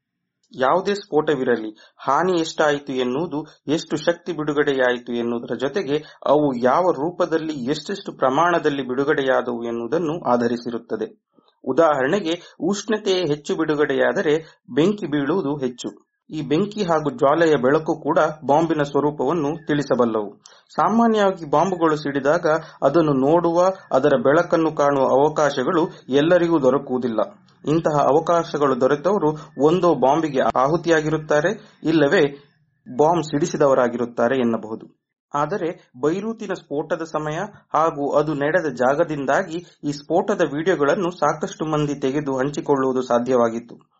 [0.55, 8.87] ಯಾವುದೇ ಸ್ಫೋಟವಿರಲಿ, ಹಾನಿ ಎಷ್ಟಾಯಿತು ಎನ್ನುವುದು, ಎಷ್ಟು ಶಕ್ತಿ ಬಿಡುಗಡೆಯಾಯಿತು ಎನ್ನುವುದರ ಜೊತೆಗೆ ಅವು ಯಾವ ರೂಪದಲ್ಲಿ, ಎಷ್ಟೆಷ್ಟು ಪ್ರಮಾಣದಲ್ಲಿ
[8.87, 11.23] ಬಿಡುಗಡೆಯಾದವು ಎನ್ನುವುದನ್ನು ಆಧರಿಸಿರುತ್ತದೆ.
[11.63, 16.10] ಉದಾಹರಣೆಗೆ ಉಷ್ಣತೆ ಹೆಚ್ಚು ಬಿಡುಗಡೆಯಾದರೆ ಬೆಂಕಿ ಬೀಳುವುದು ಹೆಚ್ಚು.
[16.31, 20.41] ಈ ಬೆಂಕಿ ಹಾಗೂ ಜ್ವಾಲೆಯ ಬೆಳಕು ಕೂಡ ಬಾಂಬಿನ ಸ್ವರೂಪವನ್ನು ತಿಳಿಸಬಲ್ಲವು.
[20.69, 22.47] ಸಾಮಾನ್ಯವಾಗಿ ಬಾಂಬುಗಳು ಸಿಡಿದಾಗ
[22.83, 27.19] ಅದನ್ನು ನೋಡುವ, ಅದರ ಬೆಳಕನ್ನು ಕಾಣುವ ಅವಕಾಶಗಳು ಎಲ್ಲರಿಗೂ ದೊರಕುವುದಿಲ್ಲ.
[27.67, 29.31] ಇಂತಹ ಅವಕಾಶಗಳು ದೊರೆತವರು
[29.65, 32.23] ಒಂದೋ ಬಾಂಬಿಗೆ ಆಹುತಿಯಾಗಿರುತ್ತಾರೆ, ಇಲ್ಲವೇ
[32.97, 35.01] ಬಾಂಬ್ ಸಿಡಿಸಿದವರಾಗಿರುತ್ತಾರೆ ಎನ್ನಬಹುದು.
[35.35, 37.37] ಆದರೆ ಬೈರೂತಿನ ಸ್ಫೋಟದ ಸಮಯ
[37.73, 43.90] ಹಾಗೂ ಅದು ನಡೆದ ಜಾಗದಿಂದಾಗಿ ಈ ಸ್ಫೋಟದ ವಿಡಿಯೋಗಳನ್ನು ಸಾಕಷ್ಟು ಮಂದಿ ತೆಗೆದು ಹಂಚಿಕೊಳ್ಳುವುದು ಸಾಧ್ಯವಾಗಿತ್ತು.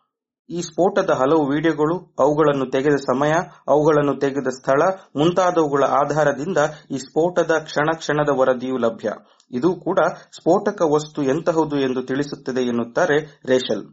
[0.52, 3.32] ಈ ಸ್ಫೋಟದ ಹಲವು ವಿಡಿಯೋಗಳು, ಅವುಗಳನ್ನು ತೆಗೆದ ಸಮಯ,
[3.68, 4.82] ಅವುಗಳನ್ನು ತೆಗೆದ ಸ್ಥಳ,
[5.16, 6.58] ಮುಂತಾದವುಗಳ ಆಧಾರದಿಂದ
[6.90, 9.12] ಈ ಸ್ಫೋಟದ ಕ್ಷಣ ಕ್ಷಣದ ವರದಿಯೂ ಲಭ್ಯ.
[9.50, 9.98] ಇದು ಕೂಡ
[10.32, 13.84] ಸ್ಫೋಟಕ ವಸ್ತು ಎಂತಹುದು ಎಂದು ತಿಳಿಸುತ್ತದೆ ಎನ್ನುತ್ತಾರೆ ರೇಷಲ್.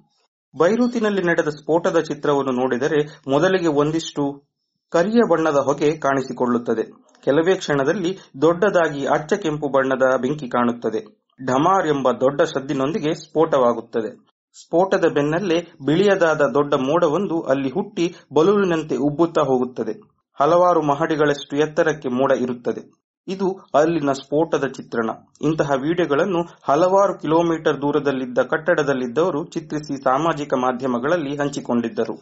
[0.58, 4.44] ಬೈರೂತಿನಲ್ಲಿ ನಡೆದ ಸ್ಫೋಟದ ಚಿತ್ರವನ್ನು ನೋಡಿದರೆ ಮೊದಲಿಗೆ ಒಂದಿಷ್ಟು
[4.90, 6.84] ಕರಿಯ ಬಣ್ಣದ ಹೊಗೆ ಕಾಣಿಸಿಕೊಳ್ಳುತ್ತದೆ.
[7.22, 11.20] ಕೆಲವೇ ಕ್ಷಣದಲ್ಲಿ ದೊಡ್ಡದಾಗಿ ಅಚ್ಚ ಕೆಂಪು ಬಣ್ಣದ ಬೆಂಕಿ ಕಾಣುತ್ತದೆ.
[11.46, 14.29] ಢಮಾರ್ ಎಂಬ ದೊಡ್ಡ ಸದ್ದಿನೊಂದಿಗೆ ಸ್ಫೋಟವಾಗುತ್ತದೆ.
[14.62, 19.94] ಸ್ಫೋಟದ ಬೆನ್ನಲ್ಲೇ ಬಿಳಿಯದಾದ ದೊಡ್ಡ ಮೋಡವೊಂದು ಅಲ್ಲಿ ಹುಟ್ಟಿ ಬಲೂನಿನಂತೆ ಉಬ್ಬುತ್ತಾ ಹೋಗುತ್ತದೆ.
[20.40, 22.82] ಹಲವಾರು ಮಹಡಿಗಳಷ್ಟು ಎತ್ತರಕ್ಕೆ ಮೋಡ ಇರುತ್ತದೆ.
[23.28, 25.10] ಇದು ಅಲ್ಲಿನ ಸ್ಫೋಟದ ಚಿತ್ರಣ.
[25.42, 32.16] ಇಂತಹ ವಿಡಿಯೋಗಳನ್ನು ಹಲವಾರು ಕಿಲೋಮೀಟರ್ ದೂರದಲ್ಲಿದ್ದ ಕಟ್ಟಡದಲ್ಲಿದ್ದವರು ಚಿತ್ರಿಸಿ ಸಾಮಾಜಿಕ ಮಾಧ್ಯಮಗಳಲ್ಲಿ ಹಂಚಿಕೊಂಡಿದ್ದರು.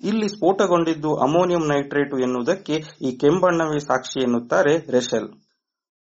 [0.00, 5.28] ಇಲ್ಲಿ ಸ್ಫೋಟಗೊಂಡಿದ್ದು ಅಮೋನಿಯಂ ನೈಟ್ರೇಟು ಎನ್ನುವುದಕ್ಕೆ ಈ ಕೆಂಬಣ್ಣವೇ ಸಾಕ್ಷಿ ಎನ್ನುತ್ತಾರೆ ರೆಷೆಲ್.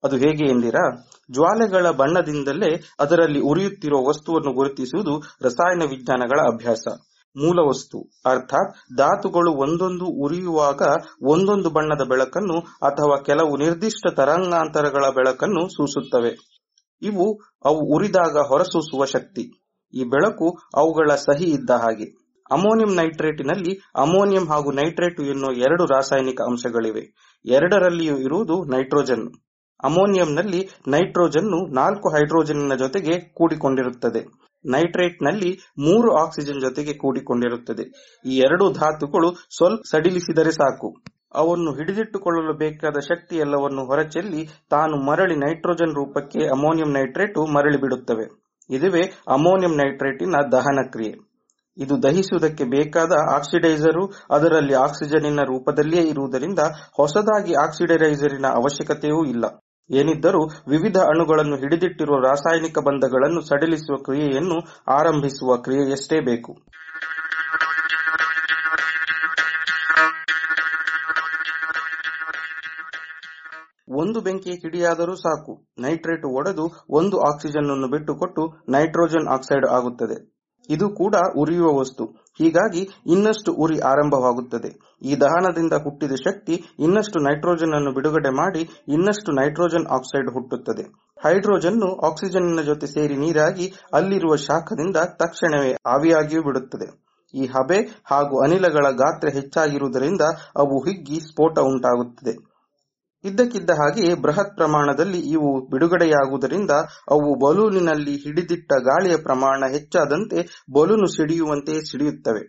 [0.03, 1.05] ಅದು ಹೇಗೆ ಎಂದಿರಾ?
[1.31, 6.99] ಜ್ವಾಲೆಗಳ ಬಣ್ಣದಿಂದಲೇ ಅದರಲ್ಲಿ ಉರಿಯುತ್ತಿರುವ ವಸ್ತುವನ್ನು ಗುರುತಿಸುವುದು ರಸಾಯನ ವಿಜ್ಞಾನಗಳ ಅಭ್ಯಾಸ.
[7.35, 10.81] ಮೂಲ ವಸ್ತು, ಅರ್ಥಾತ್ ಧಾತುಗಳು ಒಂದೊಂದು ಉರಿಯುವಾಗ
[11.21, 16.37] ಒಂದೊಂದು ಬಣ್ಣದ ಬೆಳಕನ್ನು ಅಥವಾ ಕೆಲವು ನಿರ್ದಿಷ್ಟ ತರಂಗಾಂತರಗಳ ಬೆಳಕನ್ನು ಸೂಸುತ್ತವೆ.
[17.01, 19.41] ಇವು, ಅವು ಉರಿದಾಗ ಹೊರಸೂಸುವ ಶಕ್ತಿ.
[19.93, 22.27] ಈ ಬೆಳಕು ಅವುಗಳ ಸಹಿ ಇದ್ದ ಹಾಗೆ.
[22.51, 27.33] ಅಮೋನಿಯಂ ನೈಟ್ರೇಟಿನಲ್ಲಿ ಅಮೋನಿಯಂ ಹಾಗೂ ನೈಟ್ರೇಟ್ ಎನ್ನುವ ಎರಡು ರಾಸಾಯನಿಕ ಅಂಶಗಳಿವೆ.
[27.45, 29.46] ಎರಡರಲ್ಲಿಯೂ ಇರುವುದು ನೈಟ್ರೋಜನ್.
[29.83, 34.47] ಅಮೋನಿಯಂನಲ್ಲಿ ನೈಟ್ರೋಜನ್ನು ನಾಲ್ಕು ಹೈಡ್ರೋಜನ್ನ ಜೊತೆಗೆ ಕೂಡಿಕೊಂಡಿರುತ್ತದೆ.
[34.65, 37.83] ನೈಟ್ರೇಟ್ನಲ್ಲಿ ಮೂರು ಆಕ್ಸಿಜನ್ ಜೊತೆಗೆ ಕೂಡಿಕೊಂಡಿರುತ್ತದೆ.
[38.25, 40.95] ಈ ಎರಡು ಧಾತುಗಳು ಸ್ವಲ್ಪ ಸಡಿಲಿಸಿದರೆ ಸಾಕು.
[41.35, 48.25] ಅವನ್ನು ಹಿಡಿದಿಟ್ಟುಕೊಳ್ಳಲು ಬೇಕಾದ ಶಕ್ತಿ ಎಲ್ಲವನ್ನು ಹೊರಚೆಲ್ಲಿ ತಾನು ಮರಳಿ ನೈಟ್ರೋಜನ್ ರೂಪಕ್ಕೆ ಅಮೋನಿಯಂ ನೈಟ್ರೇಟು ಮರಳಿ ಬಿಡುತ್ತವೆ.
[48.69, 51.13] ಇದುವೇ ಅಮೋನಿಯಂ ನೈಟ್ರೇಟಿನ ದಹನ ಕ್ರಿಯೆ.
[51.77, 56.59] ಇದು ದಹಿಸುವುದಕ್ಕೆ ಬೇಕಾದ ಆಕ್ಸಿಡೈಸರು, ಅದರಲ್ಲಿ ಆಕ್ಸಿಜನ್ನಿನ ರೂಪದಲ್ಲಿಯೇ ಇರುವುದರಿಂದ
[56.95, 59.45] ಹೊಸದಾಗಿ ಆಕ್ಸಿಡೈಸರಿನ ಅವಶ್ಯಕತೆಯೂ ಇಲ್ಲ.
[59.91, 66.57] ಏನಿದ್ದರೂ ವಿವಿಧ ಅಣುಗಳನ್ನು ಹಿಡಿದಿಟ್ಟಿರುವ ರಾಸಾಯನಿಕ ಬಂಧಗಳನ್ನು ಸಡಿಲಿಸುವ ಕ್ರಿಯೆಯನ್ನು ಆರಂಭಿಸುವ ಕ್ರಿಯೆಯಷ್ಟೇ ಬೇಕು.
[73.89, 75.67] ಒಂದು ಬೆಂಕಿ ಕಿಡಿಯಾದರೂ ಸಾಕು.
[75.79, 80.37] ನೈಟ್ರೇಟ್ ಒಡೆದು ಒಂದು ಆಕ್ಸಿಜನ್ ಅನ್ನು ಬಿಟ್ಟುಕೊಟ್ಟು ನೈಟ್ರೋಜನ್ ಆಕ್ಸೈಡ್ ಆಗುತ್ತದೆ.
[80.69, 82.26] ಇದು ಕೂಡ ಉರಿಯುವ ವಸ್ತು.
[82.37, 84.69] ಹೀಗಾಗಿ ಇನ್ನಷ್ಟು ಉರಿ ಆರಂಭವಾಗುತ್ತದೆ.
[85.01, 90.83] ಈ ದಹನದಿಂದ ಹುಟ್ಟಿದ ಶಕ್ತಿ ಇನ್ನಷ್ಟು ನೈಟ್ರೋಜನ್ ಅನ್ನು ಬಿಡುಗಡೆ ಮಾಡಿ ಇನ್ನಷ್ಟು ನೈಟ್ರೋಜನ್ ಆಕ್ಸೈಡ್ ಹುಟ್ಟುತ್ತದೆ.
[91.23, 97.07] ಹೈಡ್ರೋಜನ್ನು ಆಕ್ಸಿಜನ್ನ ಜೊತೆ ಸೇರಿ ನೀರಾಗಿ ಅಲ್ಲಿರುವ ಶಾಖದಿಂದ ತಕ್ಷಣವೇ ಆವಿಯಾಗಿಯೂ ಬಿಡುತ್ತದೆ.
[97.33, 100.21] ಈ ಹಬೆ ಹಾಗೂ ಅನಿಲಗಳ ಗಾತ್ರ ಹೆಚ್ಚಾಗಿರುವುದರಿಂದ
[100.55, 102.46] ಅವು ಹಿಗ್ಗಿ ಸ್ಫೋಟ ಉಂಟಾಗುತ್ತದೆ.
[103.23, 106.71] ಇದ್ದಕ್ಕಿದ್ದ ಹಾಗೆ ಬೃಹತ್ ಪ್ರಮಾಣದಲ್ಲಿ ಇವು ಬಿಡುಗಡೆಯಾಗುವುದರಿಂದ
[107.09, 112.43] ಅವು ಬಲೂನಿನಲ್ಲಿ ಹಿಡಿದಿಟ್ಟ ಗಾಳಿಯ ಪ್ರಮಾಣ ಹೆಚ್ಚಾದಂತೆ ಬಲೂನು ಸಿಡಿಯುವಂತೆ ಸಿಡಿಯುತ್ತವೆ.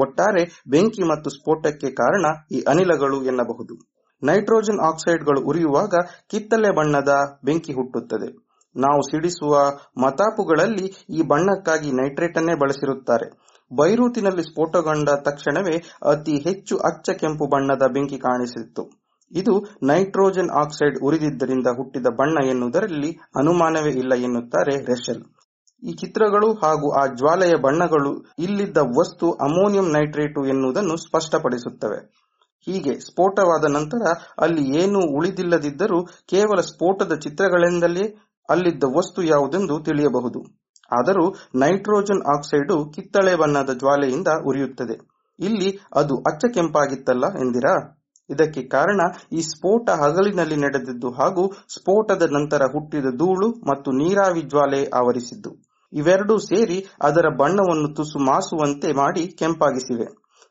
[0.00, 3.76] ಒಟ್ಟಾರೆ ಬೆಂಕಿ ಮತ್ತು ಸ್ಫೋಟಕ್ಕೆ ಕಾರಣ ಈ ಅನಿಲಗಳು ಎನ್ನಬಹುದು.
[4.22, 5.94] ನೈಟ್ರೋಜನ್ ಆಕ್ಸೈಡ್ಗಳು ಉರಿಯುವಾಗ
[6.30, 7.12] ಕಿತ್ತಳೆ ಬಣ್ಣದ
[7.44, 8.28] ಬೆಂಕಿ ಹುಟ್ಟುತ್ತದೆ.
[8.76, 9.54] ನಾವು ಸಿಡಿಸುವ
[10.02, 13.26] ಮತಾಪುಗಳಲ್ಲಿ ಈ ಬಣ್ಣಕ್ಕಾಗಿ ನೈಟ್ರೇಟ್ ಅನ್ನೇ ಬಳಸಿರುತ್ತಾರೆ.
[13.70, 15.76] ಬೈರೂತಿನಲ್ಲಿ ಸ್ಫೋಟಗೊಂಡ ತಕ್ಷಣವೇ
[16.10, 19.03] ಅತಿ ಹೆಚ್ಚು ಅಚ್ಚ ಕೆಂಪು ಬಣ್ಣದ ಬೆಂಕಿ ಕಾಣಿಸಿತ್ತು.
[19.30, 25.24] ಇದು ನೈಟ್ರೋಜನ್ ಆಕ್ಸೈಡ್ ಉರಿದಿದ್ದರಿಂದ ಹುಟ್ಟಿದ ಬಣ್ಣ ಎನ್ನುವುದರಲ್ಲಿ ಅನುಮಾನವೇ ಇಲ್ಲ ಎನ್ನುತ್ತಾರೆ ರೆಷಲ್
[25.82, 31.98] ಈ ಚಿತ್ರಗಳು ಹಾಗೂ ಆ ಜ್ವಾಲೆಯ ಬಣ್ಣಗಳು ಇಲ್ಲಿದ್ದ ವಸ್ತು ಅಮೋನಿಯಂ ನೈಟ್ರೇಟು ಎನ್ನುವುದನ್ನು ಸ್ಪಷ್ಟಪಡಿಸುತ್ತವೆ.
[32.66, 40.40] ಹೀಗೆ ಸ್ಫೋಟವಾದ ನಂತರ ಅಲ್ಲಿ ಏನೂ ಉಳಿದಿಲ್ಲದಿದ್ದರೂ ಕೇವಲ ಸ್ಫೋಟದ ಚಿತ್ರಗಳಿಂದಲೇ ಅಲ್ಲಿದ್ದ ವಸ್ತು ಯಾವುದೆಂದು ತಿಳಿಯಬಹುದು.
[40.92, 44.96] ಆದರೂ ನೈಟ್ರೋಜನ್ ಆಕ್ಸೈಡು ಕಿತ್ತಳೆ ಬಣ್ಣದ ಜ್ವಾಲೆಯಿಂದ ಉರಿಯುತ್ತದೆ.
[45.38, 48.03] ಇಲ್ಲಿ ಅದು ಅಚ್ಚ ಕೆಂಪಾಗಿತ್ತಲ್ಲ ಎಂದಿರಾ?
[48.30, 49.00] ಇದಕ್ಕೆ ಕಾರಣ
[49.32, 55.50] ಈ ಸ್ಫೋಟ ಹಗಲಿನಲ್ಲಿ ನಡೆದಿದ್ದು ಹಾಗೂ ಸ್ಫೋಟದ ನಂತರ ಹುಟ್ಟಿದ ಧೂಳು ಮತ್ತು ನೀರಾವಿ ಜ್ವಾಲೆ ಆವರಿಸಿದ್ದು.
[55.92, 60.06] ಇವೆರಡೂ ಸೇರಿ ಅದರ ಬಣ್ಣವನ್ನು ತುಸು ಮಾಸುವಂತೆ ಮಾಡಿ ಕೆಂಪಾಗಿಸಿವೆ.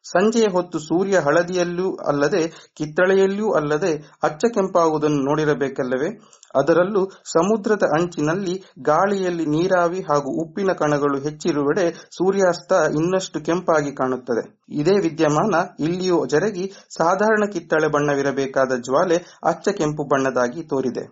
[0.06, 2.42] ಸಂಜೆಯ ಹೊತ್ತು ಸೂರ್ಯ ಹಳದಿಯಲ್ಲೂ ಅಲ್ಲದೆ
[2.76, 3.92] ಕಿತ್ತಳೆಯಲ್ಲೂ ಅಲ್ಲದೆ
[4.24, 6.10] ಅಚ್ಚ ಕೆಂಪಾಗುವುದನ್ನು ನೋಡಿರಬೇಕಲ್ಲವೇ?
[6.56, 7.02] ಅದರಲ್ಲೂ
[7.34, 11.86] ಸಮುದ್ರದ ಅಂಚಿನಲ್ಲಿ ಗಾಳಿಯಲ್ಲಿ ನೀರಾವಿ ಹಾಗೂ ಉಪ್ಪಿನ ಕಣಗಳು ಹೆಚ್ಚಿರುವೆಡೆ
[12.18, 14.44] ಸೂರ್ಯಾಸ್ತ ಇನ್ನಷ್ಟು ಕೆಂಪಾಗಿ ಕಾಣುತ್ತದೆ.
[14.70, 16.66] ಇದೇ ವಿದ್ಯಮಾನ ಇಲ್ಲಿಯೂ ಜರಗಿ
[16.98, 21.06] ಸಾಧಾರಣ ಕಿತ್ತಳೆ ಬಣ್ಣವಿರಬೇಕಾದ ಜ್ವಾಲೆ ಅಚ್ಚ ಕೆಂಪು ಬಣ್ಣದಾಗಿ ತೋರಿದೆ.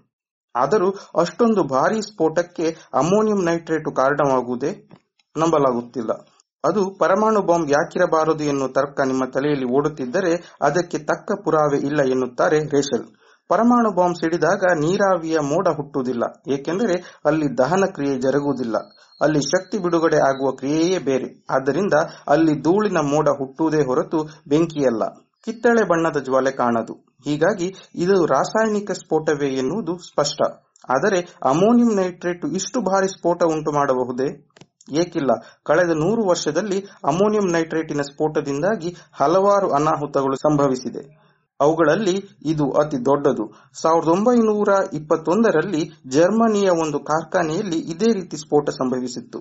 [0.55, 0.89] ಆದರೂ
[1.19, 4.71] ಅಷ್ಟೊಂದು ಭಾರಿ ಸ್ಫೋಟಕ್ಕೆ ಅಮೋನಿಯಂ ನೈಟ್ರೇಟು ಕಾರಣವಾಗುವುದೇ
[5.35, 6.11] ನಂಬಲಾಗುತ್ತಿಲ್ಲ.
[6.63, 10.31] ಅದು ಪರಮಾಣು ಬಾಂಬ್ ಯಾಕಿರಬಾರದು ಎನ್ನುವ ತರ್ಕ ನಿಮ್ಮ ತಲೆಯಲ್ಲಿ ಓಡುತ್ತಿದ್ದರೆ
[10.61, 13.05] ಅದಕ್ಕೆ ತಕ್ಕ ಪುರಾವೆ ಇಲ್ಲ ಎನ್ನುತ್ತಾರೆ ರೇಷಲ್
[13.51, 16.23] ಪರಮಾಣು ಬಾಂಬ್ ಸಿಡಿದಾಗ ನೀರಾವಿಯ ಮೋಡ ಹುಟ್ಟುವುದಿಲ್ಲ.
[16.53, 16.95] ಏಕೆಂದರೆ
[17.25, 18.77] ಅಲ್ಲಿ ದಹನ ಕ್ರಿಯೆ ಜರುಗುವುದಿಲ್ಲ.
[19.21, 21.45] ಅಲ್ಲಿ ಶಕ್ತಿ ಬಿಡುಗಡೆ ಆಗುವ ಕ್ರಿಯೆಯೇ ಬೇರೆ.
[21.49, 21.93] ಆದ್ದರಿಂದ
[22.27, 25.03] ಅಲ್ಲಿ ಧೂಳಿನ ಮೋಡ ಹುಟ್ಟುವುದೇ ಹೊರತು ಬೆಂಕಿಯಲ್ಲ.
[25.45, 26.93] ಕಿತ್ತಳೆ ಬಣ್ಣದ ಜ್ವಾಲೆ ಕಾಣದು.
[27.25, 30.41] ಹೀಗಾಗಿ ಇದು ರಾಸಾಯನಿಕ ಸ್ಫೋಟವೇ ಎನ್ನುವುದು ಸ್ಪಷ್ಟ.
[30.89, 34.49] ಆದರೆ ಅಮೋನಿಯಂ ನೈಟ್ರೇಟ್ ಇಷ್ಟು ಭಾರಿ ಸ್ಫೋಟ ಉಂಟು ಮಾಡಬಹುದೇ?
[34.91, 35.31] ಏಕಿಲ್ಲ.
[35.63, 41.30] ಕಳೆದ ನೂರು ವರ್ಷದಲ್ಲಿ ಅಮೋನಿಯಂ ನೈಟ್ರೇಟಿನ ಸ್ಫೋಟದಿಂದಾಗಿ ಹಲವಾರು ಅನಾಹುತಗಳು ಸಂಭವಿಸಿದೆ.
[41.61, 43.45] ಅವುಗಳಲ್ಲಿ ಇದು ಅತಿ ದೊಡ್ಡದು.
[43.81, 49.39] ಸಾವಿರದ ಒಂಬೈನೂರ ಇಪ್ಪತ್ತೊಂದರಲ್ಲಿ ಜರ್ಮನಿಯ ಒಂದು ಕಾರ್ಖಾನೆಯಲ್ಲಿ ಇದೇ ರೀತಿ ಸ್ಫೋಟ ಸಂಭವಿಸಿತ್ತು.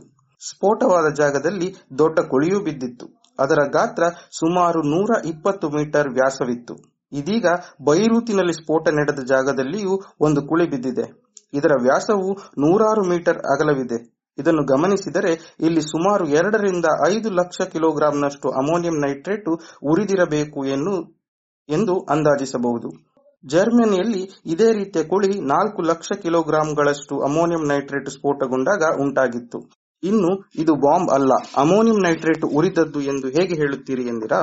[0.49, 3.07] ಸ್ಫೋಟವಾದ ಜಾಗದಲ್ಲಿ ದೊಡ್ಡ ಕುಳಿಯೂ ಬಿದ್ದಿತ್ತು.
[3.39, 4.03] ಅದರ ಗಾತ್ರ
[4.39, 6.75] ಸುಮಾರು ನೂರ ಇಪ್ಪತ್ತು ಮೀಟರ್ ವ್ಯಾಸವಿತ್ತು.
[7.13, 7.47] ಇದೀಗ
[7.85, 11.07] ಬೈರೂತಿನಲ್ಲಿ ಸ್ಫೋಟ ನಡೆದ ಜಾಗದಲ್ಲಿಯೂ ಒಂದು ಕುಳಿ ಬಿದ್ದಿದೆ.
[11.55, 14.21] ಇದರ ವ್ಯಾಸವು ನೂರಾರು ಮೀಟರ್ ಅಗಲವಿದೆ.
[14.39, 19.49] ಇದನ್ನು ಗಮನಿಸಿದರೆ ಇಲ್ಲಿ ಸುಮಾರು ಎರಡರಿಂದ ಐದು ಲಕ್ಷ ಕಿಲೋಗ್ರಾಂನಷ್ಟು ಅಮೋನಿಯಂ ನೈಟ್ರೇಟ್
[19.83, 21.20] ಉರಿದಿರಬೇಕು ಎನ್ನು
[21.69, 23.11] ಎಂದು ಅಂದಾಜಿಸಬಹುದು.
[23.47, 29.71] ಜರ್ಮನಿಯಲ್ಲಿ ಇದೇ ರೀತಿಯ ಕುಳಿ ನಾಲ್ಕು ಲಕ್ಷ ಕಿಲೋಗ್ರಾಂಗಳಷ್ಟು ಅಮೋನಿಯಂ ನೈಟ್ರೇಟ್ ಸ್ಫೋಟಗೊಂಡಾಗ ಉಂಟಾಗಿತ್ತು.
[30.03, 34.43] ಇನ್ನು ಇದು ಬಾಂಬ್ ಅಲ್ಲ, ಅಮೋನಿಯಂ ನೈಟ್ರೇಟ್ ಉರಿದದ್ದು ಎಂದು ಹೇಗೆ ಹೇಳುತ್ತೀರಿ ಎಂದಿರಾ?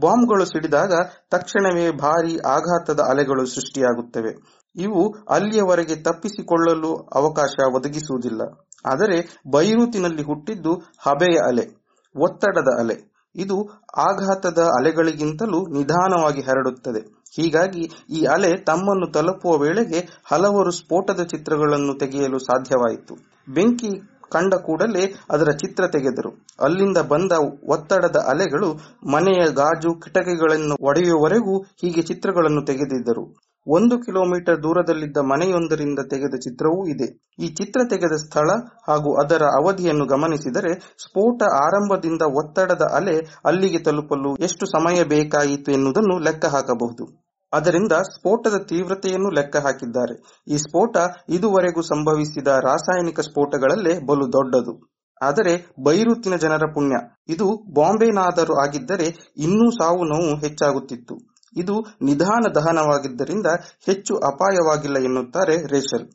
[0.00, 0.92] ಬಾಂಬ್ಗಳು ಸಿಡಿದಾಗ
[1.30, 4.32] ತಕ್ಷಣವೇ ಭಾರಿ ಆಘಾತದ ಅಲೆಗಳು ಸೃಷ್ಟಿಯಾಗುತ್ತವೆ.
[4.76, 8.42] ಇವು ಅಲ್ಲಿಯವರೆಗೆ ತಪ್ಪಿಸಿಕೊಳ್ಳಲು ಅವಕಾಶ ಒದಗಿಸುವುದಿಲ್ಲ.
[8.86, 11.66] ಆದರೆ ಬೈರೂತಿನಲ್ಲಿ ಹುಟ್ಟಿದ್ದು ಹಬೆಯ ಅಲೆ,
[12.14, 13.07] ಒತ್ತಡದ ಅಲೆ.
[13.38, 13.56] ಇದು
[13.98, 17.00] ಆಘಾತದ ಅಲೆಗಳಿಗಿಂತಲೂ ನಿಧಾನವಾಗಿ ಹರಡುತ್ತದೆ.
[17.36, 23.14] ಹೀಗಾಗಿ ಈ ಅಲೆ ತಮ್ಮನ್ನು ತಲುಪುವ ವೇಳೆಗೆ ಹಲವರು ಸ್ಫೋಟದ ಚಿತ್ರಗಳನ್ನು ತೆಗೆಯಲು ಸಾಧ್ಯವಾಯಿತು.
[23.48, 23.90] ಬೆಂಕಿ
[24.30, 26.30] ಕಂಡ ಕೂಡಲೇ ಅದರ ಚಿತ್ರ ತೆಗೆದರು.
[26.60, 27.32] ಅಲ್ಲಿಂದ ಬಂದ
[27.68, 28.68] ಒತ್ತಡದ ಅಲೆಗಳು
[29.10, 33.24] ಮನೆಯ ಗಾಜು ಕಿಟಕಿಗಳನ್ನು ಒಡೆಯುವವರೆಗೂ ಹೀಗೆ ಚಿತ್ರಗಳನ್ನು ತೆಗೆದಿದ್ದರು.
[33.68, 37.08] ಒಂದು ಕಿಲೋಮೀಟರ್ ದೂರದಲ್ಲಿದ್ದ ಮನೆಯೊಂದರಿಂದ ತೆಗೆದ ಚಿತ್ರವೂ ಇದೆ.
[37.38, 38.48] ಈ ಚಿತ್ರ ತೆಗೆದ ಸ್ಥಳ
[38.88, 46.46] ಹಾಗೂ ಅದರ ಅವಧಿಯನ್ನು ಗಮನಿಸಿದರೆ ಸ್ಫೋಟ ಆರಂಭದಿಂದ ಒತ್ತಡದ ಅಲೆ ಅಲ್ಲಿಗೆ ತಲುಪಲು ಎಷ್ಟು ಸಮಯ ಬೇಕಾಯಿತು ಎನ್ನುವುದನ್ನು ಲೆಕ್ಕ
[46.46, 47.28] ಹಾಕಬಹುದು.
[47.52, 50.44] ಅದರಿಂದ ಸ್ಫೋಟದ ತೀವ್ರತೆಯನ್ನು ಲೆಕ್ಕ ಹಾಕಿದ್ದಾರೆ.
[50.48, 50.96] ಈ ಸ್ಫೋಟ
[51.28, 54.74] ಇದುವರೆಗೂ ಸಂಭವಿಸಿದ ರಾಸಾಯನಿಕ ಸ್ಫೋಟಗಳಲ್ಲೇ ಬಲು ದೊಡ್ಡದು.
[55.22, 55.52] ಆದರೆ
[55.84, 56.96] ಬೈರುತ್ತಿನ ಜನರ ಪುಣ್ಯ.
[57.28, 59.06] ಇದು ಬಾಂಬೆನಾದರೂ ಆಗಿದ್ದರೆ
[59.36, 61.37] ಇನ್ನೂ ಸಾವು ನೋವು ಹೆಚ್ಚಾಗುತ್ತಿತ್ತು.
[61.58, 63.46] ಇದು ನಿಧಾನ ದಹನವಾಗಿದ್ದರಿಂದ
[63.86, 66.06] ಹೆಚ್ಚು ಅಪಾಯವಾಗಿಲ್ಲ ಎನ್ನುತ್ತಾರೆ ರೇಷಲ್.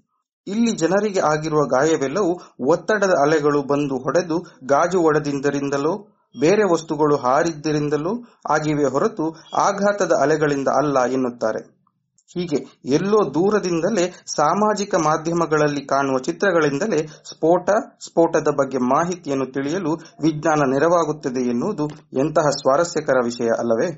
[0.48, 2.32] ಇಲ್ಲಿ ಜನರಿಗೆ ಆಗಿರುವ ಗಾಯವೆಲ್ಲವೂ
[2.70, 5.94] ಒತ್ತಡದ ಅಲೆಗಳು ಬಂದು ಹೊಡೆದು ಗಾಜು ಒಡೆದಿದ್ದರಿಂದಲೋ,
[6.40, 8.14] ಬೇರೆ ವಸ್ತುಗಳು ಹಾರಿದ್ದರಿಂದಲೂ
[8.50, 9.26] ಆಗಿವೆ ಹೊರತು
[9.58, 11.62] ಆಘಾತದ ಅಲೆಗಳಿಂದ ಅಲ್ಲ ಎನ್ನುತ್ತಾರೆ.
[12.34, 17.70] ಹೀಗೆ ಎಲ್ಲೋ ದೂರದಿಂದಲೇ ಸಾಮಾಜಿಕ ಮಾಧ್ಯಮಗಳಲ್ಲಿ ಕಾಣುವ ಚಿತ್ರಗಳಿಂದಲೇ ಸ್ಫೋಟ,
[18.06, 23.90] ಸ್ಫೋಟದ ಬಗ್ಗೆ ಮಾಹಿತಿಯನ್ನು ತಿಳಿಯಲು ವಿಜ್ಞಾನ ನೆರವಾಗುತ್ತದೆ ಎನ್ನುವುದು ಎಂತಹ ಸ್ವಾರಸ್ಯಕರ ವಿಷಯ ಅಲ್ಲವೇ?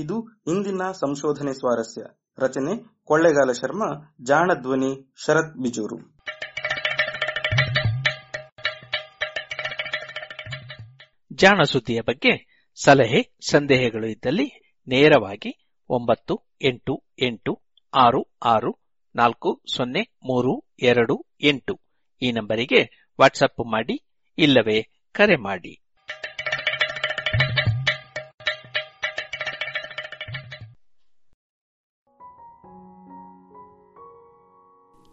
[0.00, 2.02] ಇದು ಇಂದಿನ ಸಂಶೋಧನೆ ಸ್ವಾರಸ್ಯ.
[2.38, 5.98] ರಚನೆ ಕೊಳ್ಳೆಗಾಲ ಶರ್ಮಾ ಜಾಣ ಧ್ವನಿ ಶರತ್ ಬಿಜೂರು.
[11.32, 12.32] ಜಾಣ ಸುದ್ದಿಯ ಬಗ್ಗೆ
[12.84, 17.62] ಸಲಹೆ, ಸಂದೇಹಗಳು ಇದ್ದಲ್ಲಿ ನೇರವಾಗಿ ಒಂಬತ್ತು, ಎಂಟು ಎಂಟು,
[17.94, 18.72] ಆರು ಆರು,
[19.14, 21.80] ನಾಲ್ಕು, ಸೊನ್ನೆ, ಮೂರು, ಎರಡು, ಎಂಟು
[22.22, 24.06] ಈ ನಂಬರಿಗೆ ವಾಟ್ಸಪ್ ಮಾಡಿ
[24.38, 24.82] ಇಲ್ಲವೇ
[25.12, 25.89] ಕರೆ ಮಾಡಿ.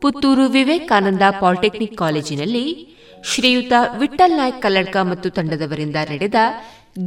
[0.00, 2.88] ಪುತ್ತೂರು ವಿವೇಕಾನಂದ ಪಾಲಿಟೆಕ್ನಿಕ್ ಕಾಲೇಜಿನಲ್ಲಿ
[3.34, 6.34] ಶ್ರೀಯುತ ವಿಠಲ್ ನಾಯ್ಕ್ ಕಲ್ಲಡ್ಕ ಮತ್ತು ತಂಡದವರಿಂದ ನಡೆದ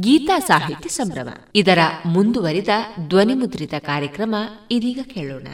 [0.00, 1.28] ಗೀತಾ ಸಾಹಿತ್ಯ ಸಂಭ್ರಮ.
[1.54, 2.68] ಇದರ ಮುಂದುವರಿದ
[3.08, 4.34] ಧ್ವನಿಮುದ್ರಿತ ಕಾರ್ಯಕ್ರಮ
[4.70, 5.46] ಇದೀಗ ಕೇಳೋಣ.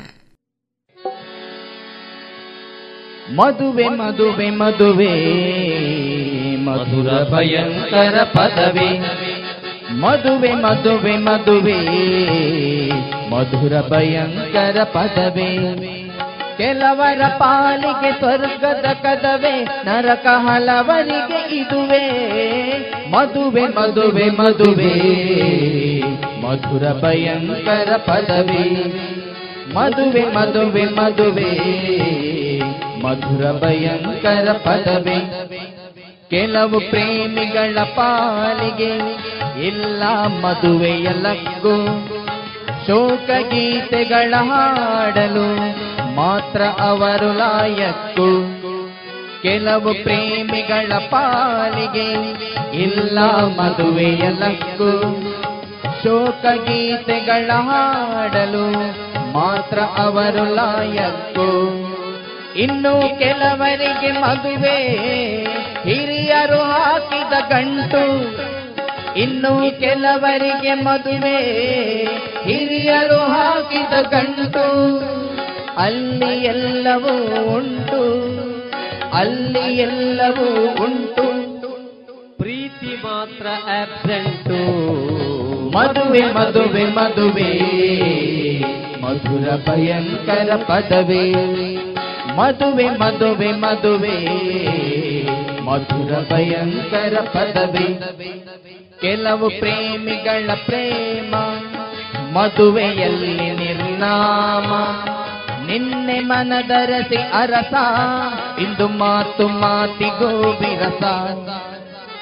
[3.36, 5.14] ಮದುವೆ ಮದುವೆ ಮದುವೆ,
[6.56, 8.98] ಮಧುರ ಭಯಂಕರ ಪದವಿ.
[10.00, 11.80] ಮದುವೆ ಮದುವೆ ಮದುವೆ,
[13.30, 16.07] ಮಧುರ ಭಯಂಕರ ಪದವೇ.
[16.58, 22.08] ಕೆಲವರ ಪಾಲಿಗೆ ಸ್ವರ್ಗದ ಕದವೆ, ನರಕ ಹಲವರಿಗೆ ಇದುವೆ.
[23.10, 24.92] ಮದುವೆ ಮದುವೆ ಮದುವೆ.
[26.42, 28.94] ಮಧುರ ಭಯಂಕರ ಪದವಿ.
[29.74, 31.50] ಮದುವೆ ಮದುವೆ ಮದುವೆ.
[33.02, 35.32] ಮಧುರ ಭಯಂಕರ ಪದವಿ.
[36.30, 38.92] ಕೆಲವು ಪ್ರೇಮಿಗಳ ಪಾಲಿಗೆ
[39.66, 41.86] ಇಲ್ಲ ಮದುವೆಯ ಲಕ್ಕು
[42.86, 45.78] ಶೋಕ ಗೀತೆಗಳ ಹಾಡಲು
[46.18, 48.28] ಮಾತ್ರ ಅವರು ಲಾಯಕ್ಕು.
[49.42, 52.08] ಕೆಲವು ಪ್ರೇಮಿಗಳ ಪಾಲಿಗೆ
[52.76, 53.18] ಇಲ್ಲ
[53.60, 54.90] ಮದುವೆಯ ಲಕ್ಕು.
[56.02, 58.66] ಶೋಕ ಗೀತೆಗಳ ಹಾಡಲು
[59.32, 61.48] ಮಾತ್ರ ಅವರು ಲಾಯಕ್ಕು.
[62.56, 64.76] ಇನ್ನು ಕೆಲವರಿಗೆ ಮದುವೆ
[65.84, 68.04] ಹಿರಿಯರು ಹಾಕಿದ ಗಂಟು.
[69.16, 71.38] ಇನ್ನು ಕೆಲವರಿಗೆ ಮದುವೆ
[72.44, 74.68] ಹಿರಿಯರು ಹಾಕಿದ ಗಂಟು.
[75.78, 78.02] ಅಲ್ಲಿ ಎಲ್ಲವೂ ಉಂಟು
[79.12, 81.48] ಅಲ್ಲಿ ಎಲ್ಲವೂ ಉಂಟು.
[82.38, 83.46] ಪ್ರೀತಿ ಮಾತ್ರ
[83.82, 84.54] ಆಬ್ಸೆಂಟು
[85.70, 87.52] ಮದುವೆ ಮದುವೆ ಮದುವೆ.
[89.02, 91.32] ಮಧುರ ಭಯಂಕರ ಪದವೇ.
[92.36, 94.26] ಮದುವೆ ಮದುವೆ ಮದುವೆ.
[95.62, 98.00] ಮಧುರ ಭಯಂಕರ ಪದವೇ.
[99.00, 101.34] ಕೆಲವು ಪ್ರೇಮಿಗಳ ಪ್ರೇಮ
[102.36, 104.72] ಮದುವೆಯಲ್ಲಿ ನಿರ್ನಾಮ.
[105.68, 107.74] ನಿನ್ನೆ ಮನದರಸಿ ಅರಸ,
[108.60, 111.02] ಇಂದು ಮಾತು ಮಾತಿಗೋ ವಿರಸ.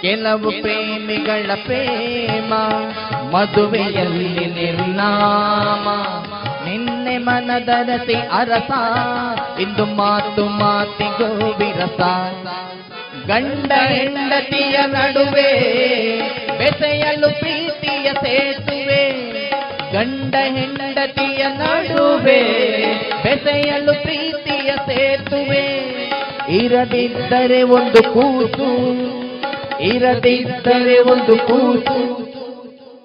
[0.03, 2.55] ಕೆಲವು ಪ್ರೇಮಿಗಳ ಪ್ರೇಮ
[3.36, 5.88] ಮದುವೆಯಲ್ಲಿ ನಿರ್ನಾಮ.
[6.68, 8.70] ನಿನ್ನೆ ಮನದರಸಿ ಅರಸ,
[9.61, 12.01] ಇಂದು ಮಾತು ಮಾತಿಗೋ ವಿರಸ.
[13.26, 15.53] ಗಂಡ ಹೆಂಡತಿಯ ನಡುವೆ
[16.59, 19.05] ಬೆಸೆಯಲು ಪ್ರೀತಿಯ ಸೇತುವೆ.
[19.97, 22.42] ಗಂಡ ಹೆಂಡತಿಯ ನಡುವೆ,
[23.22, 25.66] ಬೆಸೆಯಲು ಪ್ರೀತಿಯ ಸೇತುವೆ.
[26.51, 28.68] ಇರದಿದ್ದರೆ ಒಂದು ಕೂಸು
[29.82, 32.26] ಇರದಿದ್ದರೆ ಒಂದು ಕೂಸು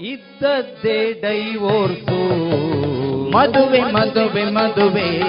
[0.01, 2.19] ಇದ್ದದ್ದೇ ಡೈವೋರ್ಸು.
[3.31, 5.19] ಮದುವೆ ಮದುವೆ ಮದುವೆ,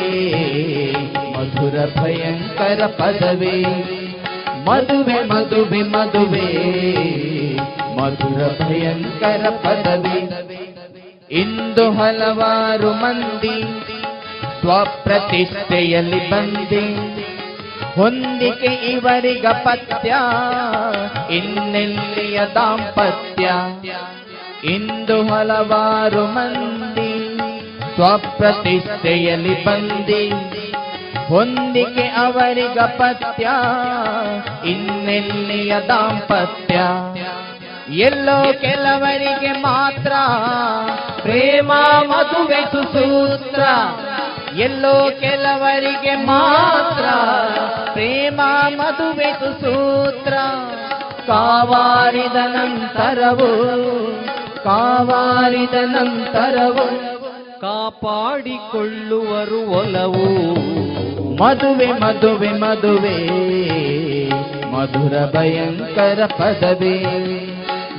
[1.32, 3.62] ಮಧುರ ಭಯಂಕರ ಪದವೇ.
[4.64, 6.48] ಮದುವೆ ಮದುವೆ ಮದುವೆ,
[7.96, 10.61] ಮಧುರ ಭಯಂಕರ ಪದವಿ.
[11.33, 13.62] ಇಂದು ಹಲವಾರು ಮಂದಿ
[14.61, 16.97] ಸ್ವಪ್ರತಿಷ್ಠೆಯಲ್ಲಿ ಬಂದಿ.
[17.97, 20.14] ಹೊಂದಿಕೆ ಇವರಿಗ ಪತ್ಯ,
[21.30, 23.51] ಇನ್ನೆಲ್ಲಿಯ ದಾಂಪತ್ಯ?
[24.64, 27.39] ಇಂದು ಹಲವಾರು ಮಂದಿ
[27.95, 30.33] ಸ್ವಪ್ರತಿಷ್ಠೆಯಲ್ಲಿ ಬಂದಿ.
[31.28, 33.49] ಹೊಂದಿಕೆ ಅವರಿಗ ಪತ್ಯ,
[34.66, 36.81] ಇನ್ನೆಲ್ಲಿಯ ದಾಂಪತ್ಯ?
[37.90, 40.12] ಎಲ್ಲೋ ಕೆಲವರಿಗೆ ಮಾತ್ರ
[41.22, 41.72] ಪ್ರೇಮ
[42.09, 43.62] ಮದುವೆ ಸುಸೂತ್ರ.
[44.56, 47.04] ಎಲ್ಲೋ ಕೆಲವರಿಗೆ ಮಾತ್ರ
[47.92, 48.40] ಪ್ರೇಮ
[48.76, 50.34] ಮದುವೆ ಸುಸೂತ್ರ.
[51.26, 53.50] ಕಾವಾರಿದ ನಂತರವು
[54.64, 56.86] ಕಾವಾರಿದ ನಂತರವು
[57.60, 60.81] ಕಾಪಾಡಿಕೊಳ್ಳುವರು ಒಲವು.
[61.43, 63.27] ಮದುವೆ ಮದುವೆ ಮದುವೆ.
[64.73, 67.05] ಮಧುರ ಭಯಂಕರ ಪದವೇ.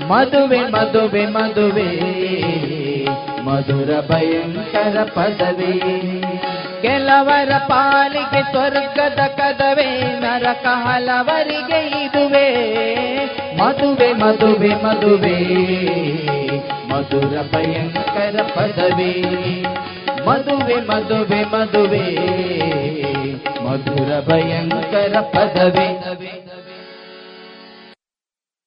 [0.08, 1.90] ಮದುವೆ ಮದುವೆ ಮದುವೆ.
[3.46, 5.80] ಮಧುರ ಭಯಂಕರ ಪದವೇ.
[6.82, 12.76] ಕೆಲವರ ಪಾಲಿಗೆ ಸ್ವರ್ಗದ ಕದವೇ, ನರಕ ಹಲವರಿಗೆ ಇದುವೆ.
[13.58, 15.44] ಮದುವೆ ಮದುವೆ ಮದುವೆ.
[16.90, 19.22] ಮಧುರ ಭಯಂಕರ ಪದವೇ.
[20.28, 23.13] ಮದುವೆ ಮದುವೆ ಮದುವೆ.
[23.66, 25.88] ಮಧುರ ಭಯಂಕರ ಪದವೇ.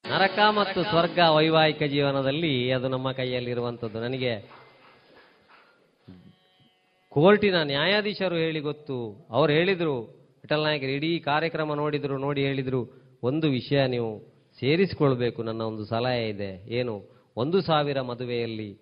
[0.08, 4.00] ನರಕ ಮತ್ತು ಸ್ವರ್ಗ ವೈವಾಹಿಕ ಜೀವನದಲ್ಲಿ ಅದು ನಮ್ಮ ಕೈಯಲ್ಲಿರುವಂಥದ್ದು.
[4.00, 4.50] ನನಗೆ
[7.08, 9.26] ಕೋರ್ಟಿನ ನ್ಯಾಯಾಧೀಶರು ಹೇಳಿ ಗೊತ್ತು.
[9.30, 10.00] ಅವ್ರು ಹೇಳಿದ್ರು,
[10.42, 12.80] ವಿಠಲ್ ನಾಯಕರು, ಇಡೀ ಕಾರ್ಯಕ್ರಮ ನೋಡಿದ್ರು, ನೋಡಿ ಹೇಳಿದ್ರು,
[13.22, 14.20] ಒಂದು ವಿಷಯ ನೀವು
[14.60, 16.74] ಸೇರಿಸಿಕೊಳ್ಬೇಕು, ನನ್ನ ಒಂದು ಸಲಹೆ ಇದೆ.
[16.74, 17.02] ಏನು?
[17.36, 18.78] ಒಂದು ಸಾವಿರ ಮದುವೆಯಲ್ಲಿ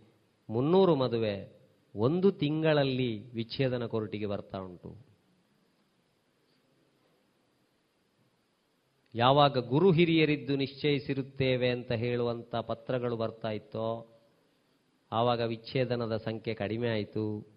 [0.50, 1.52] ಮುನ್ನೂರು ಮದುವೆ,
[1.96, 5.13] ಒಂದು ತಿಂಗಳಲ್ಲಿ ವಿಚ್ಛೇದನ ಕೋರ್ಟಿಗೆ ಬರ್ತಾ ಉಂಟು.
[9.14, 14.10] ಯಾವಾಗ ಗುರು ಹಿರಿಯರಿದ್ದು ನಿಶ್ಚಯಿಸಿರುತ್ತೇವೆ ಅಂತ ಹೇಳುವಂಥ ಪತ್ರಗಳು ಬರ್ತಾ ಇತ್ತೋ,
[15.12, 17.54] ಆವಾಗ ವಿಚ್ಛೇದನದ ಸಂಖ್ಯೆ ಕಡಿಮೆ ಆಯಿತು.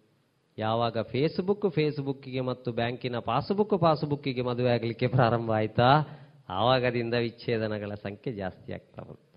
[0.57, 5.89] ಯಾವಾಗ ಫೇಸ್ಬುಕ್ ಫೇಸ್ಬುಕ್ಕಿಗೆ ಮತ್ತು ಬ್ಯಾಂಕಿನ ಪಾಸ್ಬುಕ್ ಪಾಸ್ಬುಕ್ಕಿಗೆ ಮದುವೆ ಆಗಲಿಕ್ಕೆ ಪ್ರಾರಂಭ ಆಯಿತಾ,
[6.49, 9.27] ಆವಾಗದಿಂದ ವಿಚ್ಛೇದನಗಳ ಸಂಖ್ಯೆ ಜಾಸ್ತಿ ಆಗ್ತಾ ಬಂತು.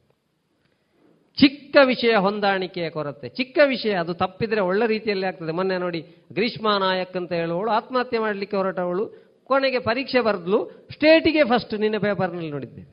[1.36, 3.28] ಚಿಕ್ಕ ವಿಷಯ ಹೊಂದಾಣಿಕೆಯ ಕೊರತೆ.
[3.28, 5.52] ಚಿಕ್ಕ ವಿಷಯ, ಅದು ತಪ್ಪಿದ್ರೆ ಒಳ್ಳೆ ರೀತಿಯಲ್ಲಿ ಆಗ್ತದೆ.
[5.52, 6.00] ಮೊನ್ನೆ ನೋಡಿ,
[6.32, 10.58] ಗ್ರೀಷ್ಮಾ ನಾಯಕ್ ಅಂತ ಹೇಳುವವಳು, ಆತ್ಮಹತ್ಯೆ ಮಾಡಲಿಕ್ಕೆ ಹೊರಟವಳು ಕೊನೆಗೆ ಪರೀಕ್ಷೆ ಬರೆದ್ಲು,
[10.94, 12.90] ಸ್ಟೇಟಿಗೆ ಫಸ್ಟ್ ನಿನ್ನ ಪೇಪರ್ನಲ್ಲಿ ನೋಡಿದ್ದೇವೆ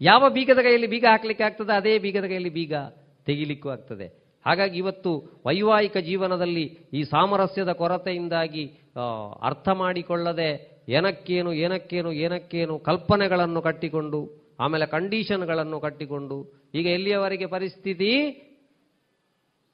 [0.00, 2.74] ಯಾವ ಬೀಗದ ಕೈಯಲ್ಲಿ ಬೀಗ ಹಾಕ್ಲಿಕ್ಕೆ ಆಗ್ತದೆ ಅದೇ ಬೀಗದ ಕೈಯಲ್ಲಿ ಬೀಗ
[3.28, 4.06] ತೆಗಿಲಿಕ್ಕೂ ಆಗ್ತದೆ.
[4.46, 5.10] ಹಾಗಾಗಿ ಇವತ್ತು
[5.46, 6.62] ವೈವಾಹಿಕ ಜೀವನದಲ್ಲಿ
[6.98, 8.64] ಈ ಸಾಮರಸ್ಯದ ಕೊರತೆಯಿಂದಾಗಿ
[9.48, 10.50] ಅರ್ಥ ಮಾಡಿಕೊಳ್ಳದೆ
[10.98, 14.20] ಏನಕ್ಕೇನು ಏನಕ್ಕೇನು ಏನಕ್ಕೇನು ಕಲ್ಪನೆಗಳನ್ನು ಕಟ್ಟಿಕೊಂಡು,
[14.64, 16.38] ಆಮೇಲೆ ಕಂಡೀಷನ್ಗಳನ್ನು ಕಟ್ಟಿಕೊಂಡು,
[16.78, 18.10] ಈಗ ಎಲ್ಲಿಯವರೆಗೆ ಪರಿಸ್ಥಿತಿ?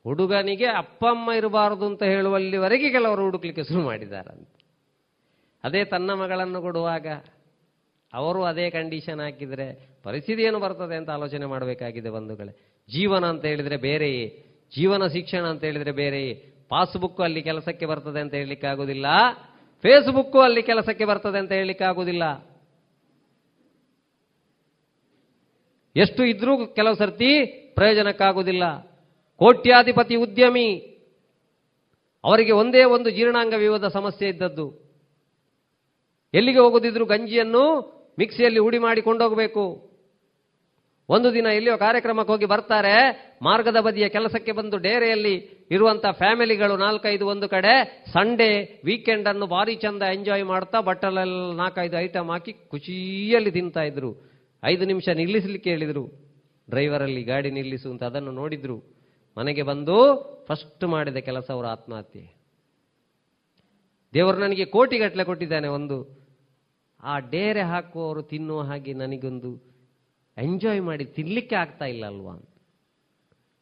[0.04, 4.55] ಹುಡುಗನಿಗೆ ಅಪ್ಪ ಅಮ್ಮ ಇರಬಾರದು ಅಂತ ಹೇಳುವಲ್ಲಿವರೆಗೆ ಕೆಲವರು ಹುಡುಕ್ಲಿಕ್ಕೆ ಶುರು ಮಾಡಿದ್ದಾರಂತೆ
[5.64, 7.06] ಅದೇ ತನ್ನ ಮಗಳನ್ನು ಕೊಡುವಾಗ
[8.12, 12.52] ಅವರು ಅದೇ ಕಂಡೀಷನ್ ಹಾಕಿದರೆ ಪರಿಸ್ಥಿತಿ ಏನು ಬರ್ತದೆ ಅಂತ ಆಲೋಚನೆ ಮಾಡಬೇಕಾಗಿದೆ ಬಂಧುಗಳೇ.
[12.88, 14.44] ಜೀವನ ಅಂತ ಹೇಳಿದರೆ ಬೇರೆಯೇ
[14.76, 16.34] ಜೀವನ ಶಿಕ್ಷಣ ಅಂತ ಹೇಳಿದರೆ ಬೇರೆಯೇ
[16.68, 19.06] ಪಾಸ್ಬುಕ್ ಅಲ್ಲಿ ಕೆಲಸಕ್ಕೆ ಬರ್ತದೆ ಅಂತ ಹೇಳಲಿಕ್ಕೆ ಆಗುದಿಲ್ಲ
[19.82, 22.22] ಫೇಸ್ಬುಕ್ ಅಲ್ಲಿ ಕೆಲಸಕ್ಕೆ ಬರ್ತದೆ ಅಂತ ಹೇಳಲಿಕ್ಕೆ ಆಗುದಿಲ್ಲ.
[25.96, 28.80] ಎಷ್ಟು ಇದ್ರೂ ಕೆಲವು ಸರ್ತಿ ಪ್ರಯೋಜನಕ್ಕಾಗುವುದಿಲ್ಲ
[29.36, 30.68] ಕೋಟ್ಯಾಧಿಪತಿ ಉದ್ಯಮಿ,
[32.24, 34.85] ಅವರಿಗೆ ಒಂದೇ ಒಂದು ಜೀರ್ಣಾಂಗ ವಿವಾದ ಸಮಸ್ಯೆ ಇದ್ದದ್ದು.
[36.34, 39.96] ಎಲ್ಲಿಗೆ ಹೋಗೋದಿದ್ರು ಗಂಜಿಯನ್ನು ಮಿಕ್ಸಿಯಲ್ಲಿ ಹುಡಿ ಮಾಡಿ ಕೊಂಡೋಗಬೇಕು.
[41.08, 42.94] ಒಂದು ದಿನ ಎಲ್ಲಿಯೋ ಕಾರ್ಯಕ್ರಮಕ್ಕೆ ಹೋಗಿ ಬರ್ತಾರೆ.
[43.42, 45.34] ಮಾರ್ಗದ ಬದಿಯ ಕೆಲಸಕ್ಕೆ ಬಂದು ಡೇರೆಯಲ್ಲಿ
[45.70, 52.30] ಇರುವಂತ ಫ್ಯಾಮಿಲಿಗಳು ನಾಲ್ಕೈದು ಒಂದು ಕಡೆ ಸಂಡೇ ವೀಕೆಂಡ್ ಅನ್ನು ಭಾರಿ ಚಂದ ಎಂಜಾಯ್ ಮಾಡ್ತಾ ಬಟ್ಟಲೆಲ್ಲ ನಾಲ್ಕೈದು ಐಟಮ್
[52.30, 54.30] ಹಾಕಿ ಖುಷಿಯಲ್ಲಿ ತಿಂತಾ ಇದ್ರು.
[54.64, 56.06] ಐದು ನಿಮಿಷ ನಿಲ್ಲಿಸಲಿಕ್ಕೆ ಹೇಳಿದ್ರು.
[56.70, 58.82] ಡ್ರೈವರಲ್ಲಿ ಗಾಡಿ ನಿಲ್ಲಿಸು ಅಂತ ಅದನ್ನು ನೋಡಿದ್ರು.
[59.38, 59.96] ಮನೆಗೆ ಬಂದು
[60.48, 62.35] ಫಸ್ಟ್ ಮಾಡಿದ ಕೆಲಸ ಅವರ ಆತ್ಮಹತ್ಯೆ.
[64.14, 66.26] ದೇವರು ನನಗೆ ಕೋಟಿಗಟ್ಟಲೆ ಕೊಟ್ಟಿದ್ದಾನೆ ಒಂದು.
[67.02, 69.62] ಆ ಡೇರೆ ಹಾಕುವವರು ತಿನ್ನುವ ಹಾಗೆ ನನಗೊಂದು
[70.38, 72.48] ಎಂಜಾಯ್ ಮಾಡಿ ತಿನ್ನಲಿಕ್ಕೆ ಆಗ್ತಾ ಇಲ್ಲ ಅಲ್ವಾ?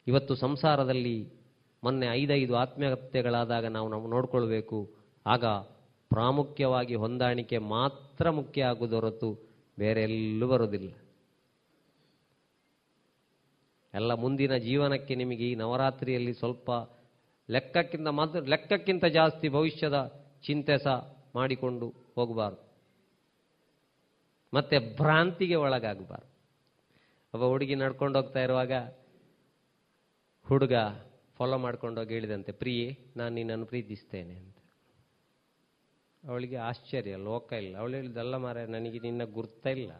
[0.07, 1.29] ಇವತ್ತು ಸಂಸಾರದಲ್ಲಿ
[1.83, 4.89] ಮೊನ್ನೆ ಐದೈದು ಆತ್ಮಹತ್ಯೆಗಳಾದಾಗ ನಾವು ನಾವು ನೋಡ್ಕೊಳ್ಬೇಕು.
[5.27, 5.45] ಆಗ
[6.09, 9.39] ಪ್ರಾಮುಖ್ಯವಾಗಿ ಹೊಂದಾಣಿಕೆ ಮಾತ್ರ ಮುಖ್ಯ ಆಗುವುದು ಹೊರತು
[9.79, 10.93] ಬೇರೆ ಎಲ್ಲೂ ಬರೋದಿಲ್ಲ
[13.93, 16.71] ಎಲ್ಲ ಮುಂದಿನ ಜೀವನಕ್ಕೆ ನಿಮಗೆ ಈ ನವರಾತ್ರಿಯಲ್ಲಿ ಸ್ವಲ್ಪ
[17.49, 22.65] ಲೆಕ್ಕಕ್ಕಿಂತ ಮಾತ್ರ ಲೆಕ್ಕಕ್ಕಿಂತ ಜಾಸ್ತಿ ಭವಿಷ್ಯದ ಚಿಂತೆ ಸಹ ಮಾಡಿಕೊಂಡು ಹೋಗಬಾರ್ದು.
[24.53, 26.35] ಮತ್ತೆ ಭ್ರಾಂತಿಗೆ ಒಳಗಾಗಬಾರ್ದು.
[27.33, 28.71] ಒಬ್ಬ ಹುಡುಗಿ ನಡ್ಕೊಂಡು ಹೋಗ್ತಾ ಇರುವಾಗ
[30.47, 30.73] ಹುಡುಗ
[31.35, 34.57] ಫಾಲೋ ಮಾಡ್ಕೊಂಡು ಹೋಗಿ ಹೇಳಿದಂತೆ, ಪ್ರಿಯೆ, ನಾನು ನಿನ್ನನ್ನು ಪ್ರೀತಿಸ್ತೇನೆ ಅಂತ.
[36.29, 37.77] ಅವಳಿಗೆ ಆಶ್ಚರ್ಯ, ಲೋಕ ಇಲ್ಲ.
[37.77, 39.91] ಅವಳು ಹೇಳಿದಲ್ಲ ಮಾರ ನನಗೆ ನಿನ್ನ ಗುರ್ತ ಇಲ್ಲ.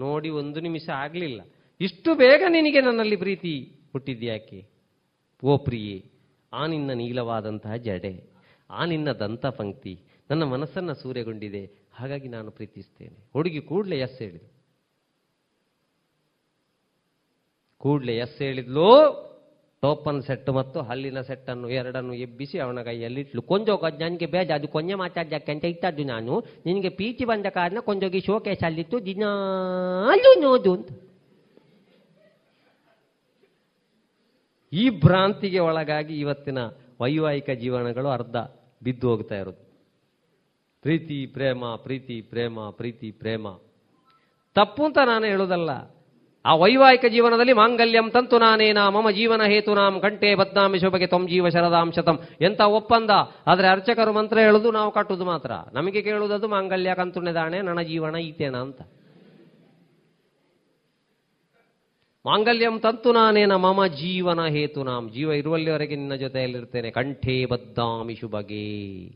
[0.00, 1.40] ನೋಡಿ ಒಂದು ನಿಮಿಷ ಆಗಲಿಲ್ಲ.
[1.80, 4.66] ಇಷ್ಟು ಬೇಗ ನಿನಗೆ ನನ್ನಲ್ಲಿ ಪ್ರೀತಿ ಹುಟ್ಟಿದ್ಯಾಕೆ?
[5.44, 6.10] ಓ ಪ್ರಿಯೆ,
[6.52, 8.35] ಆ ನಿನ್ನ ನೀಲವಾದಂತಹ ಜಡೆ.
[8.70, 13.16] ಆ ನಿನ್ನ ದಂತ ಪಂಕ್ತಿ ನನ್ನ ಮನಸ್ಸನ್ನು ಸೂರ್ಯಗೊಂಡಿದೆ ಹಾಗಾಗಿ ನಾನು ಪ್ರೀತಿಸ್ತೇನೆ.
[13.32, 14.50] ಹುಡುಗಿ ಕೂಡ್ಲೆ ಎಸ್ ಹೇಳಿದ್ಲು.
[17.78, 19.26] ಕೂಡ್ಲೆ ಎಸ್ ಹೇಳಿದ್ಲು.
[19.82, 24.98] ಟೋಪನ್ ಸೆಟ್ ಮತ್ತು ಹಲ್ಲಿನ ಸೆಟ್ಟನ್ನು ಎರಡನ್ನು ಎಬ್ಬಿಸಿ ಅವನ ಕೈಯಲ್ಲಿ ಇಟ್ಲು ಕೊಂಜೋಗ, ನನಗೆ ಬೇಜ, ಅದು ಮಾತಾಡ್
[24.98, 26.44] ಮಾತಾಡ್ಯಕ್ಕೆ ಅಂತ ಇಟ್ಟದ್ದು ನಾನು.
[26.66, 29.06] ನಿನಗೆ ಪೀಚಿ ಬಂದ ಕಾರಣ ಕೊಂಜೋಗಿ ಶೋಕೇಶ್ ಅಲ್ಲಿತ್ತು.
[29.06, 30.88] ದಿನಾಲು ನೋದು ಅಂತ.
[34.72, 36.58] ಈ ಭ್ರಾಂತಿಗೆ ಒಳಗಾಗಿ ಇವತ್ತಿನ
[37.00, 38.36] ವೈವಾಹಿಕ ಜೀವನಗಳು ಅರ್ಧ
[38.82, 39.66] ಬಿದ್ದು ಹೋಗ್ತಾ ಇರೋದು.
[40.82, 43.46] ಪ್ರೀತಿ, ಪ್ರೇಮ ಪ್ರೀತಿ ಪ್ರೇಮ ಪ್ರೀತಿ, ಪ್ರೇಮ.
[44.54, 45.70] ತಪ್ಪು ಅಂತ ನಾನು ಹೇಳೋದಲ್ಲ.
[46.46, 52.20] ಆ ವೈವಾಹಿಕ ಜೀವನದಲ್ಲಿ ಮಾಂಗಲ್ಯಂ ತಂತು ನಾನೇನ, ಮಮ ಜೀವನ ಹೇತುನಾಂ ಕಂಠೆ ಬದ್ನಾಮಿ ಶೋಭಗೆ ತ್ವಂ ಜೀವ ಶರದಾಂಶತಂ
[52.40, 53.10] ಎಂತ ಒಪ್ಪಂದ?
[53.46, 55.50] ಆದರೆ ಅರ್ಚಕರು ಮಂತ್ರ ಹೇಳುದು ನಾವು ಕಟ್ಟುದು ಮಾತ್ರ.
[55.72, 58.80] ನಮಗೆ ಕೇಳುವುದದು ಮಾಂಗಲ್ಯ ಕಂತುಣೆ ದಾಣೆ ನನ್ನ ಜೀವನ ಈತೇನ ಅಂತ.
[62.26, 65.10] ಮಾಂಗಲ್ಯಂ ತಂತು ನಾನೇನ ಮಮ ಜೀವನ ಹೇತು ನಾಂ.
[65.12, 66.90] ಜೀವ ಇರುವಲ್ಲಿವರೆಗೆ ನಿನ್ನ ಜೊತೆಯಲ್ಲಿರ್ತೇನೆ.
[66.90, 69.08] ಕಂಠೇ ಬದ್ದಾಮಿ ಶುಭಗೆ.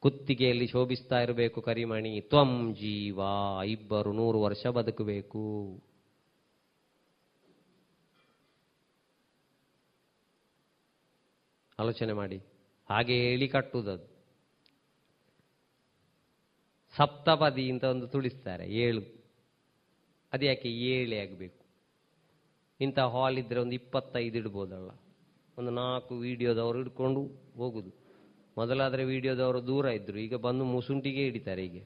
[0.00, 2.20] ಕುತ್ತಿಗೆಯಲ್ಲಿ ಶೋಭಿಸ್ತಾ ಇರಬೇಕು ಕರಿಮಣಿ.
[2.20, 3.20] ತ್ವಂ ಜೀವ.
[3.66, 5.82] ಇಬ್ಬರು ನೂರು ವರ್ಷ ಬದುಕಬೇಕು.
[11.80, 12.36] ಆಲೋಚನೆ ಮಾಡಿ.
[12.90, 14.16] ಹಾಗೆ ಹೇಳಿ ಕಟ್ಟುವುದದು
[16.96, 18.66] ಸಪ್ತಪದಿ ಅಂತ ಒಂದು ತುಳಿಸ್ತಾರೆ.
[18.66, 19.02] ಏಳು.
[20.32, 21.65] ಅದು ಯಾಕೆ ಏಳೆ ಆಗಬೇಕು?
[22.80, 24.90] ಇಂಥ ಹಾಲ್ ಇದ್ದರೆ ಒಂದು ಇಪ್ಪತ್ತೈದು ಇಡ್ಬೋದಲ್ಲ.
[25.58, 27.20] ಒಂದು ನಾಲ್ಕು ವಿಡಿಯೋದವರು ಹಿಡ್ಕೊಂಡು
[27.56, 28.06] ಹೋಗುದು.
[28.58, 31.82] ಮೊದಲಾದ್ರೆ ವಿಡಿಯೋದವರು ದೂರ ಇದ್ದರು ಈಗ ಬಂದು ಮುಸುಂಟಿಗೆ ಹಿಡಿತಾರೆ ಈಗ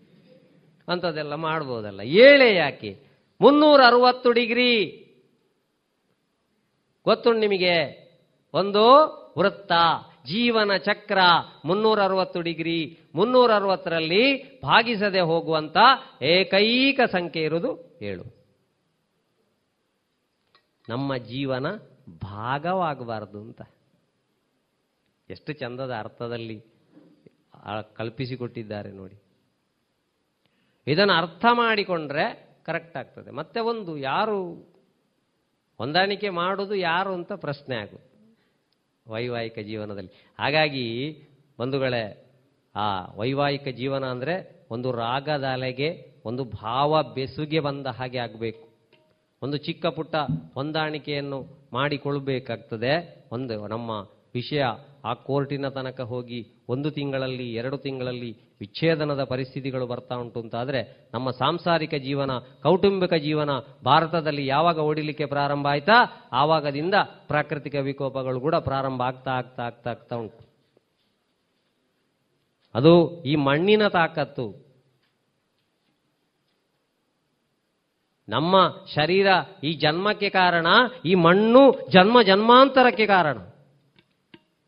[0.88, 2.00] ಅಂಥದ್ದೆಲ್ಲ ಮಾಡ್ಬೋದಲ್ಲ.
[2.00, 3.00] ಏಳೆ ಯಾಕೆ?
[3.40, 4.86] ಮುನ್ನೂರ ಅರವತ್ತು ಡಿಗ್ರಿ.
[7.04, 8.10] ಗೊತ್ತುಂಟು ನಿಮಗೆ?
[8.54, 8.82] ಒಂದು
[9.38, 9.72] ವೃತ್ತ,
[10.26, 11.18] ಜೀವನ ಚಕ್ರ
[11.64, 12.98] ಮುನ್ನೂರ ಅರವತ್ತು ಡಿಗ್ರಿ.
[13.14, 15.76] ಮುನ್ನೂರ ಅರವತ್ತರಲ್ಲಿ ಭಾಗಿಸದೆ ಹೋಗುವಂತ
[16.22, 18.39] ಏಕೈಕ ಸಂಖ್ಯೆ ಇರುವುದು ಏಳು.
[20.90, 21.66] ನಮ್ಮ ಜೀವನ
[22.22, 23.62] ಭಾಗವಾಗಬಾರದು ಅಂತ.
[25.30, 26.64] ಎಷ್ಟು ಚಂದದ ಅರ್ಥದಲ್ಲಿ
[27.96, 29.22] ಕಲ್ಪಿಸಿಕೊಟ್ಟಿದ್ದಾರೆ ನೋಡಿ.
[30.86, 33.30] ಇದನ್ನು ಅರ್ಥ ಮಾಡಿಕೊಂಡ್ರೆ ಕರೆಕ್ಟ್ ಆಗ್ತದೆ.
[33.30, 34.38] ಮತ್ತೆ ಒಂದು, ಯಾರು
[35.78, 38.10] ಹೊಂದಾಣಿಕೆ ಮಾಡುವುದು ಯಾರು ಅಂತ ಪ್ರಶ್ನೆ ಆಗುತ್ತೆ
[39.06, 40.12] ವೈವಾಹಿಕ ಜೀವನದಲ್ಲಿ.
[40.38, 40.86] ಹಾಗಾಗಿ
[41.60, 42.02] ಬಂಧುಗಳೇ
[42.74, 45.88] ಆ ವೈವಾಹಿಕ ಜೀವನ ಅಂದರೆ ಒಂದು ರಾಗದ ಅಲೆಗೆ
[46.24, 48.69] ಒಂದು ಭಾವ ಬೆಸುಗೆ ಬಂದ ಹಾಗೆ ಆಗಬೇಕು.
[49.42, 50.14] ಒಂದು ಚಿಕ್ಕ ಪುಟ್ಟ
[50.54, 53.24] ಹೊಂದಾಣಿಕೆಯನ್ನು ಮಾಡಿಕೊಳ್ಳಬೇಕಾಗ್ತದೆ.
[53.32, 53.90] ಒಂದು ನಮ್ಮ
[54.34, 54.64] ವಿಷಯ
[55.04, 61.94] ಆ ಕೋರ್ಟಿನ ತನಕ ಹೋಗಿ ಒಂದು ತಿಂಗಳಲ್ಲಿ, ಎರಡು ತಿಂಗಳಲ್ಲಿ ವಿಚ್ಛೇದನದ ಪರಿಸ್ಥಿತಿಗಳು ಬರ್ತಾ ಉಂಟು ಅಂತಾದರೆ ನಮ್ಮ ಸಾಂಸಾರಿಕ
[61.94, 62.30] ಜೀವನ,
[62.62, 63.50] ಕೌಟುಂಬಿಕ ಜೀವನ
[63.84, 66.28] ಭಾರತದಲ್ಲಿ ಯಾವಾಗ ಓಡಿಲಿಕ್ಕೆ ಪ್ರಾರಂಭ ಆಯ್ತಾ?
[66.32, 66.94] ಆವಾಗದಿಂದ
[67.26, 70.50] ಪ್ರಾಕೃತಿಕ ವಿಕೋಪಗಳು ಕೂಡ ಪ್ರಾರಂಭ ಆಗ್ತಾ ಆಗ್ತಾ ಆಗ್ತಾ ಆಗ್ತಾ ಉಂಟು.
[72.74, 74.69] ಅದು ಈ ಮಣ್ಣಿನ ತಾಕತ್ತು
[78.30, 78.56] ನಮ್ಮ
[78.94, 79.26] ಶರೀರ
[79.64, 80.66] ಈ ಜನ್ಮಕ್ಕೆ ಕಾರಣ,
[81.04, 83.38] ಈ ಮಣ್ಣು ಜನ್ಮ ಜನ್ಮಾಂತರಕ್ಕೆ ಕಾರಣ.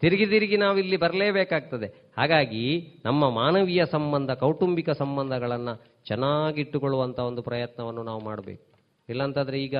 [0.00, 2.12] ತಿರುಗಿ ತಿರುಗಿ ನಾವು ಇಲ್ಲಿ ಬರಲೇಬೇಕಾಗ್ತದೆ.
[2.18, 2.64] ಹಾಗಾಗಿ
[3.04, 5.74] ನಮ್ಮ ಮಾನವೀಯ ಸಂಬಂಧ, ಕೌಟುಂಬಿಕ ಸಂಬಂಧಗಳನ್ನು
[6.06, 8.66] ಚೆನ್ನಾಗಿಟ್ಟುಕೊಳ್ಳುವಂಥ ಒಂದು ಪ್ರಯತ್ನವನ್ನು ನಾವು ಮಾಡಬೇಕು.
[9.08, 9.76] ಇಲ್ಲಾಂತಂದರೆ ಈಗ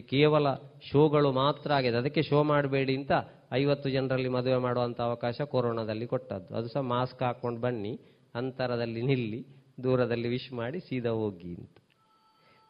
[0.00, 0.46] ಕೇವಲ
[0.90, 1.96] ಶೋಗಳು ಮಾತ್ರ ಆಗಿದೆ.
[1.96, 3.12] ಅದಕ್ಕೆ ಶೋ ಮಾಡಬೇಡಿ ಅಂತ
[3.52, 6.56] ಐವತ್ತು ಜನರಲ್ಲಿ ಮದುವೆ ಮಾಡುವಂಥ ಅವಕಾಶ ಕೊರೋನಾದಲ್ಲಿ ಕೊಟ್ಟದ್ದು.
[6.56, 8.00] ಅದು ಸಹ ಮಾಸ್ಕ್ ಹಾಕ್ಕೊಂಡು ಬನ್ನಿ,
[8.34, 9.46] ಅಂತರದಲ್ಲಿ ನಿಲ್ಲಿ,
[9.82, 11.76] ದೂರದಲ್ಲಿ ವಿಶ್ ಮಾಡಿ ಸೀದಾ ಹೋಗಿ ಅಂತ.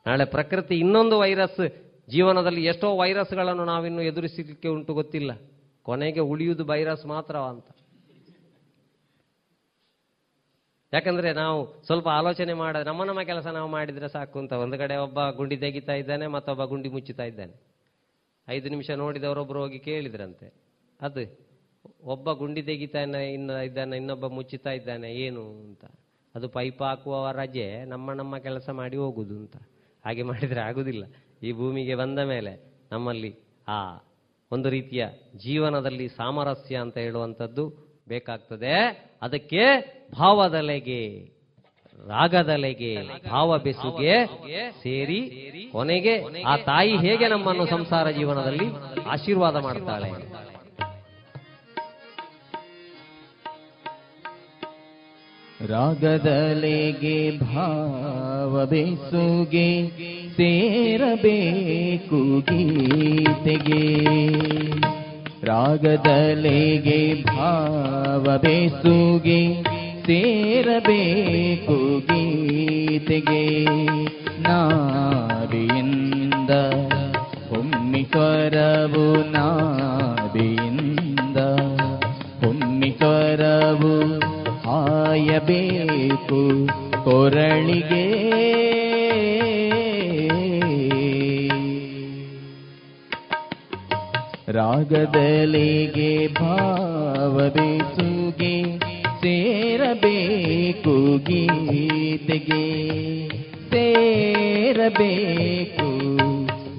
[0.07, 1.69] ನಾಳೆ ಪ್ರಕೃತಿ ಇನ್ನೊಂದು ವೈರಸ್.
[2.09, 5.31] ಜೀವನದಲ್ಲಿ ಎಷ್ಟೋ ವೈರಸ್ಗಳನ್ನು ನಾವಿನ್ನು ಎದುರಿಸಲಿಕ್ಕೆ ಉಂಟು ಗೊತ್ತಿಲ್ಲ.
[5.83, 7.65] ಕೊನೆಗೆ ಉಳಿಯುವುದು ವೈರಸ್ ಮಾತ್ರ ಅಂತ
[10.93, 14.53] ಯಾಕಂದ್ರೆ ನಾವು ಸ್ವಲ್ಪ ಆಲೋಚನೆ ಮಾಡ, ನಮ್ಮ ನಮ್ಮ ಕೆಲಸ ನಾವು ಮಾಡಿದ್ರೆ ಸಾಕು ಅಂತ.
[14.53, 17.63] ಒಂದು ಕಡೆ ಒಬ್ಬ ಗುಂಡಿ ತೆಗಿತಾ ಇದ್ದಾನೆ, ಮತ್ತೊಬ್ಬ ಗುಂಡಿ ಮುಚ್ಚುತ್ತಾ ಇದ್ದಾನೆ.
[18.49, 20.55] ಐದು ನಿಮಿಷ ನೋಡಿದವರೊಬ್ಬರು ಹೋಗಿ ಕೇಳಿದ್ರಂತೆ.
[21.01, 21.39] ಅದು
[22.05, 25.85] ಒಬ್ಬ ಗುಂಡಿ ತೆಗಿತಾನೆ, ಇನ್ನ ಇದ್ದಾನೆ, ಇನ್ನೊಬ್ಬ ಮುಚ್ಚುತ್ತಾ ಇದ್ದಾನೆ, ಏನು ಅಂತ.
[26.35, 29.57] ಅದು ಪೈಪ್ ಹಾಕುವವ ರಜೆ, ನಮ್ಮ ನಮ್ಮ ಕೆಲಸ ಮಾಡಿ ಹೋಗುದು ಅಂತ.
[30.05, 31.05] ಹಾಗೆ ಮಾಡಿದರೆ ಆಗುವುದಿಲ್ಲ
[31.43, 33.37] ಈ ಭೂಮಿಗೆ ಬಂದ ಮೇಲೆ ನಮ್ಮಲ್ಲಿ
[33.69, 33.97] ಆ
[34.53, 35.07] ಒಂದು ರೀತಿಯ
[35.37, 37.69] ಜೀವನದಲ್ಲಿ ಸಾಮರಸ್ಯ ಅಂತ ಹೇಳುವಂಥದ್ದು
[38.09, 38.75] ಬೇಕಾಗ್ತದೆ.
[39.23, 39.63] ಅದಕ್ಕೆ
[40.19, 41.31] ಭಾವದಲೆಗೆ,
[42.07, 42.97] ರಾಗದಲೆಗೆ,
[43.31, 44.27] ಭಾವ ಬೆಸುಗೆ
[44.83, 45.21] ಸೇರಿ
[45.73, 48.67] ಕೊನೆಗೆ ಆ ತಾಯಿ ಹೇಗೆ ನಮ್ಮನ್ನು ಸಂಸಾರ ಜೀವನದಲ್ಲಿ
[49.07, 50.11] ಆಶೀರ್ವಾದ ಮಾಡ್ತಾಳೆ?
[55.67, 59.91] ರಾಗದಲೆಗೆ ಭಾವ ಬೇಸುಗೆ
[60.37, 63.85] ಸೇರಬೇಕು ಗೀತೆಗೆ.
[65.47, 69.65] ರಾಗದಲೆಗೆ ಭಾವ ಬೇಸುಗೆ
[70.07, 73.67] ಸೇರಬೇಕು ಗೀತೆಗೆ.
[74.43, 76.51] ನಾರಿಯಿಂದ
[77.51, 81.37] ಹೊಮ್ಮಿಕರವು ನಾದಿಯಿಂದ
[82.45, 84.34] ಹೊಮ್ಮಿಕರವು
[84.75, 86.69] ಹಾಯಬೇಕು
[87.05, 88.25] ಕೊರಳಿಗೆ.
[94.53, 98.79] ರಾಗದಲಿಗೆ ಭಾವ ಬೆಸುಗೆ
[99.21, 103.29] ಸೇರಬೇಕು ಗೀತೆಗೆ.
[103.71, 106.19] ಸೇರಬೇಕು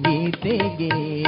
[0.02, 1.24] ಗೀತೆಗೆ.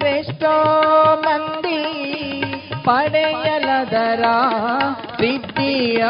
[0.00, 0.52] ರೆಷ್ಟೋ
[1.24, 1.80] ಮಂದಿ
[2.84, 4.24] ಪಡೆಯಲದರ
[5.16, 6.04] ಸಿದ್ಧಿಯ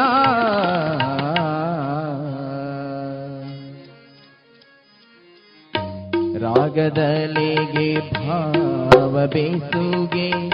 [6.43, 10.49] ರಾಗದಲೆಗೆ ಭಾವ ಬೇಸುಗೆ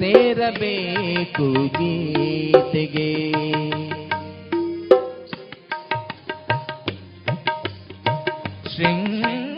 [0.00, 3.36] ಸೇರಬೇಕು ಗೀತೆಗೆ.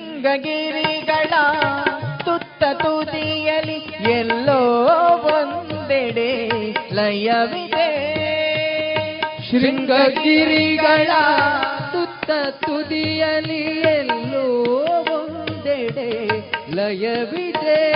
[0.09, 1.33] ಶೃಂಗಗಿರಿಗಳ
[2.25, 3.81] ತುತ್ತ ತುದಿಯಲಿ
[4.11, 4.61] ಎಲ್ಲೋ
[5.25, 6.49] ಒಂದೆಡೆ
[6.95, 7.89] ಲಯವಿದೆ.
[9.51, 11.11] ಶೃಂಗಗಿರಿಗಳ
[11.93, 14.78] ತುತ್ತ ತುದಿಯಲಿ ಎಲ್ಲೋ
[15.79, 16.29] ಒಂದೆಡೆ
[16.75, 17.93] ಲಯವಿದೆ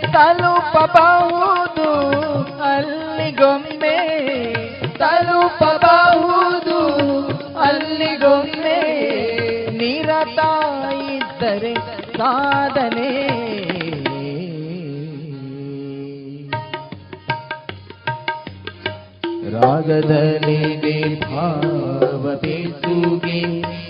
[0.00, 1.90] ತಲುಪಬಹುದು
[2.62, 3.96] ಅಲ್ಲಿಗೊಮ್ಮೆ.
[4.98, 6.78] ತಲುಪಬಹುದು
[7.58, 8.80] ಅಲ್ಲಿಗೊಮ್ಮೆ.
[9.78, 10.38] ನಿರತ
[11.10, 11.74] ಇದ್ದರೆ
[12.16, 13.24] ಸಾಧನೆ.
[19.60, 23.83] ರಾಗದಲ್ಲಿ ಭಾವ ಬೇಸುಗೆ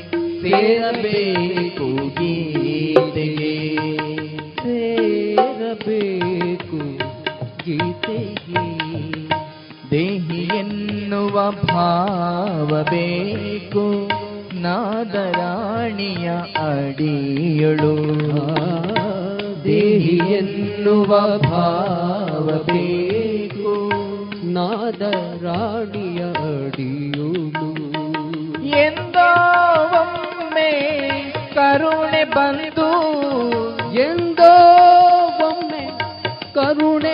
[0.45, 3.77] ಸೇರಬೇಕು ಗೀತೆಗೆ.
[4.63, 5.19] ಸೇರಬೇಕು
[7.65, 8.85] ಗೀತೆಗೆ.
[9.91, 14.11] ದೇಹಿ ಎನ್ನುವ ಭಾವ ಬೇಕು.
[14.61, 17.97] ನಾದರಾಣಿಯ ಅಡಿಯಳು.
[19.65, 23.93] ದೇಹಿ ಎನ್ನುವ ಭಾವ ಬೇಕು.
[24.47, 27.55] ನಾದರಾಣಿಯ ಅಡಿಯುಳು.
[28.67, 29.55] ಎಂದೋ
[30.55, 30.73] ಒಮ್ಮೆ
[31.55, 32.89] ಕರುಣೆ ಬಂದು
[34.01, 34.51] ಎಂದೋ
[35.47, 35.83] ಒಮ್ಮೆ
[36.55, 37.14] ಕರುಣೆ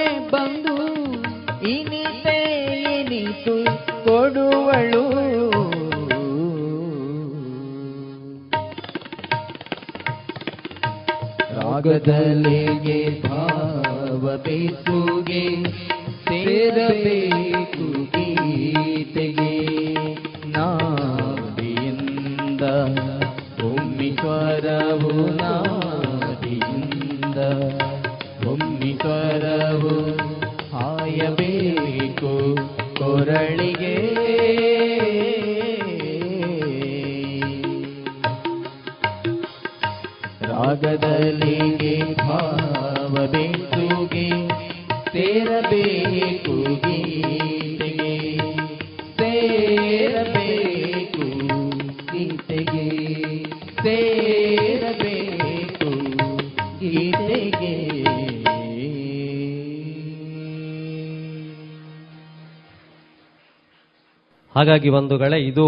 [64.80, 65.64] ಹಾಗಾಗಿ ಬಂಧುಗಳೇ ಇದು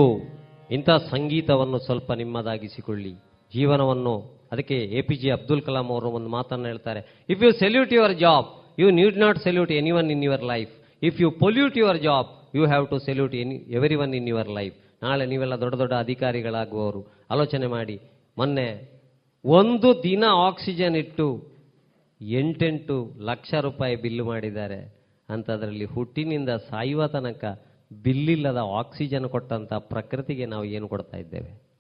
[0.71, 3.11] ಇಂಥ ಸಂಗೀತವನ್ನು ಸ್ವಲ್ಪ ನಿಮ್ಮದಾಗಿಸಿಕೊಳ್ಳಿ.
[3.53, 4.15] ಜೀವನವನ್ನು
[4.53, 7.01] ಅದಕ್ಕೆ A P J Abdul Kalam ಅವರು ಒಂದು ಮಾತನ್ನು ಹೇಳ್ತಾರೆ.
[7.29, 8.47] If you salute your job
[8.81, 10.71] you need not salute anyone in your life
[11.03, 13.55] if you pollute your job you have to salute any
[13.95, 17.03] everyone in your life ನಾಳೆ ನೀವೆಲ್ಲ ದೊಡ್ಡ ದೊಡ್ಡ ಅಧಿಕಾರಿಗಳಾಗುವವರು.
[17.31, 17.97] ಆಲೋಚನೆ ಮಾಡಿ.
[18.39, 18.67] ಮೊನ್ನೆ
[19.45, 21.27] ಒಂದು ದಿನ ಆಕ್ಸಿಜನ್ ಇಟ್ಟು
[22.21, 24.81] ಎಂಟೆಂಟು ಲಕ್ಷ ರೂಪಾಯಿ ಬಿಲ್ ಮಾಡಿದ್ದಾರೆ.
[25.29, 27.45] ಅಂಥದ್ರಲ್ಲಿ ಹುಟ್ಟಿನಿಂದ ಸಾಯುವ ತನಕ
[28.03, 31.73] ಬಿಲ್ಲಿಲ್ಲದ ಆಕ್ಸಿಜನ್ ಕೊಟ್ಟಂತ ಪ್ರಕೃತಿಗೆ ನಾವು ಏನು ಕೊಡ್ತಾ ಇದ್ದೇವೆ?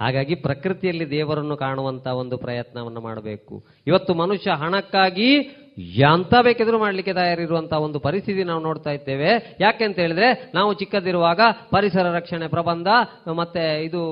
[0.00, 3.64] ಹಾಗಾಗಿ ಪ್ರಕೃತಿಯಲ್ಲಿ ದೇವರನ್ನು ಕಾಣುವಂತ ಒಂದು ಪ್ರಯತ್ನವನ್ನು ಮಾಡಬೇಕು.
[3.86, 5.34] ಇವತ್ತು ಮನುಷ್ಯ ಹಣಕ್ಕಾಗಿ
[5.78, 9.56] ಎಂತ ಬೇಕಿದ್ರೂ ಮಾಡಲಿಕ್ಕೆ ತಯಾರಿರುವಂತಹ ಒಂದು ಪರಿಸ್ಥಿತಿ ನಾವು ನೋಡ್ತಾ ಇದ್ದೇವೆ.
[9.60, 12.86] ಯಾಕೆ ಅಂತ ಹೇಳಿದ್ರೆ, ನಾವು ಚಿಕ್ಕದಿರುವಾಗ ಪರಿಸರ ರಕ್ಷಣೆ ಪ್ರಬಂಧ,
[13.36, 14.02] ಮತ್ತೆ ಇದು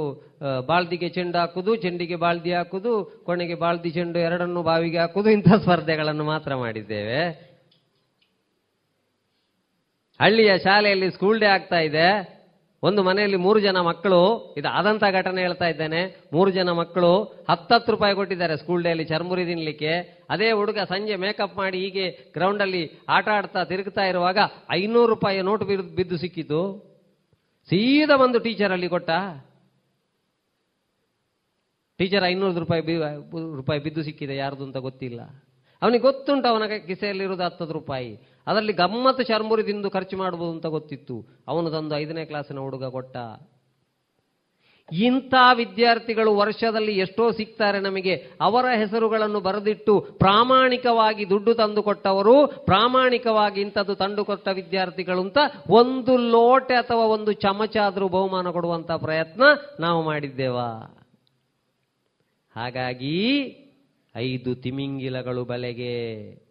[0.66, 6.54] ಬಾಳ್ದಿಗೆ ಚೆಂಡು ಹಾಕುದು, ಚೆಂಡಿಗೆ ಬಾಳ್ದಿ ಹಾಕುದು, ಕೊನೆಗೆ ಬಾಳ್ದಿ ಚೆಂಡು ಎರಡನ್ನು ಬಾವಿಗೆ ಹಾಕುದು, ಇಂಥ ಸ್ಪರ್ಧೆಗಳನ್ನು ಮಾತ್ರ
[6.54, 7.47] ಮಾಡಿದ್ದೇವೆ.
[10.20, 12.08] ಹಳ್ಳಿಯ ಶಾಲೆಯಲ್ಲಿ ಸ್ಕೂಲ್ ಡೇ ಆಗ್ತಾ ಇದೆ.
[12.82, 14.20] ಒಂದು ಮನೆಯಲ್ಲಿ ಮೂರು ಜನ ಮಕ್ಕಳು,
[14.58, 14.68] ಇದು
[15.12, 16.02] ಘಟನೆ ಹೇಳ್ತಾ ಇದ್ದೇನೆ.
[16.32, 17.12] ಮೂರು ಜನ ಮಕ್ಕಳು
[17.50, 19.92] ಹತ್ತತ್ತು ರೂಪಾಯಿ ಕೊಟ್ಟಿದ್ದಾರೆ ಸ್ಕೂಲ್ ಡೇ ಅಲ್ಲಿ ಚರ್ಮುರಿ ತಿನ್ಲಿಕ್ಕೆ.
[20.30, 24.38] ಅದೇ ಹುಡುಗ ಸಂಜೆ ಮೇಕಪ್ ಮಾಡಿ ಹೀಗೆ ಗ್ರೌಂಡ್ ಅಲ್ಲಿ ಆಟ ಆಡ್ತಾ ತಿರುಗ್ತಾ ಇರುವಾಗ
[24.70, 25.64] ಐನೂರು ರೂಪಾಯಿ ನೋಟು
[25.96, 26.60] ಬಿದ್ದು ಸಿಕ್ಕಿತು.
[27.68, 29.10] ಸೀದಾ ಬಂದು ಟೀಚರ್ ಅಲ್ಲಿ ಕೊಟ್ಟ.
[31.98, 32.82] ಟೀಚರ್ ಐನೂರು ರೂಪಾಯಿ
[33.56, 35.20] ರೂಪಾಯಿ ಬಿದ್ದು ಸಿಕ್ಕಿದೆ, ಯಾರ್ದು ಅಂತ ಗೊತ್ತಿಲ್ಲ.
[35.82, 38.10] ಅವನಿಗೆ ಗೊತ್ತುಂಟು ಅವನ ಕಿಸೆಯಲ್ಲಿರುವುದು ಹತ್ತತ್ತು ರೂಪಾಯಿ.
[38.48, 41.26] ಅದರಲ್ಲಿ ಗಮ್ಮತ್ತು ಚರ್ಮುರಿ ತಿಂದು ಖರ್ಚು ಮಾಡಬಹುದು ಅಂತ ಗೊತ್ತಿತ್ತು.
[41.48, 43.16] ಅವನು ತಂದು ಐದನೇ ಕ್ಲಾಸಿನ ಹುಡುಗ ಕೊಟ್ಟ.
[44.92, 48.14] ಇಂಥ ವಿದ್ಯಾರ್ಥಿಗಳು ವರ್ಷದಲ್ಲಿ ಎಷ್ಟೋ ಸಿಗ್ತಾರೆ ನಮಗೆ.
[48.40, 55.38] ಅವರ ಹೆಸರುಗಳನ್ನು ಬರೆದಿಟ್ಟು ಪ್ರಾಮಾಣಿಕವಾಗಿ ದುಡ್ಡು ತಂದು ಕೊಟ್ಟವರು, ಪ್ರಾಮಾಣಿಕವಾಗಿ ಇಂಥದ್ದು ತಂದು ಕೊಟ್ಟ ವಿದ್ಯಾರ್ಥಿಗಳು ಅಂತ
[55.70, 59.42] ಒಂದು ಲೋಟೆ ಅಥವಾ ಒಂದು ಚಮಚ ಆದರೂ ಬಹುಮಾನ ಕೊಡುವಂತ ಪ್ರಯತ್ನ
[59.80, 60.94] ನಾವು ಮಾಡಿದ್ದೇವಾ?
[62.56, 63.16] ಹಾಗಾಗಿ
[64.16, 66.47] ಐದು ತಿಮಿಂಗಿಲಗಳು ಬಲೆಗೆ.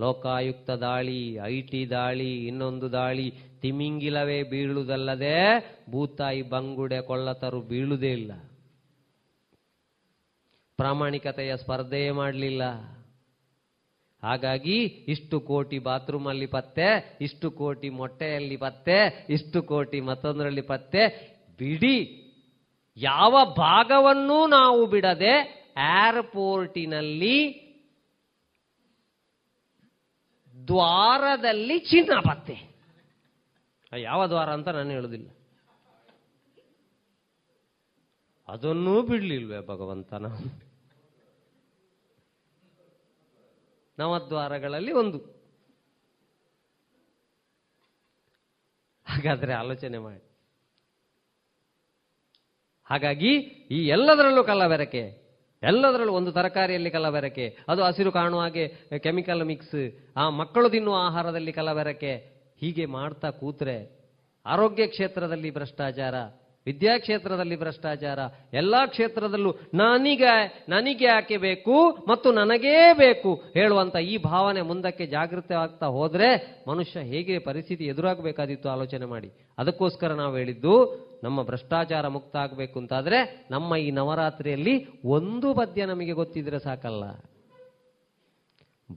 [0.00, 3.30] ಲೋಕಾಯುಕ್ತ ದಾಳಿ, ಐಟಿ ದಾಳಿ, ಇನ್ನೊಂದು ದಾಳಿ,
[3.62, 5.36] ತಿಮಿಂಗಿಲವೇ ಬೀಳುವುದಲ್ಲದೆ
[5.90, 8.32] ಭೂತಾಯಿ ಬಂಗುಡೆ ಕೊಳ್ಳತರು ಬೀಳುವುದೇ ಇಲ್ಲ.
[10.76, 12.62] ಪ್ರಾಮಾಣಿಕತೆಯ ಸ್ಪರ್ಧೆಯೇ ಮಾಡಲಿಲ್ಲ.
[14.22, 21.02] ಹಾಗಾಗಿ ಇಷ್ಟು ಕೋಟಿ ಬಾತ್ರೂಮ್ ಅಲ್ಲಿ ಪತ್ತೆ, ಇಷ್ಟು ಕೋಟಿ ಮೊಟ್ಟೆಯಲ್ಲಿ ಪತ್ತೆ, ಇಷ್ಟು ಕೋಟಿ ಮತ್ತೊಂದರಲ್ಲಿ ಪತ್ತೆ.
[21.58, 21.98] ಬಿಡಿ,
[22.96, 25.34] ಯಾವ ಭಾಗವನ್ನೂ ನಾವು ಬಿಡದೆ
[25.76, 27.67] ಏರ್ಪೋರ್ಟಿನಲ್ಲಿ
[30.68, 32.68] ದ್ವಾರದಲ್ಲಿ ಚಿನ್ನ ಪತ್ತೆ.
[33.96, 35.30] ಯಾವ ದ್ವಾರ ಅಂತ ನಾನು ಹೇಳುದಿಲ್ಲ.
[38.48, 40.68] ಅದನ್ನೂ ಬಿಡ್ಲಿಲ್ವೇ ಭಗವಂತ ನಾವು?
[43.98, 45.18] ನವದ್ವಾರಗಳಲ್ಲಿ ಒಂದು.
[49.06, 50.28] ಹಾಗಾದ್ರೆ ಆಲೋಚನೆ ಮಾಡಿ.
[52.84, 53.36] ಹಾಗಾಗಿ
[53.70, 55.27] ಈ ಎಲ್ಲದರಲ್ಲೂ ಕಲ್ಲಬೆರಕೆ
[55.62, 58.68] ಎಲ್ಲದರಲ್ಲೂ ಒಂದು ತರಕಾರಿಯಲ್ಲಿ ಕಲಬೆರಕೆ, ಅದು ಹಸಿರು ಕಾಣುವ ಹಾಗೆ
[58.98, 62.16] ಕೆಮಿಕಲ್ ಮಿಕ್ಸ್, ಆ ಮಕ್ಕಳು ತಿನ್ನುವ ಆಹಾರದಲ್ಲಿ ಕಲಬೆರಕೆ,
[62.60, 63.98] ಹೀಗೆ ಮಾಡ್ತಾ ಕೂತ್ರೆ
[64.46, 66.14] ಆರೋಗ್ಯ ಕ್ಷೇತ್ರದಲ್ಲಿ ಭ್ರಷ್ಟಾಚಾರ,
[66.66, 68.18] ವಿದ್ಯಾ ಕ್ಷೇತ್ರದಲ್ಲಿ ಭ್ರಷ್ಟಾಚಾರ,
[68.52, 76.58] ಎಲ್ಲಾ ಕ್ಷೇತ್ರದಲ್ಲೂ ನನಗೆ ನನಗೆ ಯಾಕೆ ಬೇಕು ಮತ್ತು ನನಗೇ ಬೇಕು ಹೇಳುವಂತ ಈ ಭಾವನೆ ಮುಂದಕ್ಕೆ ಜಾಗೃತವಾಗ್ತಾ ಹೋದ್ರೆ
[76.68, 79.32] ಮನುಷ್ಯ ಹೇಗೆ ಪರಿಸ್ಥಿತಿ ಎದುರಾಗಬೇಕಾದಿತ್ತು ಆಲೋಚನೆ ಮಾಡಿ.
[79.58, 84.74] ಅದಕ್ಕೋಸ್ಕರ ನಾವು ಹೇಳಿದ್ದು ನಮ್ಮ ಭ್ರಷ್ಟಾಚಾರ ಮುಕ್ತ ಆಗಬೇಕು ಅಂತಾದ್ರೆ ನಮ್ಮ ಈ ನವರಾತ್ರಿಯಲ್ಲಿ
[85.04, 87.04] ಒಂದು ಪದ್ಯ ನಮಗೆ ಗೊತ್ತಿದ್ರೆ ಸಾಕಲ್ಲ.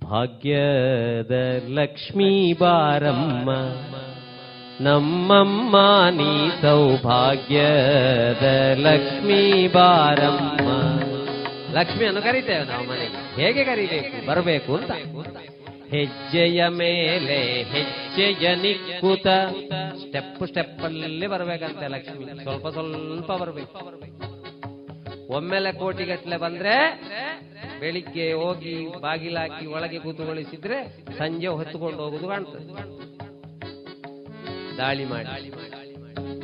[0.02, 1.32] ಭಾಗ್ಯದ
[1.68, 3.50] ಲಕ್ಷ್ಮೀ ಬಾರಮ್ಮ,
[4.82, 5.76] ನಮ್ಮಮ್ಮ
[6.10, 8.46] ನೀ ಸೌಭಾಗ್ಯದ
[8.78, 10.70] ಲಕ್ಷ್ಮೀ ಬಾರಮ್ಮ.
[11.74, 14.28] ಲಕ್ಷ್ಮಿಯನ್ನು ಕರಿತೇವೆ ನಾವು ಮನೆಗೆ ಹೇಗೆ ಕರಿಬೇಕು?
[14.28, 14.92] ಬರಬೇಕು ಅಂತ.
[15.92, 19.28] ಹೆಜ್ಜೆಯ ಮೇಲೆ ಹೆಜ್ಜೆಯ ನಿಕ್ಕುತ.
[19.98, 22.44] ಸ್ಟೆಪ್ ಸ್ಟೆಪ್ ಅಲ್ಲಿ ಬರ್ಬೇಕಂತೆ ಲಕ್ಷ್ಮಿ.
[22.44, 23.78] ಸ್ವಲ್ಪ ಸ್ವಲ್ಪ ಬರಬೇಕು.
[25.34, 26.76] ಒಮ್ಮೆಲೆ ಕೋಟಿಗಟ್ಟಲೆ ಬಂದ್ರೆ
[27.80, 30.78] ಬೆಳಿಗ್ಗೆ ಹೋಗಿ ಬಾಗಿಲಾಕಿ ಒಳಗೆ ಕೂತುಗೊಳಿಸಿದ್ರೆ
[31.18, 32.68] ಸಂಜೆ ಹೊತ್ತುಕೊಂಡು ಹೋಗುದು ಕಾಣ್ತದೆ.
[34.78, 35.50] ದಾಳಿ ಮಾಡಿ.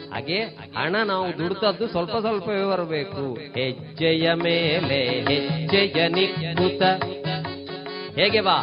[0.10, 0.40] ಹಾಗೆ
[0.78, 3.24] ಹಣ ನಾವು ದುಡ್ತದ್ದು ಸ್ವಲ್ಪ ಸ್ವಲ್ಪವೇ ಬರಬೇಕು.
[3.34, 6.84] ಹೆಜ್ಜೆಯ ಮೇಲೆ ಹೆಜ್ಜೆಯ ನಿಕ್ಕುತ.
[8.20, 8.58] ಹೇಗೆ ಬಾ?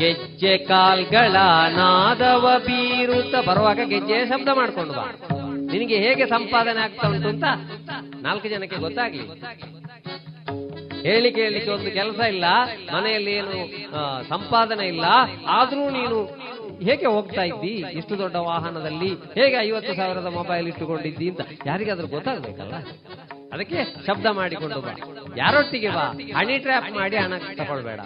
[0.00, 1.36] ಗೆಜ್ಜೆ ಕಾಲ್ಗಳ
[1.78, 5.06] ನಾದವ ಬೀರುತ್ತ ಬರುವಾಗ ಗೆಜ್ಜೆ ಶಬ್ದ ಮಾಡ್ಕೊಂಡು ಬಾ.
[5.72, 7.44] ನಿನಗೆ ಹೇಗೆ ಸಂಪಾದನೆ ಆಗ್ತಾ ಉಂಟು ಅಂತ
[8.26, 9.26] ನಾಲ್ಕು ಜನಕ್ಕೆ ಗೊತ್ತಾಗ್ಲಿ.
[11.06, 12.46] ಹೇಳಿ ಕೇಳಲಿಕ್ಕೆ ಒಂದು ಕೆಲಸ ಇಲ್ಲ,
[12.94, 13.58] ಮನೆಯಲ್ಲಿ ಏನು
[14.32, 15.06] ಸಂಪಾದನೆ ಇಲ್ಲ,
[15.58, 16.16] ಆದ್ರೂ ನೀನು
[16.88, 17.74] ಹೇಗೆ ಹೋಗ್ತಾ ಇದ್ದಿ?
[17.98, 22.74] ಇಷ್ಟು ದೊಡ್ಡ ವಾಹನದಲ್ಲಿ ಹೇಗೆ ಐವತ್ತು ಸಾವಿರದ ಮೊಬೈಲ್ ಇಟ್ಟುಕೊಂಡಿದ್ದಿ ಅಂತ ಯಾರಿಗಾದ್ರೂ ಗೊತ್ತಾಗ್ಬೇಕಲ್ಲ?
[23.54, 24.94] ಅದಕ್ಕೆ ಶಬ್ದ ಮಾಡಿಕೊಂಡು ಬಾ.
[25.42, 26.06] ಯಾರೊಟ್ಟಿಗೆ ಬಾ?
[26.38, 28.00] ಹನಿ ಟ್ರ್ಯಾಪ್ ಮಾಡಿ ಹಣ ತಗೊಳ್ಬೇಡ.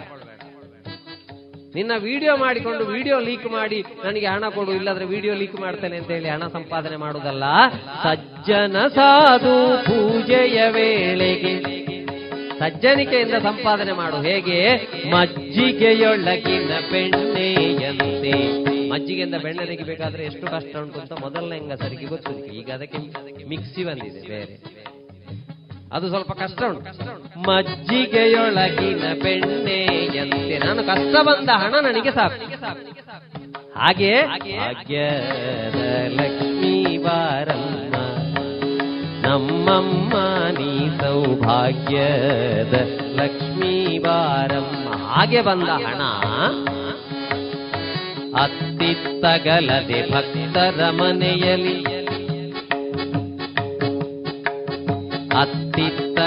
[1.75, 6.29] ನಿನ್ನ ವಿಡಿಯೋ ಮಾಡಿಕೊಂಡು ವಿಡಿಯೋ ಲೀಕ್ ಮಾಡಿ ನನಗೆ ಹಣ ಕೊಡು, ಇಲ್ಲಾದ್ರೆ ವಿಡಿಯೋ ಲೀಕ್ ಮಾಡ್ತೇನೆ ಅಂತ ಹೇಳಿ
[6.29, 7.45] ಹಣ ಸಂಪಾದನೆ ಮಾಡುವುದಲ್ಲ.
[8.03, 9.55] ಸಜ್ಜನ ಸಾಧು
[9.87, 11.53] ಪೂಜೆಯ ವೇಳೆಗೆ
[12.59, 14.17] ಸಜ್ಜನಿಕೆಯಿಂದ ಸಂಪಾದನೆ ಮಾಡು.
[14.21, 14.57] ಹೇಗೆ?
[15.13, 18.33] ಮಜ್ಜಿಗೆಯೊಳಗಿನ ಬೆಣ್ಣೆಯಂತೆ.
[18.91, 22.99] ಮಜ್ಜಿಗೆಯಿಂದ ಬೆಣ್ಣೆ ತೆಗಿಬೇಕಾದ್ರೆ ಎಷ್ಟು ಕಷ್ಟ ಉಂಟು ಅಂತ ಮೊದಲನೇ ಹೆಂಗಸರಿಗೆ ಗೊತ್ತು ಈಗ ಅದಕ್ಕೆ
[23.49, 24.55] ಮಿಕ್ಸಿ ಬಂದಿದೆ, ಬೇರೆ.
[25.95, 26.91] ಅದು ಸ್ವಲ್ಪ ಕಷ್ಟ ಉಂಟು.
[27.47, 32.45] ಮಜ್ಜಿಗೆಯೊಳಗಿನ ಬೆಣ್ಣೆಯಂತೆ ನಾನು ಕಷ್ಟ ಬಂದ ಹಣ ನನಗೆ ಸಾಕು.
[33.81, 34.11] ಹಾಗೆ
[36.19, 36.75] ಲಕ್ಷ್ಮೀ
[37.05, 37.95] ಬಾರಮ್ಮ,
[39.25, 40.13] ನಮ್ಮಮ್ಮ
[40.57, 42.75] ನೀ ಸೌಭಾಗ್ಯದ
[43.19, 43.75] ಲಕ್ಷ್ಮೀ
[44.05, 44.87] ಬಾರಮ್ಮ.
[45.13, 46.01] ಹಾಗೆ ಬಂದ ಹಣ
[48.43, 51.77] ಅತ್ತಿತ್ತಗಲದೆ ಭಕ್ತರ ಮನೆಯಲ್ಲಿ.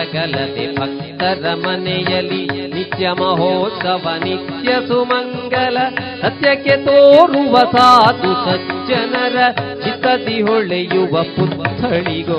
[0.07, 2.43] ಅತ್ತಿತ್ತಗಲದೆ ಭಕ್ತರ ಮನೆಯಲ್ಲಿ
[2.75, 5.77] ನಿತ್ಯ ಮಹೋತ್ಸವ, ನಿತ್ಯ ಸುಮಂಗಲ,
[6.23, 9.39] ಸತ್ಯಕ್ಕೆ ತೋರುವ ಸಾಧು ಸಜ್ಜನರ
[9.85, 12.39] ಚಿತ್ತದಿ ಹೊಳೆಯುವ ಪುತ್ಥಳಿಗೂ.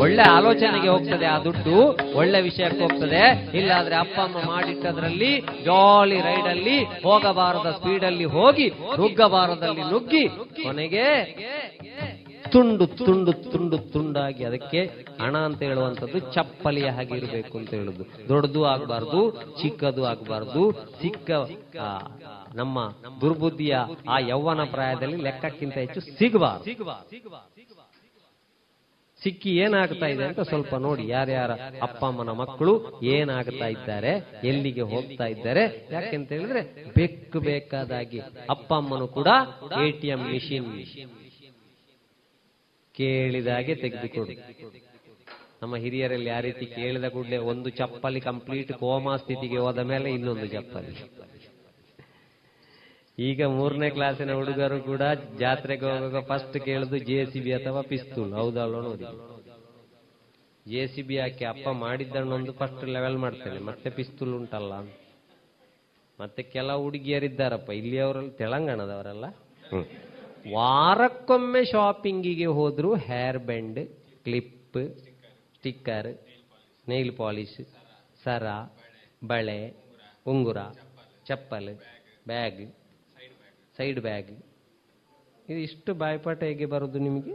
[0.00, 1.76] ಒಳ್ಳೆ ಆಲೋಚನೆಗೆ ಹೋಗ್ತದೆ ಆ ದುಡ್ಡು,
[2.18, 3.22] ಒಳ್ಳೆ ವಿಷಯಕ್ಕೆ ಹೋಗ್ತದೆ.
[3.58, 8.68] ಇಲ್ಲಾದ್ರೆ ಅಪ್ಪ, ಅಮ್ಮ ಮಾಡಿಟ್ಟದ್ರಲ್ಲಿ ಜಾಲಿ ರೈಡ್ ಅಲ್ಲಿ, ಹೋಗಬಾರದ ಸ್ಪೀಡ್ ಅಲ್ಲಿ ಹೋಗಿ,
[8.98, 10.24] ನುಗ್ಗಬಾರದಲ್ಲಿ ನುಗ್ಗಿ,
[10.62, 11.08] ಕೊನೆಗೆ
[12.54, 14.80] ತುಂಡು ತುಂಡು ತುಂಡು ತುಂಡಾಗಿ ಅದಕ್ಕೆ
[15.22, 18.04] ಹಣ ಅಂತ ಹೇಳುವಂಥದ್ದು ಚಪ್ಪಲಿಯ ಹಾಗೆ ಇರಬೇಕು ಅಂತ ಹೇಳುದು.
[18.30, 19.20] ದೊಡ್ಡದು ಆಗಬಾರ್ದು,
[19.60, 20.62] ಚಿಕ್ಕದು ಆಗಬಾರ್ದು.
[21.02, 21.30] ಚಿಕ್ಕ
[22.60, 22.78] ನಮ್ಮ
[23.22, 23.76] ದುರ್ಬುದ್ಧಿಯ
[24.14, 26.64] ಆ ಯೌವನ ಪ್ರಾಯದಲ್ಲಿ ಲೆಕ್ಕಕ್ಕಿಂತ ಹೆಚ್ಚು ಸಿಗಬಾರ್ದು.
[29.20, 31.52] ಸಿಕ್ಕಿ ಏನಾಗ್ತಾ ಇದೆ ಅಂತ ಸ್ವಲ್ಪ ನೋಡಿ ಯಾರ್ಯಾರ
[31.86, 32.72] ಅಪ್ಪ ಅಮ್ಮನ ಮಕ್ಕಳು
[33.14, 34.12] ಏನಾಗ್ತಾ ಇದ್ದಾರೆ,
[34.50, 35.62] ಎಲ್ಲಿಗೆ ಹೋಗ್ತಾ ಇದ್ದಾರೆ.
[35.94, 36.62] ಯಾಕೆಂತ ಹೇಳಿದ್ರೆ
[36.96, 38.20] ಬೆಕ್ಕು ಬೇಕಾದಾಗಿ
[38.54, 39.28] ಅಪ್ಪ ಅಮ್ಮನು ಕೂಡ
[39.84, 40.68] ಎ ಟಿ ಎಂ ಮಿಷಿನ್
[42.96, 44.32] ಕೇಳಿದಾಗೆ ತೆಗೆದುಕೊಡು.
[45.62, 50.94] ನಮ್ಮ ಹಿರಿಯರಲ್ಲಿ ಯಾವ ರೀತಿ ಕೇಳಿದ ಕೂಡಲೇ ಒಂದು ಚಪ್ಪಲಿ ಕಂಪ್ಲೀಟ್ ಕೋಮಾ ಸ್ಥಿತಿಗೆ ಹೋದ ಮೇಲೆ ಇನ್ನೊಂದು ಚಪ್ಪಲಿ.
[53.18, 55.02] ಈಗ ಮೂರನೇ ಕ್ಲಾಸಿನ ಹುಡುಗರು ಕೂಡ
[55.40, 59.04] ಜಾತ್ರೆಗೆ ಹೋಗುವಾಗ ಫಸ್ಟ್ ಕೇಳುದು ಜೆ ಸಿ ಬಿ ಅಥವಾ ಪಿಸ್ತೂಲ್ ಹೌದಲ್ವ ನೋಡಿ.
[60.70, 63.58] ಜೆ ಸಿ ಬಿ ಹಾಕಿ ಅಪ್ಪ ಮಾಡಿದ್ದನ್ನೊಂದು ಫಸ್ಟ್ ಲೆವೆಲ್ ಮಾಡ್ತೇನೆ.
[63.58, 64.72] ಮತ್ತೆ ಪಿಸ್ತೂಲ್ ಉಂಟಲ್ಲ.
[66.20, 67.70] ಮತ್ತೆ ಕೆಲವು ಹುಡುಗಿಯರಿದ್ದಾರಪ್ಪ.
[67.70, 69.24] ಇಲ್ಲಿಯವರಲ್ಲಿ ತೆಲಂಗಾಣದವರಲ್ಲ.
[70.54, 73.80] ವಾರಕ್ಕೊಮ್ಮೆ ಶಾಪಿಂಗಿಗೆ ಹೋದ್ರು hair band
[74.24, 74.78] clip
[75.56, 76.08] sticker
[76.88, 77.56] nail polish
[78.24, 78.46] ಸರ,
[79.26, 79.74] ಬಳೆ,
[80.26, 80.56] ಉಂಗುರ,
[81.26, 81.68] ಚಪ್ಪಲ್
[82.26, 82.74] ಬ್ಯಾಗ್
[83.76, 84.30] ಸೈಡ್ ಬ್ಯಾಗ್
[85.48, 87.34] ಇದು ಇಷ್ಟು ಬಾಯ್ಪಾಠ ಹೇಗೆ ಬರೋದು ನಿಮಗೆ?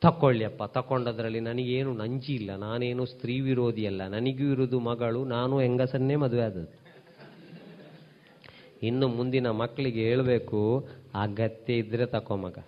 [0.00, 6.42] ತಕೊಳ್ಳಿಯಪ್ಪ ತಕೊಂಡದ್ರಲ್ಲಿ ನನಗೇನು ನಂಜಿ ಇಲ್ಲ, ನಾನೇನು ಸ್ತ್ರೀ ವಿರೋಧಿ ಅಲ್ಲ ನನಗೂ ಇರುವುದು ಮಗಳು, ನಾನು ಹೆಂಗಸನ್ನೇ ಮದುವೆ
[6.42, 6.85] ಆದದ್ದು.
[8.82, 12.58] ಇನ್ನು ಮುಂದಿನ ಮಕ್ಕಳಿಗೆ ಹೇಳಬೇಕು, ಅಗತ್ಯ ಇದ್ರೆ ತಕೋ ಮಗ.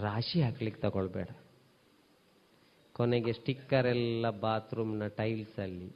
[0.00, 1.28] ರಾಶಿ ಹಾಕ್ಲಿಕ್ಕೆ ತಗೊಳ್ಬೇಡ.
[2.92, 5.90] ಕೊನೆಗೆ ಸ್ಟಿಕ್ಕರ್ ಎಲ್ಲ ಬಾತ್ರೂಮ್ನ ಟೈಲ್ಸ್ ಅಲ್ಲಿ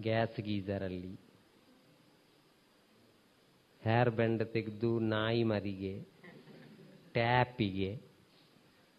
[0.00, 1.20] ಗ್ಯಾಸ್ ಗೀಸರ್ ಅಲ್ಲಿ
[3.82, 6.02] ಹೇರ್ ಬೆಂಡ್ ತೆಗೆದು ನಾಯಿ ಮರಿಗೆ
[7.12, 7.94] ಟ್ಯಾಪಿಗೆ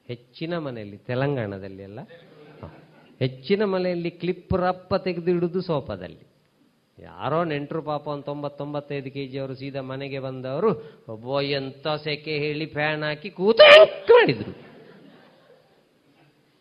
[0.08, 2.00] ಹೆಚ್ಚಿನ ಮನೆಯಲ್ಲಿ, ತೆಲಂಗಾಣದಲ್ಲಿ ಅಲ್ಲ?
[3.20, 6.33] ಹೆಚ್ಚಿನ ಮನೆಯಲ್ಲಿ ಕ್ಲಿಪ್ ರಪ್ಪ ತೆಗೆದು ಇಡುದು ಸೋಫಾದಲ್ಲಿ.
[7.00, 10.70] ಯಾರೋ ನೆಂಟರು ಪಾಪ ಒಂದು ತೊಂಬತ್ತೊಂಬತ್ತೈದು ಕೆ ಜಿ ಅವರು ಸೀದಾ ಮನೆಗೆ ಬಂದವರು
[11.10, 13.60] ಒಬ್ಬ ಎಂತ ಸೆಕೆ ಹೇಳಿ ಫ್ಯಾನ್ ಹಾಕಿ ಕೂತ
[14.12, 14.52] ಮಾಡಿದ್ರು?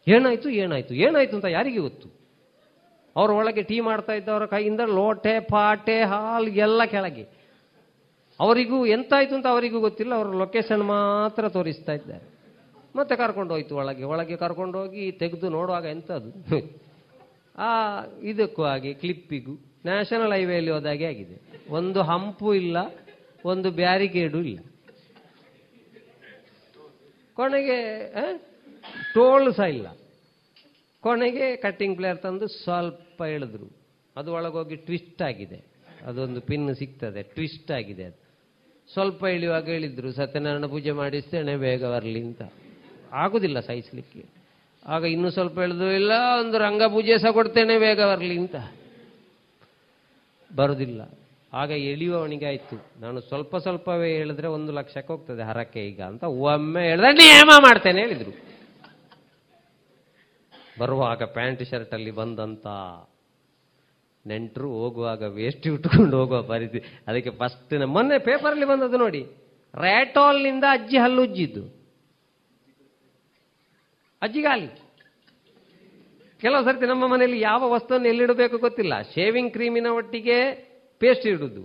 [0.08, 2.08] ಏನಾಯ್ತು ಏನಾಯ್ತು ಏನಾಯ್ತು ಅಂತ ಯಾರಿಗೆ ಗೊತ್ತು?
[3.16, 7.22] ಅವ್ರ ಒಳಗೆ ಟೀ ಮಾಡ್ತಾ ಇದ್ದವರ ಕೈಯಿಂದ ಲೋಟೆ, ಪಾಟೆ, ಹಾಲು ಎಲ್ಲ ಕೆಳಗೆ.
[8.40, 12.32] ಅವರಿಗೂ ಎಂತಾಯ್ತು ಅಂತ ಅವರಿಗೂ ಗೊತ್ತಿಲ್ಲ, ಅವ್ರ ಲೊಕೇಶನ್ ಮಾತ್ರ ತೋರಿಸ್ತಾ ಇದ್ದಾರೆ.
[12.96, 16.56] ಮತ್ತೆ ಕರ್ಕೊಂಡು ಹೋಯ್ತು ಒಳಗೆ ಒಳಗೆ ಕರ್ಕೊಂಡೋಗಿ ತೆಗೆದು ನೋಡುವಾಗ ಎಂಥದ್ದು
[17.58, 19.71] ಆ, ಇದಕ್ಕೂ ಹಾಗೆ, ಕ್ಲಿಪ್ಪಿಗೂ.
[19.86, 21.36] ನ್ಯಾಷನಲ್ ಹೈವೇಲಿ ಹೋದಾಗೆ ಆಗಿದೆ.
[21.68, 22.76] ಒಂದು ಹಂಪು ಇಲ್ಲ,
[23.44, 24.58] ಒಂದು ಬ್ಯಾರಿಕೇಡು ಇಲ್ಲ.
[27.34, 27.78] ಕೊನೆಗೆ
[29.14, 29.86] ಟೋಲ್ ಸಹ ಇಲ್ಲ.
[31.00, 33.68] ಕೊನೆಗೆ ಕಟ್ಟಿಂಗ್ ಪ್ಲೇಯರ್ ತಂದು ಸ್ವಲ್ಪ ಎಳೆದ್ರು.
[34.16, 35.64] ಅದು ಒಳಗೋಗಿ ಟ್ವಿಸ್ಟ್ ಆಗಿದೆ.
[36.06, 38.18] ಅದೊಂದು ಪಿನ್ ಸಿಗ್ತದೆ ಟ್ವಿಸ್ಟ್ ಆಗಿದೆ ಅದು.
[38.92, 42.42] ಸ್ವಲ್ಪ ಇಳಿಯುವಾಗ ಹೇಳಿದ್ರು ಸತ್ಯನಾರಾಯಣ ಪೂಜೆ ಮಾಡಿಸ್ತೇನೆ, ಬೇಗ ಬರಲಿ ಅಂತ.
[43.12, 44.22] ಆಗುದಿಲ್ಲ ಸಹಿಸ್ಲಿಕ್ಕೆ.
[44.86, 48.56] ಆಗ ಇನ್ನೂ ಸ್ವಲ್ಪ ಎಳೆದು ಇಲ್ಲ, ಒಂದು ರಂಗ ಪೂಜೆ ಸಹ ಕೊಡ್ತೇನೆ, ಬೇಗ ಬರಲಿ ಅಂತ.
[50.56, 51.00] ಬರುದಿಲ್ಲ.
[51.52, 52.76] ಆಗ ಎಳೆಯುವವನಿಗೆ ಆಯ್ತು.
[53.00, 58.32] ನಾನು ಸ್ವಲ್ಪ ಸ್ವಲ್ಪವೇ ಹೇಳಿದ್ರೆ ಒಂದು ಲಕ್ಷಕ್ಕೆ ಹೋಗ್ತದೆ ಹರಕೆ ಈಗ ಅಂತ ಒಮ್ಮೆ ಹೇಳಿದ್ರೆ ನಿಯಮ ಮಾಡ್ತೇನೆ ಹೇಳಿದ್ರು.
[60.78, 62.66] ಬರುವಾಗ ಪ್ಯಾಂಟ್ ಶರ್ಟ್ ಅಲ್ಲಿ ಬಂದಂತ
[64.26, 69.22] ನೆಂಟರು ಹೋಗುವಾಗ ವೇಸ್ಟ್ ಉಟ್ಕೊಂಡು ಹೋಗುವ ಪರಿಸ್ಥಿತಿ ಅದಕ್ಕೆ ಫಸ್ಟ್ ಮೊನ್ನೆ ಪೇಪರಲ್ಲಿ ಬಂದದ್ದು ನೋಡಿ,
[69.74, 71.64] ರ್ಯಾಟಾಲ್ನಿಂದ ಅಜ್ಜಿ ಹಲ್ಲು ಉಜ್ಜಿದ್ದು.
[74.22, 74.81] ಅಜ್ಜಿಗಾಲಿ.
[76.42, 78.94] ಕೆಲವು ಸರ್ತಿ ನಮ್ಮ ಮನೆಯಲ್ಲಿ ಯಾವ ವಸ್ತುವನ್ನು ಎಲ್ಲಿಡಬೇಕು ಗೊತ್ತಿಲ್ಲ.
[79.14, 80.38] ಶೇವಿಂಗ್ ಕ್ರೀಮಿನ ಒಟ್ಟಿಗೆ
[80.98, 81.62] ಪೇಸ್ಟ್ ಇಡುದು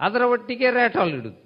[0.00, 1.38] ಅದರ ಒಟ್ಟಿಗೆ ರ್ಯಾಟಾಲ್ ಇಡುದು.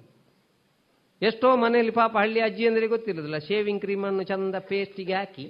[1.21, 5.47] ಎಷ್ಟೋ ಮನೆಯಲ್ಲಿ ಪಾಪ ಹಳ್ಳಿ ಅಜ್ಜಿ ಅಂದ್ರೆ ಗೊತ್ತಿರೋದಿಲ್ಲ ಶೇವಿಂಗ್ ಕ್ರೀಮನ್ನು ಚಂದ ಪೇಸ್ಟಿಗೆ ಹಾಕಿ.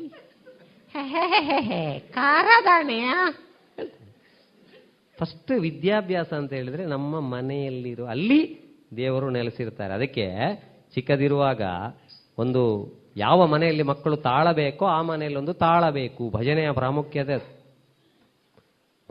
[2.13, 3.09] ಖಾರದಾಣೆಯ
[5.17, 8.39] ಫಸ್ಟ್ ವಿದ್ಯಾಭ್ಯಾಸ ಅಂತ ಹೇಳಿದ್ರೆ ನಮ್ಮ ಮನೆಯಲ್ಲಿರೋ ಅಲ್ಲಿ
[8.97, 9.93] ದೇವರು ನೆಲೆಸಿರ್ತಾರೆ.
[9.93, 10.25] ಅದಕ್ಕೆ
[10.95, 11.61] ಚಿಕ್ಕದಿರುವಾಗ
[12.37, 12.63] ಒಂದು
[13.17, 16.29] ಯಾವ ಮನೆಯಲ್ಲಿ ಮಕ್ಕಳು ತಾಳಬೇಕೋ ಆ ಮನೆಯಲ್ಲಿ ಒಂದು ತಾಳಬೇಕು.
[16.29, 17.65] ಭಜನೆಯ ಪ್ರಾಮುಖ್ಯತೆ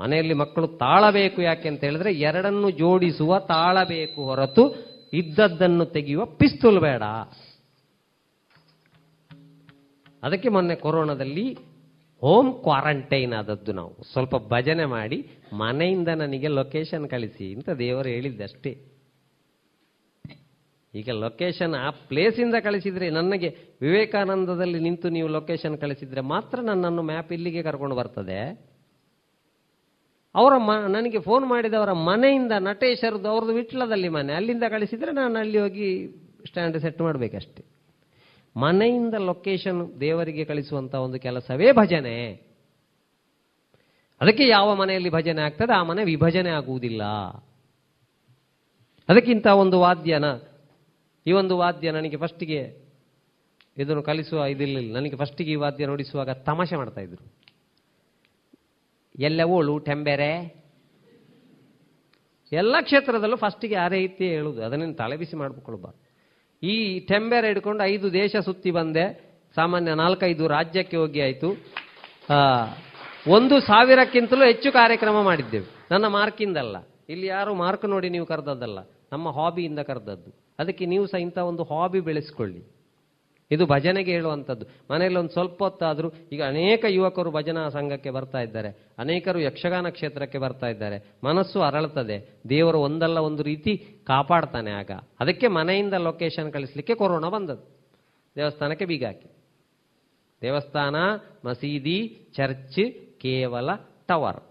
[0.01, 4.75] ಮನೆಯಲ್ಲಿ ಮಕ್ಕಳು ತಾಳಬೇಕು ಯಾಕೆ ಅಂತ ಹೇಳಿದ್ರೆ ಎರಡನ್ನು ಜೋಡಿಸುವ ತಾಳಬೇಕು ಹೊರತು
[5.13, 7.03] ಇದ್ದದ್ದನ್ನು ತೆಗೆಯುವ ಪಿಸ್ತೂಲ್ ಬೇಡ.
[10.23, 11.59] ಅದಕ್ಕೆ ಮೊನ್ನೆ ಕೊರೋನಾದಲ್ಲಿ
[12.21, 14.03] ಹೋಮ್ ಕ್ವಾರಂಟೈನ್ ಆದದ್ದು ನಾವು.
[14.13, 18.94] ಸ್ವಲ್ಪ ಭಜನೆ ಮಾಡಿ ಮನೆಯಿಂದ ನನಗೆ ಲೊಕೇಶನ್ ಕಳಿಸಿ ಅಂತ ದೇವರು ಹೇಳಿದ್ದಷ್ಟೇ.
[20.95, 27.63] ಈಗ ಲೊಕೇಶನ್ ಆ ಪ್ಲೇಸಿಂದ ಕಳಿಸಿದರೆ ನನಗೆ ವಿವೇಕಾನಂದದಲ್ಲಿ ನಿಂತು ನೀವು ಲೊಕೇಶನ್ ಕಳಿಸಿದರೆ ಮಾತ್ರ ನನ್ನನ್ನು ಮ್ಯಾಪ್ ಇಲ್ಲಿಗೆ
[27.63, 28.75] ಕರ್ಕೊಂಡು ಬರ್ತದೆ.
[30.35, 34.33] ಅವರ ಮ, ನನಗೆ ಫೋನ್ ಮಾಡಿದವರ ಮನೆಯಿಂದ ನಟೇಶರದ್ದು ಅವ್ರದ್ದು ವಿಟ್ಲದಲ್ಲಿ ಮನೆ.
[34.33, 36.09] ಅಲ್ಲಿಂದ ಕಳಿಸಿದರೆ ನಾನು ಅಲ್ಲಿ ಹೋಗಿ
[36.47, 37.65] ಸ್ಟ್ಯಾಂಡ್ ಸೆಟ್ ಮಾಡಬೇಕಷ್ಟೆ.
[38.57, 42.33] ಮನೆಯಿಂದ ಲೊಕೇಶನ್ ದೇವರಿಗೆ ಕಳಿಸುವಂಥ ಒಂದು ಕೆಲಸವೇ ಭಜನೆ.
[44.21, 45.73] ಅದಕ್ಕೆ ಯಾವ ಮನೆಯಲ್ಲಿ ಭಜನೆ ಆಗ್ತದೆ?
[45.73, 47.05] ಆ ಮನೆ ವಿಭಜನೆ ಆಗುವುದಿಲ್ಲ.
[49.09, 50.25] ಅದಕ್ಕಿಂತ ಒಂದು ವಾದ್ಯನ
[51.27, 52.85] ಈ ಒಂದು ವಾದ್ಯ ನನಗೆ ಫಸ್ಟಿಗೆ
[53.77, 57.33] ಇದನ್ನು ಕಲಿಸುವ ಇದಿರಲಿಲ್ಲ ನನಗೆ ಫಸ್ಟಿಗೆ ಈ ವಾದ್ಯ ನುಡಿಸುವಾಗ ತಮಾಷೆ ಮಾಡ್ತಾ ಇದ್ರು.
[59.19, 60.65] ಎಲ್ಲವೋಳು ಟೆಂಬೆರೆ.
[62.53, 64.65] ಎಲ್ಲ ಕ್ಷೇತ್ರದಲ್ಲೂ ಫಸ್ಟಿಗೆ ಆ ರೀತಿ ಹೇಳುದು.
[64.65, 66.05] ಅದನ್ನೇನು ತಲೆಬಿಸಿ ಮಾಡ್ಕೊಳ್ಬಾರ್ದು
[66.63, 69.35] ಈ ಟೆಂಬೆರೆ ಹಿಡ್ಕೊಂಡು ಐದು ದೇಶ ಸುತ್ತಿ ಬಂದೆ.
[69.55, 71.49] ಸಾಮಾನ್ಯ ನಾಲ್ಕೈದು ರಾಜ್ಯಕ್ಕೆ ಹೋಗಿ ಆಯಿತು.
[73.29, 75.67] ಒಂದು ಸಾವಿರಕ್ಕಿಂತಲೂ ಹೆಚ್ಚು ಕಾರ್ಯಕ್ರಮ ಮಾಡಿದ್ದೇವೆ.
[75.91, 76.77] ನನ್ನ ಮಾರ್ಕಿಂದಲ್ಲ.
[77.09, 78.79] ಇಲ್ಲಿ ಯಾರು ಮಾರ್ಕ್ ನೋಡಿ ನೀವು ಕರೆದದ್ದಲ್ಲ.
[79.13, 80.44] ನಮ್ಮ ಹಾಬಿಯಿಂದ ಕರೆದದ್ದು.
[80.59, 82.75] ಅದಕ್ಕೆ ನೀವು ಸಹ ಇಂಥ ಒಂದು ಹಾಬಿ ಬೆಳೆಸ್ಕೊಳ್ಳಿ.
[83.51, 84.67] ಇದು ಭಜನೆಗೆ ಹೇಳುವಂಥದ್ದು.
[84.91, 88.69] ಮನೆಯಲ್ಲಿ ಒಂದು ಸ್ವಲ್ಪ ಹೊತ್ತಾದರೂ ಈಗ ಅನೇಕ ಯುವಕರು ಭಜನಾ ಸಂಘಕ್ಕೆ ಬರ್ತಾ ಇದ್ದಾರೆ.
[88.99, 91.13] ಅನೇಕರು ಯಕ್ಷಗಾನ ಕ್ಷೇತ್ರಕ್ಕೆ ಬರ್ತಾ ಇದ್ದಾರೆ.
[91.25, 94.91] ಮನಸ್ಸು ಅರಳುತ್ತದೆ ದೇವರು ಒಂದಲ್ಲ ಒಂದು ರೀತಿ ಕಾಪಾಡ್ತಾನೆ ಆಗ.
[95.21, 97.63] ಅದಕ್ಕೆ ಮನೆಯಿಂದ ಲೊಕೇಶನ್ ಕಳಿಸ್ಲಿಕ್ಕೆ ಕೊರೋನಾ ಬಂದದ್ದು.
[98.37, 99.31] ದೇವಸ್ಥಾನಕ್ಕೆ ಬೀಗ ಹಾಕಿ.
[100.43, 100.97] ದೇವಸ್ಥಾನ,
[101.45, 103.71] ಮಸೀದಿ, ಚರ್ಚ್, ಕೇವಲ
[104.09, 104.43] ಟವರ್.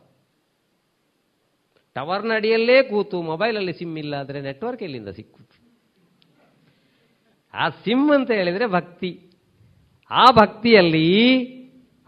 [1.95, 5.52] ಟವರ್ನ ಅಡಿಯಲ್ಲೇ ಕೂತು ಮೊಬೈಲಲ್ಲಿ ಸಿಮ್ ಇಲ್ಲ ಆದರೆ ನೆಟ್ವರ್ಕ್ ಎಲ್ಲಿಂದ ಸಿಕ್ಕುದು
[7.55, 9.19] ಆ ಸಿಂ ಅಂತ ಹೇಳಿದರೆ ಭಕ್ತಿ.
[10.11, 11.43] ಆ ಭಕ್ತಿಯಲ್ಲಿ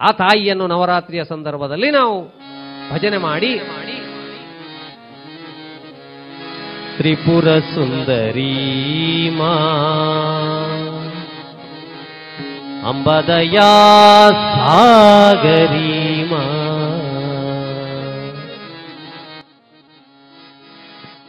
[0.00, 2.28] ಆ ತಾಯಿಯನ್ನು ನವರಾತ್ರಿಯ ಸಂದರ್ಭದಲ್ಲಿ ನಾವು
[2.92, 3.58] ಭಜನೆ ಮಾಡಿ.
[6.96, 9.52] ತ್ರಿಪುರ ಸುಂದರಿ ಮಾ.
[12.88, 16.42] ಅಂಬದಯಾ ಸಾಗರಿ ಮಾ.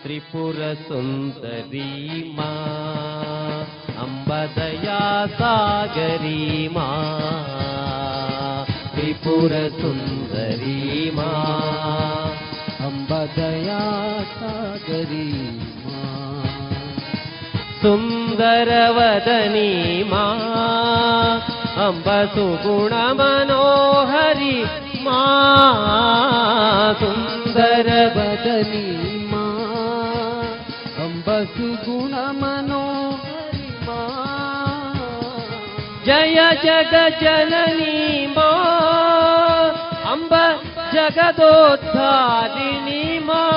[0.01, 3.06] ತ್ರಿಪುರ ಸುಂದರಿ ಮಾ.
[4.03, 4.99] अम्बदया
[5.37, 6.87] सागरी मा
[8.95, 10.81] त्रिपुरसुन्दरी
[11.17, 11.29] मा
[12.87, 13.79] अम्बदया
[14.33, 15.29] सागरी
[15.85, 16.03] मा
[17.81, 19.71] सुन्दरवदनी
[20.11, 20.25] मा
[21.87, 22.93] अम्ब सुगुण
[25.07, 25.19] मा
[27.01, 28.87] सुन्दरवदनी
[29.31, 29.45] मा
[31.05, 31.67] अम्बसु
[36.07, 38.51] ಜಯ ಜಗ ಜನನಿ ಮಾ.
[40.11, 40.33] ಅಂಬ
[40.93, 43.51] ಜಗದೋದ್ಧಾರಿಣಿ ಮಾ.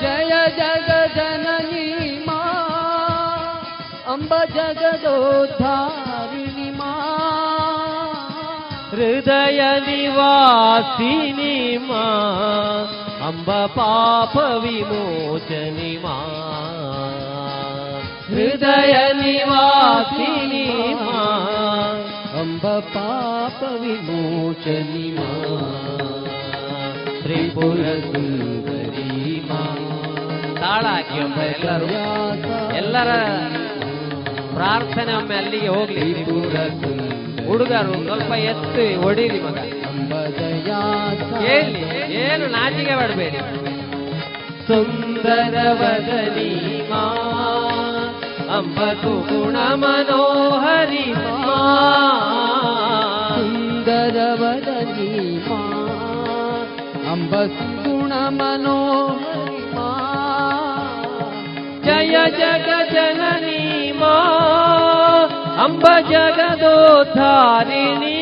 [0.00, 2.42] ಜಯ ಜಗ ಜನನಿ ಮಾ.
[4.12, 7.16] ಅಂಬ ಜಗದೋದ್ಧಾರಿಣಿ ಮಾ.
[8.90, 12.04] ಹೃದಯ ನಿವಾಸಿನಿ ಮಾ.
[13.28, 16.39] ಅಂಬ ಪಾಪ ವಿಮೋಚನಿ ಮಾ.
[18.30, 21.22] ಹೃದಯ ನಿವಾಸಿನಿ ಮಾ
[22.40, 25.30] ಅಂಬ ಪಾಪ ವಿಮೋಚನಿ ಮಾ.
[27.22, 29.76] ತ್ರಿಪುರ ಸುಂದರಿ ಮಾ.
[30.60, 31.86] ತಾಳ ಹಾಕಿ ಒಮ್ಮೆ ಎಲ್ಲರೂ.
[32.76, 33.10] ಎಲ್ಲರ
[34.54, 36.24] ಪ್ರಾರ್ಥನೆ ಒಮ್ಮೆ ಅಲ್ಲಿಗೆ ಹೋಗ್ಲಿ.
[37.46, 39.58] ಹುಡುಗರು ಸ್ವಲ್ಪ ಎತ್ತು ಹೊಡೀರಿ ಮಗ.
[41.42, 43.38] ಕೇಳಿ ಏನು ನಾಚಿಗೆ ಮಾಡಬೇಡಿ
[44.66, 46.08] ಸುಂದರವದ
[46.90, 47.29] ಮಾ.
[48.56, 51.58] ಅಂಬತು ಗುಣ ಮನೋಹರಿ ಮಾ.
[53.34, 55.60] ಸುಂದರ ವದನಿ ಮಾ.
[57.12, 59.88] ಅಂಬ ಸುಗುಣ ಮನೋಹರಿ ಮಾ.
[61.84, 64.16] ಜಯ ಜಗ ಜನನಿ ಮಾ.
[65.64, 68.19] ಅಂಬ ಜಗದೋದ್ಧಾರಿಣಿ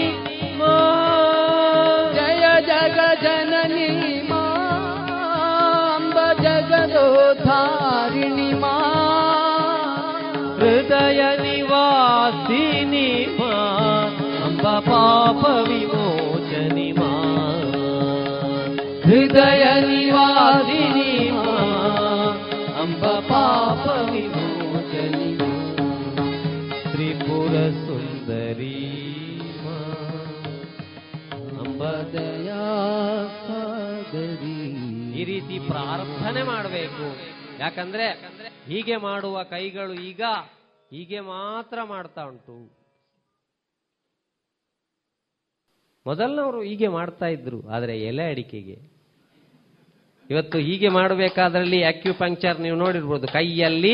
[36.39, 37.06] ಪ್ರಾರ್ಥನೆ ಮಾಡಬೇಕು.
[37.60, 38.06] ಯಾಕಂದ್ರೆ
[38.70, 40.23] ಹೀಗೆ ಮಾಡುವ ಕೈಗಳು ಈಗ
[40.93, 42.56] ಹೀಗೆ ಮಾತ್ರ ಮಾಡ್ತಾ ಉಂಟು.
[46.06, 48.77] ಮೊದಲನವರು ಹೀಗೆ ಮಾಡ್ತಾ ಇದ್ರು, ಆದರೆ ಎಲೆ ಅಡಿಕೆಗೆ.
[50.31, 53.27] ಇವತ್ತು ಹೀಗೆ ಮಾಡಬೇಕಾದ್ರಲ್ಲಿ ಅಕ್ಯುಪಂಕ್ಚರ್ ನೀವು ನೋಡಿರ್ಬೋದು.
[53.27, 53.93] ಕೈಯಲ್ಲಿ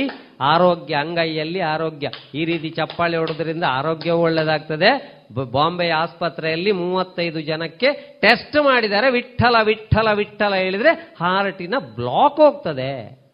[0.52, 2.06] ಆರೋಗ್ಯ, ಅಂಗೈಯಲ್ಲಿ ಆರೋಗ್ಯ.
[2.34, 4.90] ಈ ರೀತಿ ಚಪ್ಪಾಳೆ ಹೊಡೋದ್ರಿಂದ ಆರೋಗ್ಯವೂ ಒಳ್ಳೆದಾಗ್ತದೆ
[5.32, 9.10] ಬಾಂಬೆ ಆಸ್ಪತ್ರೆಯಲ್ಲಿ ಮೂವತ್ತೈದು ಜನಕ್ಕೆ ಟೆಸ್ಟ್ ಮಾಡಿದ್ದಾರೆ.
[9.10, 13.24] ವಿಠಲ ವಿಠಲ ವಿಠಲ ಹೇಳಿದ್ರೆ ಹಾರ್ಟಿನ ಬ್ಲಾಕ್ ಹೋಗ್ತದೆ.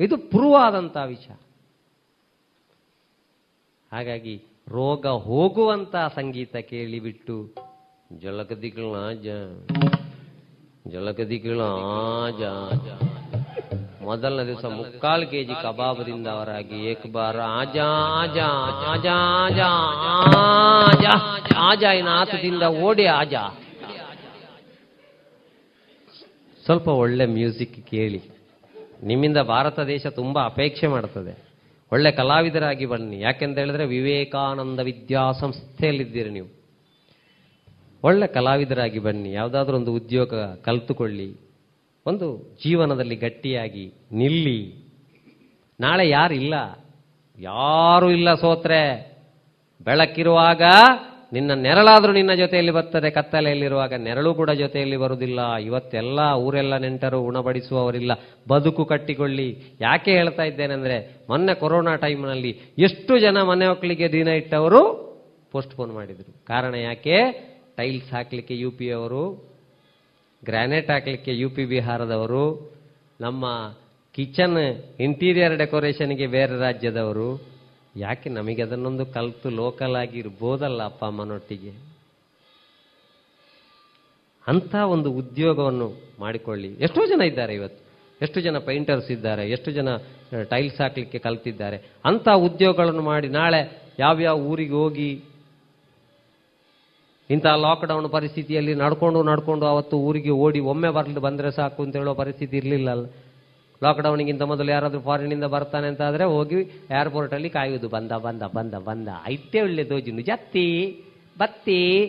[0.00, 1.34] ಇದು ಪ್ರೂವ್ ಆದಂತ ವಿಷಯ
[3.92, 7.54] ಹಾಗಾಗಿ ರೋಗ ಹೋಗುವಂತ ಸಂಗೀತ ಕೇಳಿಬಿಟ್ಟು
[8.18, 9.12] ಜಲಕದಿಗಳ
[10.90, 12.42] ಜಲಕದಿಗಳ ಆಜ
[14.02, 17.84] ಮೊದಲನೇ ದಿವಸ ಮುಕ್ಕಾಲು ಕೆಜಿ ಕಬಾಬದಿಂದ ಅವರಾಗಿ ಏಕ್ ಬಾರ ಆಜಾ
[18.22, 18.46] ಆಜಾ
[18.94, 19.66] ಆಜಾ ಆಜಾ
[20.86, 21.10] ಆಜಾ
[21.58, 23.60] ಆಜಾ ಆತದಿಂದ ಓಡಿ ಆಜಾ.
[26.64, 28.22] ಸ್ವಲ್ಪ ಒಳ್ಳೆ ಮ್ಯೂಸಿಕ್ ಕೇಳಿ.
[29.02, 31.44] ನಿಮ್ಮಿಂದ ಭಾರತ ದೇಶ ತುಂಬಾ ಅಪೇಕ್ಷೆ ಮಾಡ್ತದೆ.
[31.92, 33.20] ಒಳ್ಳೆ ಕಲಾವಿದರಾಗಿ ಬನ್ನಿ.
[33.20, 36.48] ಯಾಕೆಂತ ಹೇಳಿದ್ರೆ ವಿವೇಕಾನಂದ ವಿದ್ಯಾಸಂಸ್ಥೆಯಲ್ಲಿದ್ದೀರಿ ನೀವು.
[38.04, 39.32] ಒಳ್ಳೆ ಕಲಾವಿದರಾಗಿ ಬನ್ನಿ.
[39.32, 40.34] ಯಾವುದಾದ್ರೂ ಒಂದು ಉದ್ಯೋಗ
[40.64, 41.51] ಕಲ್ತುಕೊಳ್ಳಿ.
[42.06, 44.74] ಒಂದು ಜೀವನದಲ್ಲಿ ಗಟ್ಟಿಯಾಗಿ ನಿಲ್ಲಿ.
[45.80, 46.54] ನಾಳೆ ಯಾರಿಲ್ಲ?
[47.38, 49.12] ಯಾರು ಇಲ್ಲ ಸೋತ್ರೆ.
[49.84, 50.62] ಬೆಳಕಿರುವಾಗ
[51.32, 53.10] ನಿನ್ನ ನೆರಳಾದರೂ ನಿನ್ನ ಜೊತೆಯಲ್ಲಿ ಬರ್ತದೆ.
[53.10, 55.54] ಕತ್ತಲೆಯಲ್ಲಿರುವಾಗ ನೆರಳು ಕೂಡ ಜೊತೆಯಲ್ಲಿ ಬರುವುದಿಲ್ಲ.
[55.54, 58.12] ಇವತ್ತೆಲ್ಲ ಊರೆಲ್ಲ ನೆಂಟರು ಉಣಬಡಿಸುವವರಿಲ್ಲ.
[58.48, 59.62] ಬದುಕು ಕಟ್ಟಿಕೊಳ್ಳಿ.
[59.80, 65.12] ಯಾಕೆ ಹೇಳ್ತಾ ಇದ್ದೇನೆಂದರೆ ಮೊನ್ನೆ ಕೊರೋನಾ ಟೈಮ್ನಲ್ಲಿ ಎಷ್ಟು ಜನ ಮನೆ ಮಕ್ಕಳಿಗೆ ದಿನ ಇಟ್ಟವರು?
[65.52, 66.46] ಪೋಸ್ಟ್ಪೋನ್ ಮಾಡಿದರು.
[66.46, 67.18] ಕಾರಣ ಯಾಕೆ?
[67.76, 69.51] ಟೈಲ್ಸ್ ಹಾಕಲಿಕ್ಕೆ ಯು ಪಿ ಅವರು
[70.44, 72.72] ಗ್ರಾನೈಟ್ ಹಾಕ್ಲಿಕ್ಕೆ ಯು ಪಿ ಬಿಹಾರದವರು,
[73.20, 73.74] ನಮ್ಮ
[74.14, 74.58] ಕಿಚನ್
[75.00, 77.42] ಇಂಟೀರಿಯರ್ ಡೆಕೋರೇಷನ್ಗೆ ಬೇರೆ ರಾಜ್ಯದವರು,
[77.96, 81.92] ಯಾಕೆ ನಮಗೆ ಅದನ್ನೊಂದು ಕಲ್ತು ಲೋಕಲ್ ಆಗಿ ಇರ್ಬೋದಲ್ಲ ಅಪ್ಪ ಅಮ್ಮನೊಟ್ಟಿಗೆ?
[84.46, 86.68] ಅಂತ ಒಂದು ಉದ್ಯೋಗವನ್ನು ಮಾಡಿಕೊಳ್ಳಿ.
[86.68, 87.82] ಎಷ್ಟೋ ಜನ ಇದ್ದಾರೆ ಇವತ್ತು.
[88.22, 89.88] ಎಷ್ಟು ಜನ ಪೈಂಟರ್ಸ್ ಇದ್ದಾರೆ, ಎಷ್ಟು ಜನ
[90.48, 91.76] ಟೈಲ್ಸ್ ಹಾಕಲಿಕ್ಕೆ ಕಲ್ತಿದ್ದಾರೆ.
[92.04, 95.24] ಅಂತ ಉದ್ಯೋಗಗಳನ್ನು ಮಾಡಿ ನಾಳೆ ಯಾವ್ಯಾವ ಊರಿಗೆ ಹೋಗಿ
[97.30, 102.56] ಇಂತಹ ಲಾಕ್ಡೌನ್ ಪರಿಸ್ಥಿತಿಯಲ್ಲಿ ನಡ್ಕೊಂಡು ನಡ್ಕೊಂಡು ಅವತ್ತು ಊರಿಗೆ ಓಡಿ ಒಮ್ಮೆ ಬರ್ಲಿ ಬಂದರೆ ಸಾಕು ಅಂತ ಹೇಳೋ ಪರಿಸ್ಥಿತಿ
[102.56, 103.06] ಇರಲಿಲ್ಲ ಅಲ್ಲ
[103.82, 106.56] ಲಾಕ್ಡೌನಿಗಿಂತ ಮೊದಲು ಯಾರಾದರೂ ಫಾರಿನಿಂದ ಬರ್ತಾನೆ ಅಂತ ಆದರೆ ಹೋಗಿ
[106.90, 109.08] ಏರ್ಪೋರ್ಟಲ್ಲಿ ಕಾಯುವುದು, ಬಂದ ಬಂದ ಬಂದ ಬಂದ.
[109.24, 110.22] ಐತೆ ಒಳ್ಳೆ ದೋಜಿನು.
[110.22, 110.66] ಜತ್ತಿ,
[111.38, 112.06] ಬತ್ತಿ.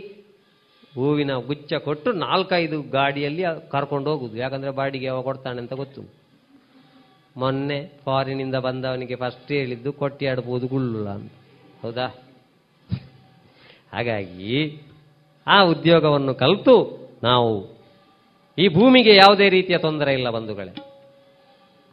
[0.96, 6.02] ಹೂವಿನ ಗುಚ್ಚ ಕೊಟ್ಟು ನಾಲ್ಕೈದು ಗಾಡಿಯಲ್ಲಿ ಕರ್ಕೊಂಡು ಹೋಗುದು ಯಾಕಂದ್ರೆ ಬಾಡಿಗೆ ಯಾವ ಕೊಡ್ತಾನೆ ಅಂತ ಗೊತ್ತು.
[7.38, 11.32] ಮೊನ್ನೆ ಫಾರಿನಿಂದ ಬಂದವನಿಗೆ ಫಸ್ಟ್ ಹೇಳಿದ್ದು ಕೊಟ್ಟಿ ಆಡ್ಬೋದು ಗುಳ್ಳುಲ್ಲ ಅಂತ.
[11.82, 12.08] ಹೌದಾ?
[13.94, 14.52] ಹಾಗಾಗಿ
[15.48, 16.76] ಆ ಉದ್ಯೋಗವನ್ನು ಕಲಿತು
[17.24, 17.74] ನಾವು
[18.58, 20.74] ಈ ಭೂಮಿಗೆ ಯಾವುದೇ ರೀತಿಯ ತೊಂದರೆ ಇಲ್ಲ ಬಂಧುಗಳೇ.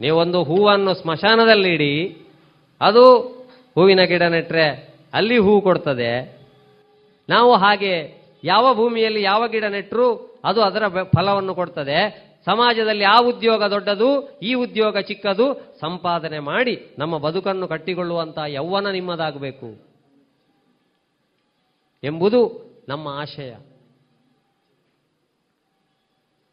[0.00, 2.16] ನೀವೊಂದು ಹೂವನ್ನು ಸ್ಮಶಾನದಲ್ಲಿ ಇಡಿ,
[2.80, 3.18] ಅದು
[3.74, 6.38] ಹೂವಿನ ಗಿಡ ನೆಟ್ಟರೆ ಅಲ್ಲಿ ಹೂ ಕೊಡ್ತದೆ.
[7.28, 12.30] ನಾವು ಹಾಗೆ ಯಾವ ಭೂಮಿಯಲ್ಲಿ ಯಾವ ಗಿಡ ನೆಟ್ಟರೂ ಅದು ಅದರ ಫಲವನ್ನು ಕೊಡ್ತದೆ.
[12.44, 15.54] ಸಮಾಜದಲ್ಲಿ ಆ ಉದ್ಯೋಗ ದೊಡ್ಡದು, ಈ ಉದ್ಯೋಗ ಚಿಕ್ಕದು.
[15.80, 19.90] ಸಂಪಾದನೆ ಮಾಡಿ ನಮ್ಮ ಬದುಕನ್ನು ಕಟ್ಟಿಕೊಳ್ಳುವಂತಹ ಯೌವನ ನಿಮ್ಮದಾಗಬೇಕು.
[22.04, 23.52] ಎಂಬುದು ನಮ್ಮ ಆಶಯ.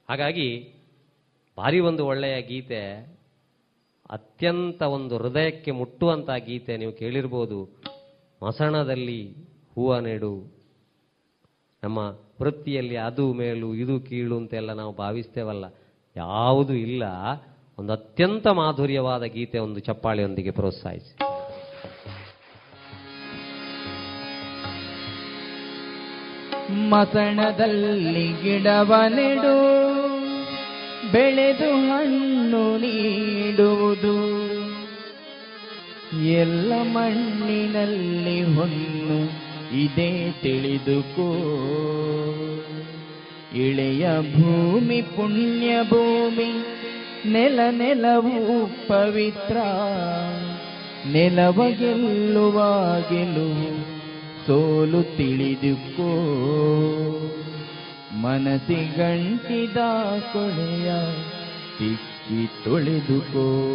[0.09, 0.49] ಹಾಗಾಗಿ
[1.57, 2.81] ಭಾರಿ ಒಂದು ಒಳ್ಳೆಯ ಗೀತೆ,
[4.09, 7.59] ಅತ್ಯಂತ ಒಂದು ಹೃದಯಕ್ಕೆ ಮುಟ್ಟುವಂಥ ಗೀತೆ ನೀವು ಕೇಳಿರ್ಬೋದು.
[8.45, 9.22] ಮಸಣದಲ್ಲಿ
[9.76, 10.34] ಹೂವ ನೆಡು,
[11.84, 11.97] ನಮ್ಮ
[12.41, 15.65] ವೃತ್ತಿಯಲ್ಲಿ ಅದು ಮೇಲು, ಇದು ಕೀಳು ಅಂತೆಲ್ಲ ನಾವು ಭಾವಿಸ್ತೇವಲ್ಲ.
[16.15, 17.03] ಯಾವುದು ಇಲ್ಲ,
[17.80, 21.27] ಒಂದು ಅತ್ಯಂತ ಮಾಧುರ್ಯವಾದ ಗೀತೆ ಒಂದು ಚಪ್ಪಾಳೆಯೊಂದಿಗೆ ಪ್ರೋತ್ಸಾಹಿಸಿ.
[26.72, 29.77] ಮಸಣದಲ್ಲಿ ಗಿಡವನೆಡು,
[31.11, 34.38] ಬೆಳೆದು ಹಣ್ಣು ನೀಡುವುದು.
[36.26, 41.34] ಎಲ್ಲ ಮಣ್ಣಿನಲ್ಲಿ ಹೊನ್ನು ಇದೇ ತಿಳಿದುಕೋ.
[43.56, 46.65] ಇಳೆಯ ಭೂಮಿ, ಪುಣ್ಯ ಭೂಮಿ,
[47.31, 49.57] ನೆಲ ನೆಲವು ಪವಿತ್ರ.
[51.11, 52.64] ನೆಲವ ಗೆಲ್ಲುವ
[53.10, 53.77] ಗೆಲುವು.
[54.48, 56.10] ಸೋಲು ತಿಳಿದುಕೋ.
[58.22, 59.78] ಮನಸ್ಸಿಗಂಟಿದ
[60.34, 60.91] ಕೊಳೆಯ
[61.80, 63.68] ತಿಕ್ಕಿ ತೊಳೆದುಕೋ.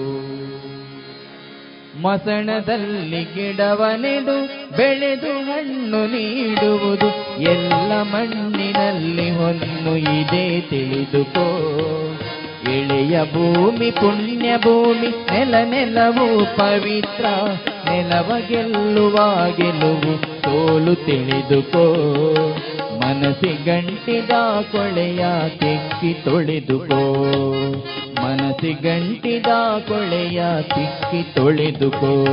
[2.02, 4.46] ಮಸಣದಲ್ಲಿ ಗಿಡವನೆದು
[4.76, 11.68] ಬೆಳೆದು ಹಣ್ಣು ನೀಡುವುದು ಎಲ್ಲ ಮಣ್ಣಿನಲ್ಲಿ ಹೊನ್ನು ಇದೆ ತಿಳಿದುಕೋ.
[12.70, 17.24] ಎಳೆಯ ಭೂಮಿ ಪುಣ್ಯ ಭೂಮಿ ನೆಲ ನೆಲವು ಪವಿತ್ರ.
[17.92, 19.16] ನೆಲವ ಗೆಲ್ಲುವ
[19.56, 21.94] ಗೆಲುವು ತೋಲು ತಿಳಿದುಕೋ.
[22.98, 24.30] ಮನಸ್ಸಿಗಂಟಿದ
[24.72, 27.14] ಕೊಳೆಯ ತಿಕ್ಕಿ ತೊಳೆದುಕೋ.
[28.22, 29.46] ಮನಸ್ಸಿಗಂಟಿದ
[29.88, 32.24] ಕೊಳೆಯ ತಿಕ್ಕಿ ತೊಳೆದುಕೋ.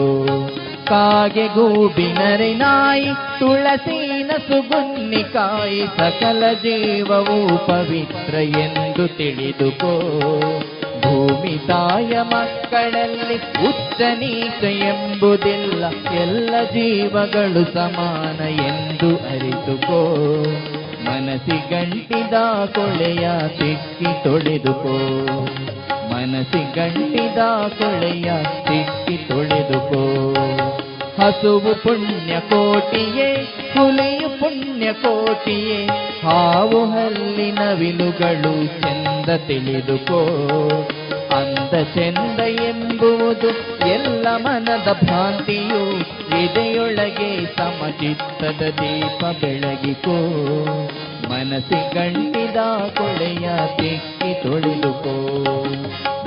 [0.85, 10.01] ಕಾಗೆ ಗೂಬಿನರೆ ನಾಯಿ, ತುಳಸೀನ ಸುಗುನ್ನಿಕಾಯಿ ಸಕಲ ಜೀವವು ಪವಿತ್ರ ಎಂದು ತಿಳಿದುಕೋ.
[11.39, 14.01] ಭೂಮಿ ತಾಯ ಮಕ್ಕಳಲ್ಲಿ ಉಚ್ಚ
[14.63, 15.83] ಎಂಬುದಿಲ್ಲ
[16.13, 20.15] ಎಲ್ಲ ಜೀವಗಳು ಸಮಾನ ಎಂದು ಅರಿತುಕೋ.
[21.05, 22.33] ಮನಸ್ಸಿಗಂಟಿದ
[22.65, 24.97] ಕೊಳೆಯ ತಿಕ್ಕಿ ತೊಳೆದುಕೋ.
[26.13, 27.37] ಮನಸ್ಸಿಗಂಟಿದ
[27.67, 30.33] ಕೊಳೆಯ ತಿಕ್ಕಿ ತೊಳೆದುಕೋ.
[31.21, 33.35] ಹಸುವು ಪುಣ್ಯ ಕೋಟಿಯೇ,
[33.77, 35.85] ಹುಲಿಯು ಪುಣ್ಯ ಕೋಟಿಯೇ,
[36.23, 40.25] ಹಾವು ಹಲ್ಲಿನ ವಿಲುಗಳು ಚಂದ ತಿಳಿದುಕೋ.
[41.35, 43.49] ಅಂದ ಚೆಂದ ಎಂಬುವುದು
[43.87, 45.99] ಎಲ್ಲ ಮನದ ಭ್ರಾಂತಿಯು
[46.37, 50.17] ಎದೆಯೊಳಗೆ ಸಮಚಿತ್ತದ ದೀಪ ಬೆಳಗಿಕೋ
[51.29, 52.55] ಮನಸ್ಸಿಗಂಟಿದ
[52.97, 55.43] ಕೊಳೆಯ ತಿಕ್ಕಿ ತೊಳೆದುಕೋ.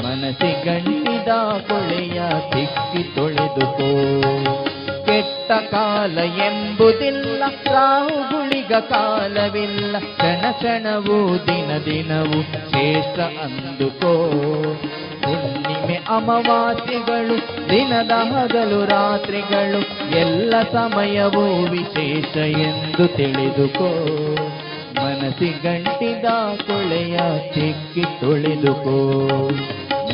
[0.03, 1.29] ಮನಸ್ಸಿಗಂಟಿದ
[1.69, 2.23] ಕೊಳೆಯ
[2.53, 4.72] ತಿಕ್ಕಿ ತೊಳೆದುಕೋ.
[5.59, 9.97] ಕಾಲ ಎಂಬುದಿಲ್ಲ ರಾಹುಗುಳಿಗ ಕಾಲವಿಲ್ಲ.
[9.99, 14.31] ಕ್ಷಣ ಕ್ಷಣವು, ದಿನ ದಿನವು ಶ್ರೇಷ್ಠ ಅಂದುಕೋ.
[15.27, 17.37] ಹುಣ್ಣಿಮೆ ಅಮಾವಾಸ್ಯೆಗಳು,
[17.71, 24.07] ದಿನದ ಹಗಲು ರಾತ್ರಿಗಳು, ಎಲ್ಲ ಸಮಯವೂ ವಿಶೇಷ ಎಂದು ತಿಳಿದುಕೋ.
[25.05, 26.25] ಮನಸ್ಸಿಗಂಟಿದ
[26.57, 27.19] ಕೊಳೆಯ
[27.53, 29.29] ತಿಕ್ಕಿ ತೊಳೆದುಕೋ.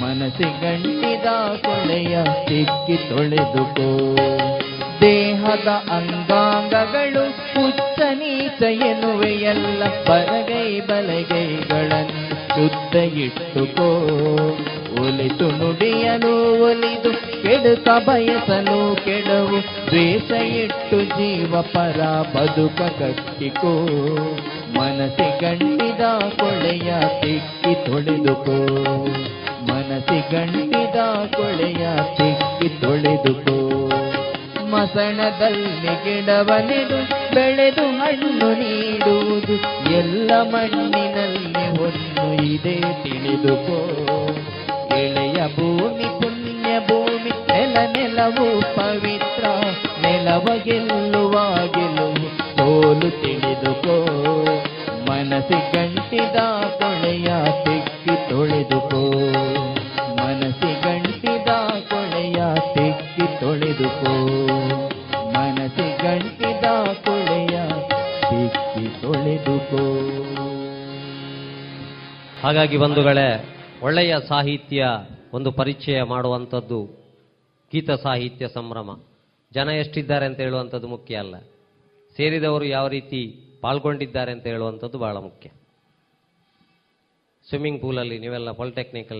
[0.00, 4.16] ಮನಸ್ಸಿಗಂಟಿದ ಕೊಳೆಯ ತಿಕ್ಕಿ ತೊಳೆದುಕೋ.
[5.38, 7.28] ದೇಹದ ಅಂಗಾಂಗಗಳು
[7.66, 13.98] ಉಚ್ಚ ನೀಚ ಎನ್ನುವೆಯಲ್ಲ ಬಲಗೈ ಬಲಗೈಗಳನ್ನು ಶುದ್ಧ ಇಟ್ಟುಕೋ.
[15.02, 19.86] ಒಲಿತು ನುಡಿಯಲು ಒಲಿದು ಕೆಡುತ್ತ ಬಯಸಲು ಕೆಡವು.
[19.86, 22.00] ದ್ವೇಷ ಇಟ್ಟು ಜೀವ ಪರ
[22.36, 23.86] ಬದುಕ ಕಟ್ಟಿಕೋ.
[24.74, 26.00] ಮನಸ್ಸಿಗಂಟಿದ
[26.40, 28.66] ಕೊಳೆಯ ತಿಕ್ಕಿ ತೊಳೆದುಕೋ.
[29.66, 30.96] ಮನಸ್ಸಿಗಂಟಿದ
[31.36, 31.86] ಕೊಳೆಯ
[32.16, 33.87] ತಿಕ್ಕಿ ತೊಳೆದುಕೋ.
[34.70, 36.98] ಮಸಣದಲ್ಲಿ ಗಿಡವನೆದು
[37.34, 39.52] ಬೆಳೆದು ಹಣ್ಣು ನೀಡುವುದು
[39.92, 43.80] ಎಲ್ಲ ಮಣ್ಣಿನಲ್ಲಿ ಒಂದು ಇದೆ ತಿಳಿದುಕೋ.
[44.96, 49.44] ಎಳೆಯ ಭೂಮಿ, ಪುಣ್ಯ ಭೂಮಿ, ನೆಲ ನೆಲವು ಪವಿತ್ರ,
[50.02, 51.32] ನೆಲವ ಗೆಲ್ಲುವ
[51.66, 54.06] ಗೆಲುವು ಸೋಲು ತಿಳಿದುಕೋ.
[55.10, 56.36] ಮನಸ್ಸಿಗಂಟಿದ
[56.70, 57.26] ತೊಳೆಯ
[57.64, 59.12] ತಿಕ್ಕಿ ತೊಳೆದುಕೋ.
[72.42, 73.44] ಹಾಗಾಗಿ ಬಂಧುಗಳೇ,
[73.82, 74.86] ಒಳ್ಳೆಯ ಸಾಹಿತ್ಯ
[75.32, 76.84] ಒಂದು ಪರಿಚಯ ಮಾಡುವಂಥದ್ದು
[77.72, 79.00] ಗೀತ ಸಾಹಿತ್ಯ ಸಂಭ್ರಮ.
[79.52, 81.38] ಜನ ಎಷ್ಟಿದ್ದಾರೆ ಅಂತ ಹೇಳುವಂಥದ್ದು ಮುಖ್ಯ ಅಲ್ಲ.
[82.16, 85.50] ಸೇರಿದವರು ಯಾವ ರೀತಿ ಪಾಲ್ಗೊಂಡಿದ್ದಾರೆ ಅಂತ ಹೇಳುವಂಥದ್ದು ಬಹಳ ಮುಖ್ಯ.
[87.48, 88.50] ಸ್ವಿಮ್ಮಿಂಗ್ ಪೂಲಲ್ಲಿ ನೀವೆಲ್ಲ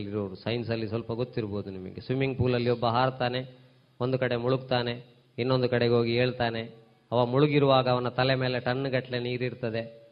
[0.08, 2.00] ಇರೋರು ಸೈನ್ಸಲ್ಲಿ ಸ್ವಲ್ಪ ಗೊತ್ತಿರ್ಬೋದು ನಿಮಗೆ.
[2.00, 3.58] ಸ್ವಿಮ್ಮಿಂಗ್ ಪೂಲಲ್ಲಿ ಒಬ್ಬ ಹಾರ್ತಾನೆ,
[4.00, 5.04] ಒಂದು ಕಡೆ ಮುಳುಗ್ತಾನೆ,
[5.38, 6.74] ಇನ್ನೊಂದು ಕಡೆಗೆ ಹೋಗಿ ಹೇಳ್ತಾನೆ.
[7.12, 10.07] ಅವ ಮುಳುಗಿರುವಾಗ ಅವನ ತಲೆ ಮೇಲೆ ಟನ್ಗಟ್ಟಲೆ ನೀರಿರ್ತದೆ.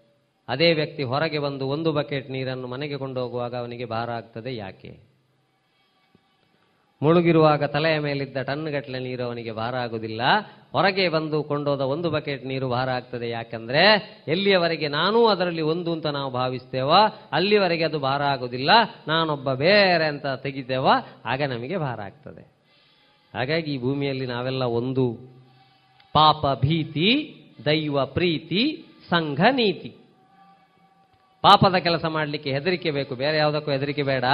[0.48, 5.16] ಅದೇ ವ್ಯಕ್ತಿ ಹೊರಗೆ ಬಂದು ಒಂದು ಬಕೆಟ್ ನೀರನ್ನು ಮನೆಗೆ ಕೊಂಡೋಗುವಾಗ ಅವನಿಗೆ ಭಾರ ಆಗ್ತದೆ ಯಾಕೆ?
[7.02, 10.20] ಮುಳುಗಿರುವಾಗ ತಲೆಯ ಮೇಲಿದ್ದ ಟನ್ಗಟ್ಟಲೆ ನೀರು ಅವನಿಗೆ ಭಾರ ಆಗುವುದಿಲ್ಲ.
[10.72, 13.82] ಹೊರಗೆ ಬಂದು ಕೊಂಡೋದ ಒಂದು ಬಕೆಟ್ ನೀರು ಭಾರ ಆಗ್ತದೆ ಯಾಕಂದ್ರೆ
[14.28, 18.70] ಎಲ್ಲಿಯವರೆಗೆ ನಾನೂ ಅದರಲ್ಲಿ ಒಂದು ಅಂತ ನಾವು ಭಾವಿಸ್ತೇವೋ, ಅಲ್ಲಿವರೆಗೆ ಅದು ಭಾರ ಆಗುವುದಿಲ್ಲ.
[19.08, 20.86] ನಾನೊಬ್ಬ ಬೇರೆ ಅಂತ ತೆಗಿತೇವ,
[21.24, 22.56] ಆಗ ನಮಗೆ ಭಾರ ಆಗ್ತದೆ.
[23.34, 25.18] ಹಾಗಾಗಿ ಈ ಭೂಮಿಯಲ್ಲಿ ನಾವೆಲ್ಲ ಒಂದು.
[26.12, 30.05] ಪಾಪ ಭೀತಿ, ದೈವ ಪ್ರೀತಿ, ಸಂಘ ನೀತಿ.
[31.42, 34.24] ಪಾಪದ ಕೆಲಸ ಮಾಡಲಿಕ್ಕೆ ಹೆದರಿಕೆ ಬೇಕು, ಬೇರೆ ಯಾವುದಕ್ಕೂ ಹೆದರಿಕೆ ಬೇಡ.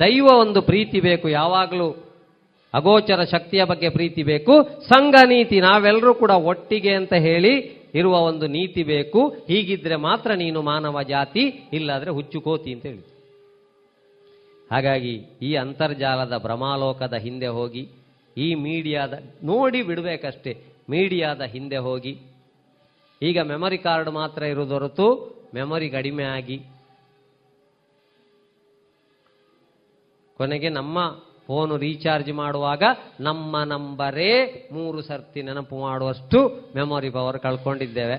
[0.00, 1.88] ದೈವ ಒಂದು ಪ್ರೀತಿ ಬೇಕು, ಯಾವಾಗಲೂ
[2.74, 4.54] ಅಗೋಚರ ಶಕ್ತಿಯ ಬಗ್ಗೆ ಪ್ರೀತಿ ಬೇಕು.
[4.62, 7.54] ಸಂಘ ನೀತಿ, ನಾವೆಲ್ಲರೂ ಕೂಡ ಒಟ್ಟಿಗೆ ಅಂತ ಹೇಳಿ
[7.94, 9.28] ಇರುವ ಒಂದು ನೀತಿ ಬೇಕು.
[9.28, 13.04] ಹೀಗಿದ್ರೆ ಮಾತ್ರ ನೀನು ಮಾನವ ಜಾತಿ, ಇಲ್ಲಾದ್ರೆ ಹುಚ್ಚುಕೋತಿ ಅಂತ ಹೇಳಿ.
[14.70, 17.88] ಹಾಗಾಗಿ ಈ ಅಂತರ್ಜಾಲದ ಭ್ರಮಾಲೋಕದ ಹಿಂದೆ ಹೋಗಿ,
[18.36, 19.14] ಈ ಮೀಡಿಯಾದ,
[19.44, 20.52] ನೋಡಿ ಬಿಡಬೇಕಷ್ಟೇ,
[20.90, 22.18] ಮೀಡಿಯಾದ ಹಿಂದೆ ಹೋಗಿ.
[23.22, 26.64] ಈಗ ಮೆಮೊರಿ ಕಾರ್ಡ್ ಮಾತ್ರ ಇರುವುದು ಹೊರತು ಮೆಮೊರಿ ಕಡಿಮೆ ಆಗಿ
[30.36, 30.98] ಕೊನೆಗೆ ನಮ್ಮ
[31.46, 32.82] ಫೋನು ರೀಚಾರ್ಜ್ ಮಾಡುವಾಗ
[33.20, 38.14] ನಮ್ಮ ನಂಬರೇ ಮೂರು ಸರ್ತಿ ನೆನಪು ಮಾಡುವಷ್ಟು ಮೆಮೊರಿ ಪವರ್ ಕಳ್ಕೊಂಡಿದ್ದೇವೆ.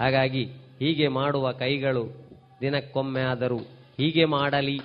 [0.00, 0.44] ಹಾಗಾಗಿ
[0.78, 3.58] ಹೀಗೆ ಮಾಡುವ ಕೈಗಳು ದಿನಕ್ಕೊಮ್ಮೆ ಆದರೂ
[3.96, 4.80] ಹೀಗೆ ಮಾಡಲಿ.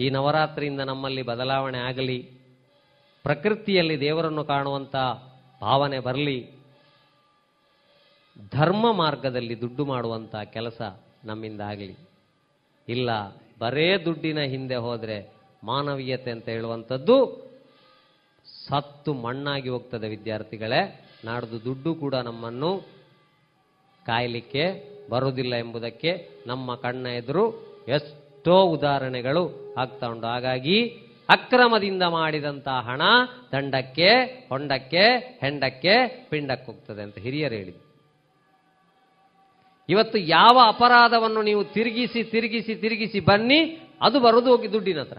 [0.00, 2.30] ಈ ನವರಾತ್ರಿಯಿಂದ ನಮ್ಮಲ್ಲಿ ಬದಲಾವಣೆ ಆಗಲಿ.
[3.22, 4.96] ಪ್ರಕೃತಿಯಲ್ಲಿ ದೇವರನ್ನು ಕಾಣುವಂಥ
[5.60, 6.59] ಭಾವನೆ ಬರಲಿ.
[8.52, 10.82] ಧರ್ಮ ಮಾರ್ಗದಲ್ಲಿ ದುಡ್ಡು ಮಾಡುವಂಥ ಕೆಲಸ
[11.24, 11.96] ನಮ್ಮಿಂದ ಆಗಲಿ.
[12.88, 13.10] ಇಲ್ಲ,
[13.58, 15.32] ಬರೇ ದುಡ್ಡಿನ ಹಿಂದೆ ಹೋದರೆ
[15.64, 17.50] ಮಾನವೀಯತೆ ಅಂತ ಹೇಳುವಂಥದ್ದು
[18.68, 21.10] ಸತ್ತು ಮಣ್ಣಾಗಿ ಹೋಗ್ತದೆ ವಿದ್ಯಾರ್ಥಿಗಳೇ.
[21.24, 22.80] ನಾಡ್ದು ದುಡ್ಡು ಕೂಡ ನಮ್ಮನ್ನು
[24.06, 24.64] ಕಾಯಲಿಕ್ಕೆ
[25.10, 27.44] ಬರುವುದಿಲ್ಲ ಎಂಬುದಕ್ಕೆ ನಮ್ಮ ಕಣ್ಣ ಎದುರು
[27.88, 30.26] ಎಷ್ಟೋ ಉದಾಹರಣೆಗಳು ಆಗ್ತಾ ಉಂಟು.
[30.26, 30.88] ಹಾಗಾಗಿ
[31.28, 33.02] ಅಕ್ರಮದಿಂದ ಮಾಡಿದಂತಹ ಹಣ
[33.52, 34.10] ದಂಡಕ್ಕೆ
[34.48, 35.04] ಹೊಂಡಕ್ಕೆ,
[35.40, 37.89] ಹೆಂಡಕ್ಕೆ ಪಿಂಡಕ್ಕೆ ಹೋಗ್ತದೆ ಅಂತ ಹಿರಿಯರು ಹೇಳಿದ್ರು.
[39.92, 43.60] ಇವತ್ತು ಯಾವ ಅಪರಾಧವನ್ನು ನೀವು ತಿರುಗಿಸಿ ತಿರುಗಿಸಿ ತಿರುಗಿಸಿ ಬನ್ನಿ,
[44.06, 45.18] ಅದು ಬರೋದು ಹೋಗಿ ದುಡ್ಡಿನ ಹತ್ರ.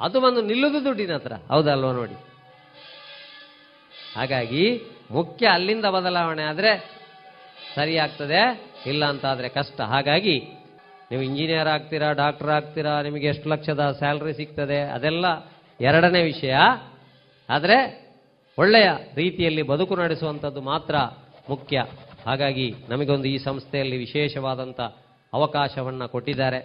[0.00, 1.34] ಅದು ಬಂದು ನಿಲ್ಲುದು ದುಡ್ಡಿನ ಹತ್ರ.
[1.52, 2.16] ಹೌದಲ್ವ ನೋಡಿ?
[4.16, 4.64] ಹಾಗಾಗಿ
[5.10, 6.72] ಮುಖ್ಯ ಅಲ್ಲಿಂದ ಬದಲಾವಣೆ ಆದರೆ
[7.74, 8.40] ಸರಿಯಾಗ್ತದೆ
[8.90, 9.78] ಇಲ್ಲ ಅಂತ ಆದರೆ ಕಷ್ಟ.
[9.94, 10.36] ಹಾಗಾಗಿ
[11.10, 15.26] ನೀವು ಇಂಜಿನಿಯರ್ ಆಗ್ತೀರಾ, ಡಾಕ್ಟರ್ ಆಗ್ತೀರಾ, ನಿಮಗೆ ಎಷ್ಟು ಲಕ್ಷದ ಸ್ಯಾಲ್ರಿ ಸಿಗ್ತದೆ, ಅದೆಲ್ಲ
[15.80, 16.54] ಎರಡನೇ ವಿಷಯ.
[17.48, 17.78] ಆದರೆ
[18.58, 20.96] ಒಳ್ಳೆಯ ರೀತಿಯಲ್ಲಿ ಬದುಕು ನಡೆಸುವಂಥದ್ದು ಮಾತ್ರ
[21.50, 21.78] ಮುಖ್ಯ.
[22.28, 24.80] ಹಾಗಾಗಿ ನಮಗೊಂದು ಈ ಸಂಸ್ಥೆಯಲ್ಲಿ ವಿಶೇಷವಾದಂಥ
[25.32, 26.58] ಅವಕಾಶವನ್ನು ಕೊಟ್ಟಿದ್ದಾರೆ.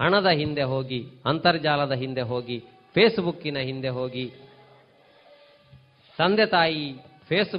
[0.00, 2.58] ಹಣದ ಹಿಂದೆ ಹೋಗಿ, ಅಂತರ್ಜಾಲದ ಹಿಂದೆ ಹೋಗಿ,
[2.94, 4.32] ಫೇಸ್ಬುಕ್ಕಿನ ಹಿಂದೆ ಹೋಗಿ,
[6.18, 6.94] ತಂದೆ ತಾಯಿ
[7.28, 7.54] ಫೇಸ್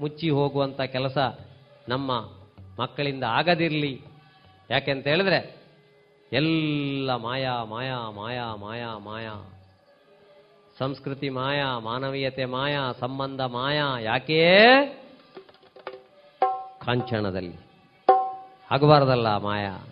[0.00, 1.18] ಮುಚ್ಚಿ ಹೋಗುವಂಥ ಕೆಲಸ
[1.88, 2.10] ನಮ್ಮ
[2.82, 4.00] ಮಕ್ಕಳಿಂದ ಆಗದಿರಲಿ.
[4.70, 5.56] ಯಾಕೆಂತ ಹೇಳಿದ್ರೆ,
[6.32, 9.52] ಎಲ್ಲ ಮಾಯಾ ಮಾಯಾ ಮಾಯಾ ಮಾಯಾ ಮಾಯಾ.
[10.78, 14.50] ಸಂಸ್ಕೃತಿ ಮಾಯಾ, ಮಾನವೀಯತೆ ಮಾಯಾ, ಸಂಬಂಧ ಮಾಯಾ, ಯಾಕೆ?
[16.86, 17.56] ಕಾಂಚನದಲ್ಲಿ.
[18.70, 19.86] ಆಗಬಾರ್ದಲ್ಲ ಮಾಯಾ.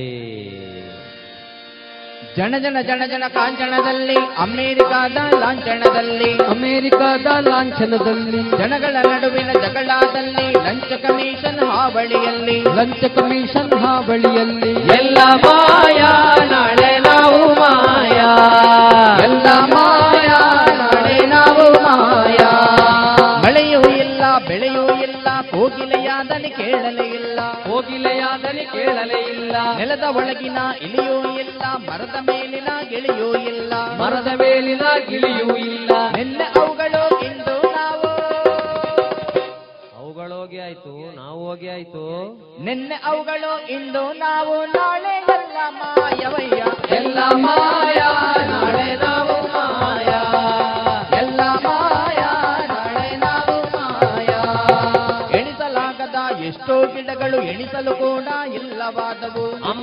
[2.37, 12.61] ಜನ ಜನ ಜನ ಜನ ಕಾಂಚನದಲ್ಲಿ ಅಮೆರಿಕಾದ ಲಾಂಛನದಲ್ಲಿ ಅಮೆರಿಕಾದ ಲಾಂಛನದಲ್ಲಿ ಜನಗಳ ನಡುವಿನ ಜಗಳದಲ್ಲಿ ಲಂಚ ಕಮಿಷನ್ ಹಾವಳಿಯಲ್ಲಿ
[12.61, 14.71] ಲಂಚ ಕಮಿಷನ್ ಹಾವಳಿಯಲ್ಲಿ.
[14.71, 18.37] ಎಲ್ಲ ಮಾಯಾ ನಾಳೆ ನಾವು ಮಾಯಾ.
[19.23, 20.02] ಎಲ್ಲ ಮಾಯಾ
[29.93, 33.73] ನೆಲದ ಒಳಗಿನ ಇಲಿಯೂ ಇಲ್ಲ ಮರದ ಮೇಲಿನ ಗಿಳಿಯೂ ಇಲ್ಲ.
[34.01, 35.91] ಮರದ ಮೇಲಿನ ಗಿಳಿಯೂ ಇಲ್ಲ.
[36.17, 38.09] ನಿನ್ನ ಅವುಗಳು ಇಂದು ನಾವು.
[39.99, 42.05] ಅವುಗಳು ಹೋಗಿ ಆಯ್ತು ನಾವು ಹೋಗಿ ಆಯ್ತು.
[42.65, 46.65] ನಿನ್ನೆ ಅವುಗಳು ಇಂದು ನಾವು ನಾಳೆ ಎಲ್ಲ ಮಾಯವಯ್ಯ.
[46.97, 48.01] ಎಲ್ಲ ಮಾಯ
[48.47, 50.09] ನಾಳೆ ನಾವು ಮಾಯ.
[51.17, 52.21] ಎಲ್ಲ ಮಾಯ
[52.67, 54.29] ನಾಳೆ ನಾವು ಮಾಯ.
[55.39, 58.29] ಎಣಿಸಲಾಗದ ಎಷ್ಟೋ ಗಿಡಗಳು ಎಣಿಸಲು ಕೂಡ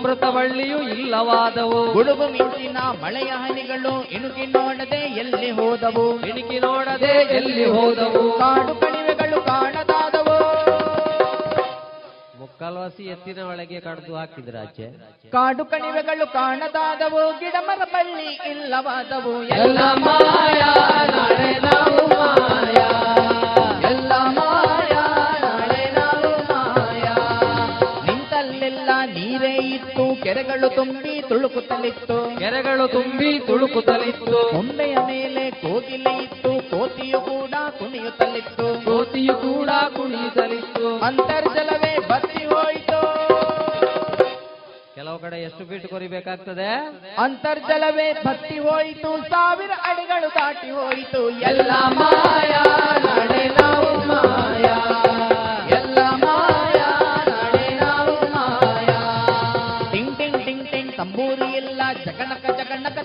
[0.09, 1.93] ಅಮೃತವಳ್ಳಿಯೂ ಇಲ್ಲವಾದವು.
[1.93, 6.05] ಗುಡುಗು ಮಿಂಚಿನ ಮಳೆಯ ಹನಿಗಳು ಇಣುಕಿ ನೋಡದೆ ಎಲ್ಲಿ ಹೋದವು?
[6.25, 8.23] ಇಣುಕಿ ನೋಡದೆ ಎಲ್ಲಿ ಹೋದವು?
[8.39, 10.37] ಕಾಡು ಕಣಿವೆಗಳು ಕಾಣದಾದವು.
[12.39, 14.87] ಮುಕ್ಕಾಲ್ವಾಸಿ ಎತ್ತಿನ ಒಳಗೆ ಕಡ್ದು ಹಾಕಿದ್ರ ಆಚೆ.
[15.29, 20.73] ಕಾಡು ಕಣಿವೆಗಳು ಕಾಣದಾದವು ಗಿಡ ಮರ ಬಳ್ಳಿ ಇಲ್ಲವಾದವು ಎಲ್ಲ ಮಾಯಾ
[21.13, 22.89] ನಾಳೆ ನಾವು ಮಾಯಾ.
[30.59, 32.39] ಕೆರೆಗಳು ತುಂಬಿ ತುಳುಕುತ್ತಲಿತ್ತು.
[32.39, 34.25] ಕೆರೆಗಳು ತುಂಬಿ ತುಳುಕುತ್ತಲಿತ್ತು.
[34.25, 38.85] ಕೊಂಬೆಯ ಮೇಲೆ ಕೋಗಿಲೆ ಇತ್ತು ಕೋತಿಯು ಕೂಡ ಕುಣಿಯುತ್ತಲಿತ್ತು.
[38.85, 40.99] ಕೋತಿಯು ಕೂಡ ಕುಣಿಯುತ್ತಲಿತ್ತು.
[40.99, 42.99] ಅಂತರ್ಜಲವೇ ಬತ್ತಿ ಹೋಯಿತು.
[44.95, 46.69] ಕೆಲವು ಕಡೆ ಎಷ್ಟು ಫೀಟ್ ಕೊರಿಬೇಕಾಗ್ತದೆ?
[47.17, 51.29] ಅಂತರ್ಜಲವೇ ಬತ್ತಿ ಹೋಯಿತು ಸಾವಿರ ಅಡಿಗಳು ದಾಟಿ ಹೋಯಿತು.
[51.29, 52.63] ಎಲ್ಲ ಮಾಯಾ
[52.97, 54.77] ನಡೆ ನಾವು ಮಾಯಾ.
[55.69, 56.58] ಎಲ್ಲ ಮಾಯಾ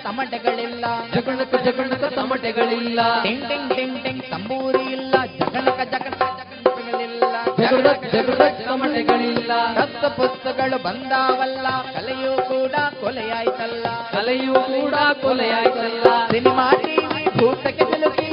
[0.04, 0.84] ತಮಟೆಗಳಿಲ್ಲ.
[1.14, 3.00] ಜಗಣಕ ಜಗಣಕ ತಮಟೆಗಳಿಲ್ಲ.
[3.22, 5.14] ಟಿಂಗ್ ಟಿಂಗ್ ಟಿಂಗ್ ಟಿಂಗ್ ತಂಬೂರಿ ಇಲ್ಲ.
[5.38, 7.24] ಜಗಣಕ ಜಗಣಕ ಜಗಣಕಗಳಿಲ್ಲ
[7.60, 9.52] ಜಗಡಕ್ ಜಗಡಕ್ ತಮಟೆಗಳಿಲ್ಲ.
[9.76, 11.66] ರಕ್ತ ಪುಸ್ತಕಗಳು ಬಂದಾವಲ್ಲ.
[11.94, 13.86] ಕಲೆಯೂ ಕೂಡ ಕೊಲೆಯಾಯ್ತಲ್ಲ.
[14.12, 16.04] ಕಲೆಯೂ ಕೂಡ ಕೊಲೆಯಾಯ್ತಲ್ಲ.
[16.30, 18.30] ಸಿನಿಮಾ ಟಿವಿ ಭೂತಕ್ಕೆ ಸಿಲುಕಿ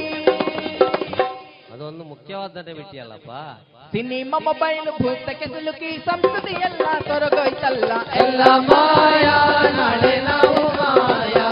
[1.73, 3.31] ಅದೊಂದು ಮುಖ್ಯವಾದ ಬಿಟ್ಟಿಯಲ್ಲಪ್ಪ
[3.93, 7.91] ಸಿನಿಮಾ ಮೊಬೈಲ್ ಭೂತಕ್ಕೆ ಸಿಲುಕಿ ಸಂಸ್ಕೃತಿ ಎಲ್ಲ ತೊರಗೋಯ್ತಲ್ಲ.
[8.15, 9.37] ಎಲ್ಲ ಮಾಯಾ
[9.79, 11.47] ನಾಳೆ ನಾವು ಮಾಯಾ.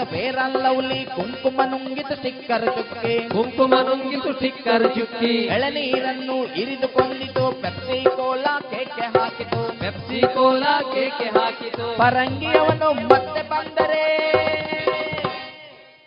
[0.00, 3.28] ಅರಸಿನ ನುಂಗಿತ ಫೇರನ್ ಲವ್ಲಿ ಕುಂಕುಮ ನುಂಗಿತು ಸ್ಟಿಕ್ಕರ್ ಚುಕ್ಕಿ.
[3.28, 5.26] ಕುಂಕುಮ ನುಂಗಿತು ಸಿಕ್ಕರ ಚುಕ್ಕಿ.
[5.26, 9.78] ಎಳನೀರನ್ನು ಇರಿದುಕೊಂಡಿತು ಪೆಪ್ಸಿ ಕೋಲಾ ಕೇಕೆ ಹಾಕಿತು.
[9.80, 11.96] ಪೆಪ್ಸಿ ಕೋಲಾ ಕೇಕೆ ಹಾಕಿತು.
[11.96, 14.04] ಪರಂಗಿಯವನು ಮತ್ತೆ ಬಂದರೆ.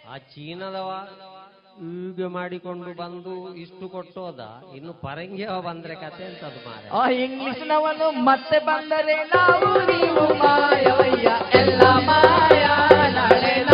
[0.10, 0.92] ಆ ಚೀನದವ
[1.82, 4.40] ಹೀಗೆ ಮಾಡಿಕೊಂಡು ಬಂದು ಇಷ್ಟು ಕೊಟ್ಟೋದ
[4.76, 12.66] ಇನ್ನು ಪರಂಗಿಯವ ಬಂದ್ರೆ ಕತೆ ಅಂತದು ಮಾರ ಆ ಇಂಗ್ಲಿಷ್ನವನು ಮತ್ತೆ ಬಂದರೆ ನಾವು ನೀವು ಮಾಯವಯ್ಯ ಎಲ್ಲ ಮಾಯ
[13.14, 13.71] ನಾಳೆ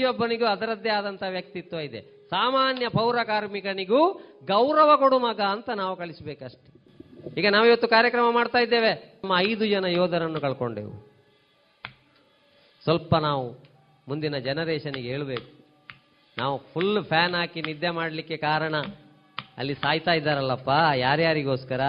[0.00, 2.00] ಪ್ರತಿಯೊಬ್ಬನಿಗೂ ಅದರದ್ದೇ ಆದಂತಹ ವ್ಯಕ್ತಿತ್ವ ಇದೆ.
[2.30, 4.12] ಸಾಮಾನ್ಯ ಪೌರ ಕಾರ್ಮಿಕನಿಗೂ
[4.44, 6.68] ಗೌರವ ಕೊಡು ಮಗ ಅಂತ ನಾವು ಕಳಿಸ್ಬೇಕಷ್ಟೆ.
[7.40, 9.20] ಈಗ ನಾವಿವತ್ತು ಕಾರ್ಯಕ್ರಮ ಮಾಡ್ತಾ ಇದ್ದೇವೆ.
[9.24, 11.10] ನಮ್ಮ ಐದು ಜನ ಯೋಧರನ್ನು ಕಳ್ಕೊಂಡೆವು.
[12.82, 13.58] ಸ್ವಲ್ಪ ನಾವು
[14.08, 15.64] ಮುಂದಿನ ಜನರೇಷನ್ಗೆ ಹೇಳಬೇಕು.
[16.38, 18.74] ನಾವು ಫುಲ್ ಫ್ಯಾನ್ ಹಾಕಿ ನಿದ್ದೆ ಮಾಡಲಿಕ್ಕೆ ಕಾರಣ
[19.56, 21.80] ಅಲ್ಲಿ ಸಾಯ್ತಾ ಇದ್ದಾರಲ್ಲಪ್ಪ, ಯಾರ್ಯಾರಿಗೋಸ್ಕರ?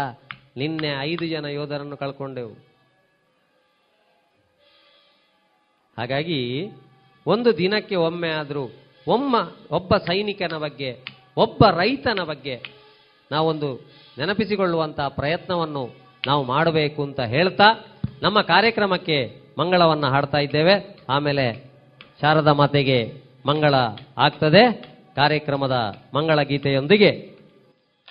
[0.57, 2.53] ನಿನ್ನೆ ಐದು ಜನ ಯೋಧರನ್ನು ಕಳ್ಕೊಂಡೆವು.
[5.97, 6.71] ಹಾಗಾಗಿ
[7.27, 8.69] ಒಂದು ದಿನಕ್ಕೆ ಒಮ್ಮೆ ಆದರೂ,
[9.07, 11.03] ಒಮ್ಮ, ಒಬ್ಬ ಸೈನಿಕನ ಬಗ್ಗೆ,
[11.37, 12.61] ಒಬ್ಬ ರೈತನ ಬಗ್ಗೆ
[13.31, 15.89] ನಾವೊಂದು ನೆನಪಿಸಿಕೊಳ್ಳುವಂತಹ ಪ್ರಯತ್ನವನ್ನು
[16.27, 17.63] ನಾವು ಮಾಡಬೇಕು ಅಂತ ಹೇಳ್ತಾ
[18.21, 20.99] ನಮ್ಮ ಕಾರ್ಯಕ್ರಮಕ್ಕೆ ಮಂಗಳವನ್ನು ಹಾಡ್ತಾ ಇದ್ದೇವೆ.
[21.09, 21.71] ಆಮೇಲೆ
[22.21, 23.13] ಶಾರದಾ ಮಾತೆಗೆ
[23.45, 23.73] ಮಂಗಳ
[24.17, 24.91] ಆಗ್ತದೆ.
[25.15, 27.11] ಕಾರ್ಯಕ್ರಮದ ಮಂಗಳ ಗೀತೆಯೊಂದಿಗೆ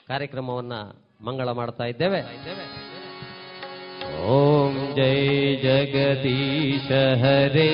[0.08, 2.20] ಕಾರ್ಯಕ್ರಮವನ್ನು ಮಂಗಳ ಮಾಡ್ತಾ ಇದ್ದೇವೆ.
[4.26, 6.86] ಓಂ ॐ जय जगदीश
[7.22, 7.70] हरे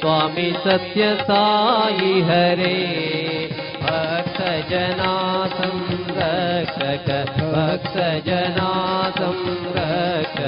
[0.00, 2.74] स्वामी सत्यसायि हरे।
[3.82, 4.40] भक्स
[4.70, 5.12] जना
[5.54, 7.08] संरक
[7.38, 7.94] भक्स
[8.26, 8.72] जना
[9.20, 10.40] संरक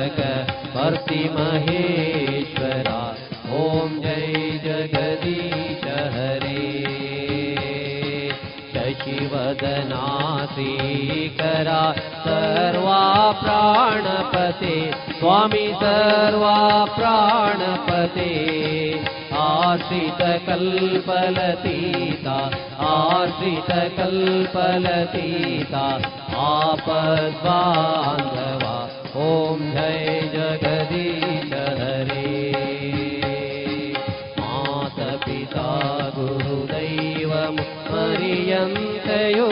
[10.55, 11.83] श्रीकरा
[12.24, 13.03] सर्वा
[13.43, 14.74] प्राणपते
[15.19, 16.57] स्वामी सर्वा
[16.97, 18.33] प्राणपते।
[19.43, 22.35] आश्रितकल्पलतीता
[22.89, 25.85] आश्रितकल्पलतीता
[26.47, 28.74] आपद्बान्धवा
[29.23, 29.24] ॐ
[29.74, 31.51] जय जगदीश
[31.81, 32.37] हरे।
[34.41, 35.69] मातपिता
[36.16, 37.55] गुरुदैवं
[37.93, 39.49] मरियन्तयो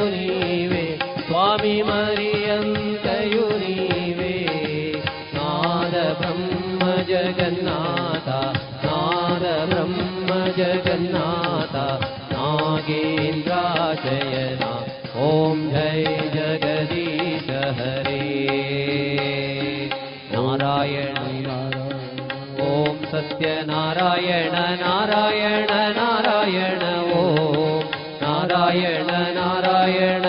[1.89, 3.75] मर्यन्तयुरी
[4.19, 4.37] मे
[5.35, 6.81] नारब्रह्म
[7.11, 8.29] जगन्नाथ
[8.85, 10.29] नारब्रह्म
[10.59, 11.75] जगन्नाथ
[15.23, 16.05] ॐ जय
[16.35, 18.21] जगदीश हरे।
[20.33, 21.19] नारायण
[22.69, 22.71] ॐ
[23.11, 26.83] सत्यनारायण नारायण नारायण
[27.19, 27.21] ओ
[28.23, 30.20] नारायण नारायण।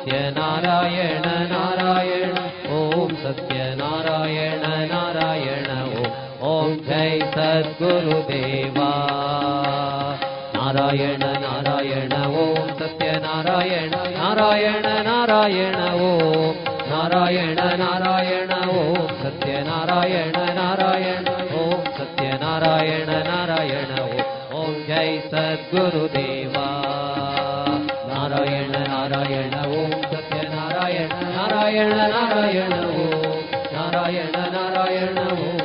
[0.00, 2.30] सत्यनारायण नारायण
[2.76, 4.62] ॐ सत्यनारायण
[4.92, 8.88] नारायण ॐ ॐ जय सद्गुरुदेवा
[10.54, 12.14] नारायण नारायण
[12.44, 15.76] ॐ सत्यनारायण नारायण नारायण
[16.06, 16.54] ॐ
[16.90, 21.28] नारायण नारायण ॐ सत्यनारायण नारायण
[21.60, 24.18] ॐ सत्यनारायण नारायण ॐ
[24.62, 26.66] ॐ जय सद्गुरुदेवा
[28.08, 29.54] नारायण नारायण
[31.51, 33.05] ನಾರಾಯಣ ನಾರಾಯಣವೋ
[33.73, 35.60] ನಾರಾಯಣ ನಾರಾಯಣವೋ.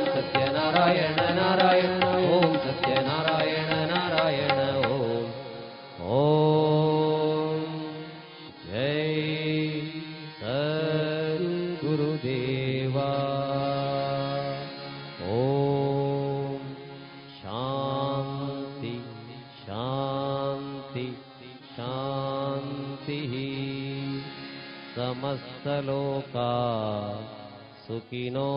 [28.09, 28.49] सुखिनो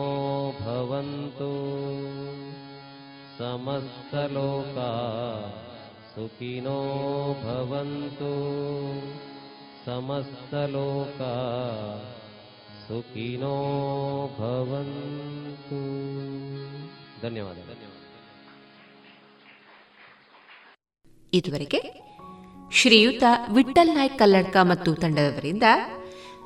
[0.59, 1.47] भवन्तु
[3.37, 4.91] समस्तलोका
[6.11, 6.75] सुखिनो
[7.41, 8.29] भवन्तु
[9.87, 11.33] समस्तलोका
[12.85, 13.57] सुखिनो
[14.39, 15.81] भवन्तु
[17.23, 17.57] ಧನ್ಯವಾದ
[21.33, 21.81] ಇದುವರೆಗೆ
[22.79, 23.23] ಶ್ರೀಯುತ
[23.57, 25.65] ವಿಠಲ್ ನಾಯ್ಕ್ ಕಲ್ಲಡ್ಕ ಮತ್ತು ತಂಡದವರಿಂದ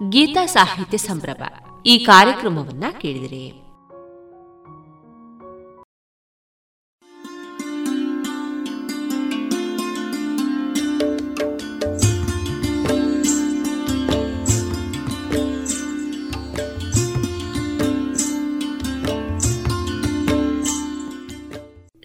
[0.09, 1.43] ಗೀತಾ ಸಾಹಿತ್ಯ ಸಂಭ್ರಮ.
[1.87, 3.49] ಈ ಕಾರ್ಯಕ್ರಮವನ್ನ ಕೇಳಿದರೆ.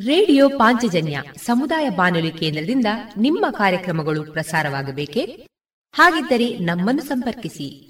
[0.07, 2.87] ರೇಡಿಯೋ ಪಾಂಚಜನ್ಯ ಸಮುದಾಯ ಬಾನುಲಿ ಕೇಂದ್ರದಿಂದ
[3.17, 5.49] ನಿಮ್ಮ ಕಾರ್ಯಕ್ರಮಗಳು ಪ್ರಸಾರವಾಗಬೇಕೆ?
[5.93, 7.90] ಹಾಗಿದ್ದರೆ ನಮ್ಮನ್ನು ಸಂಪರ್ಕಿಸಿ.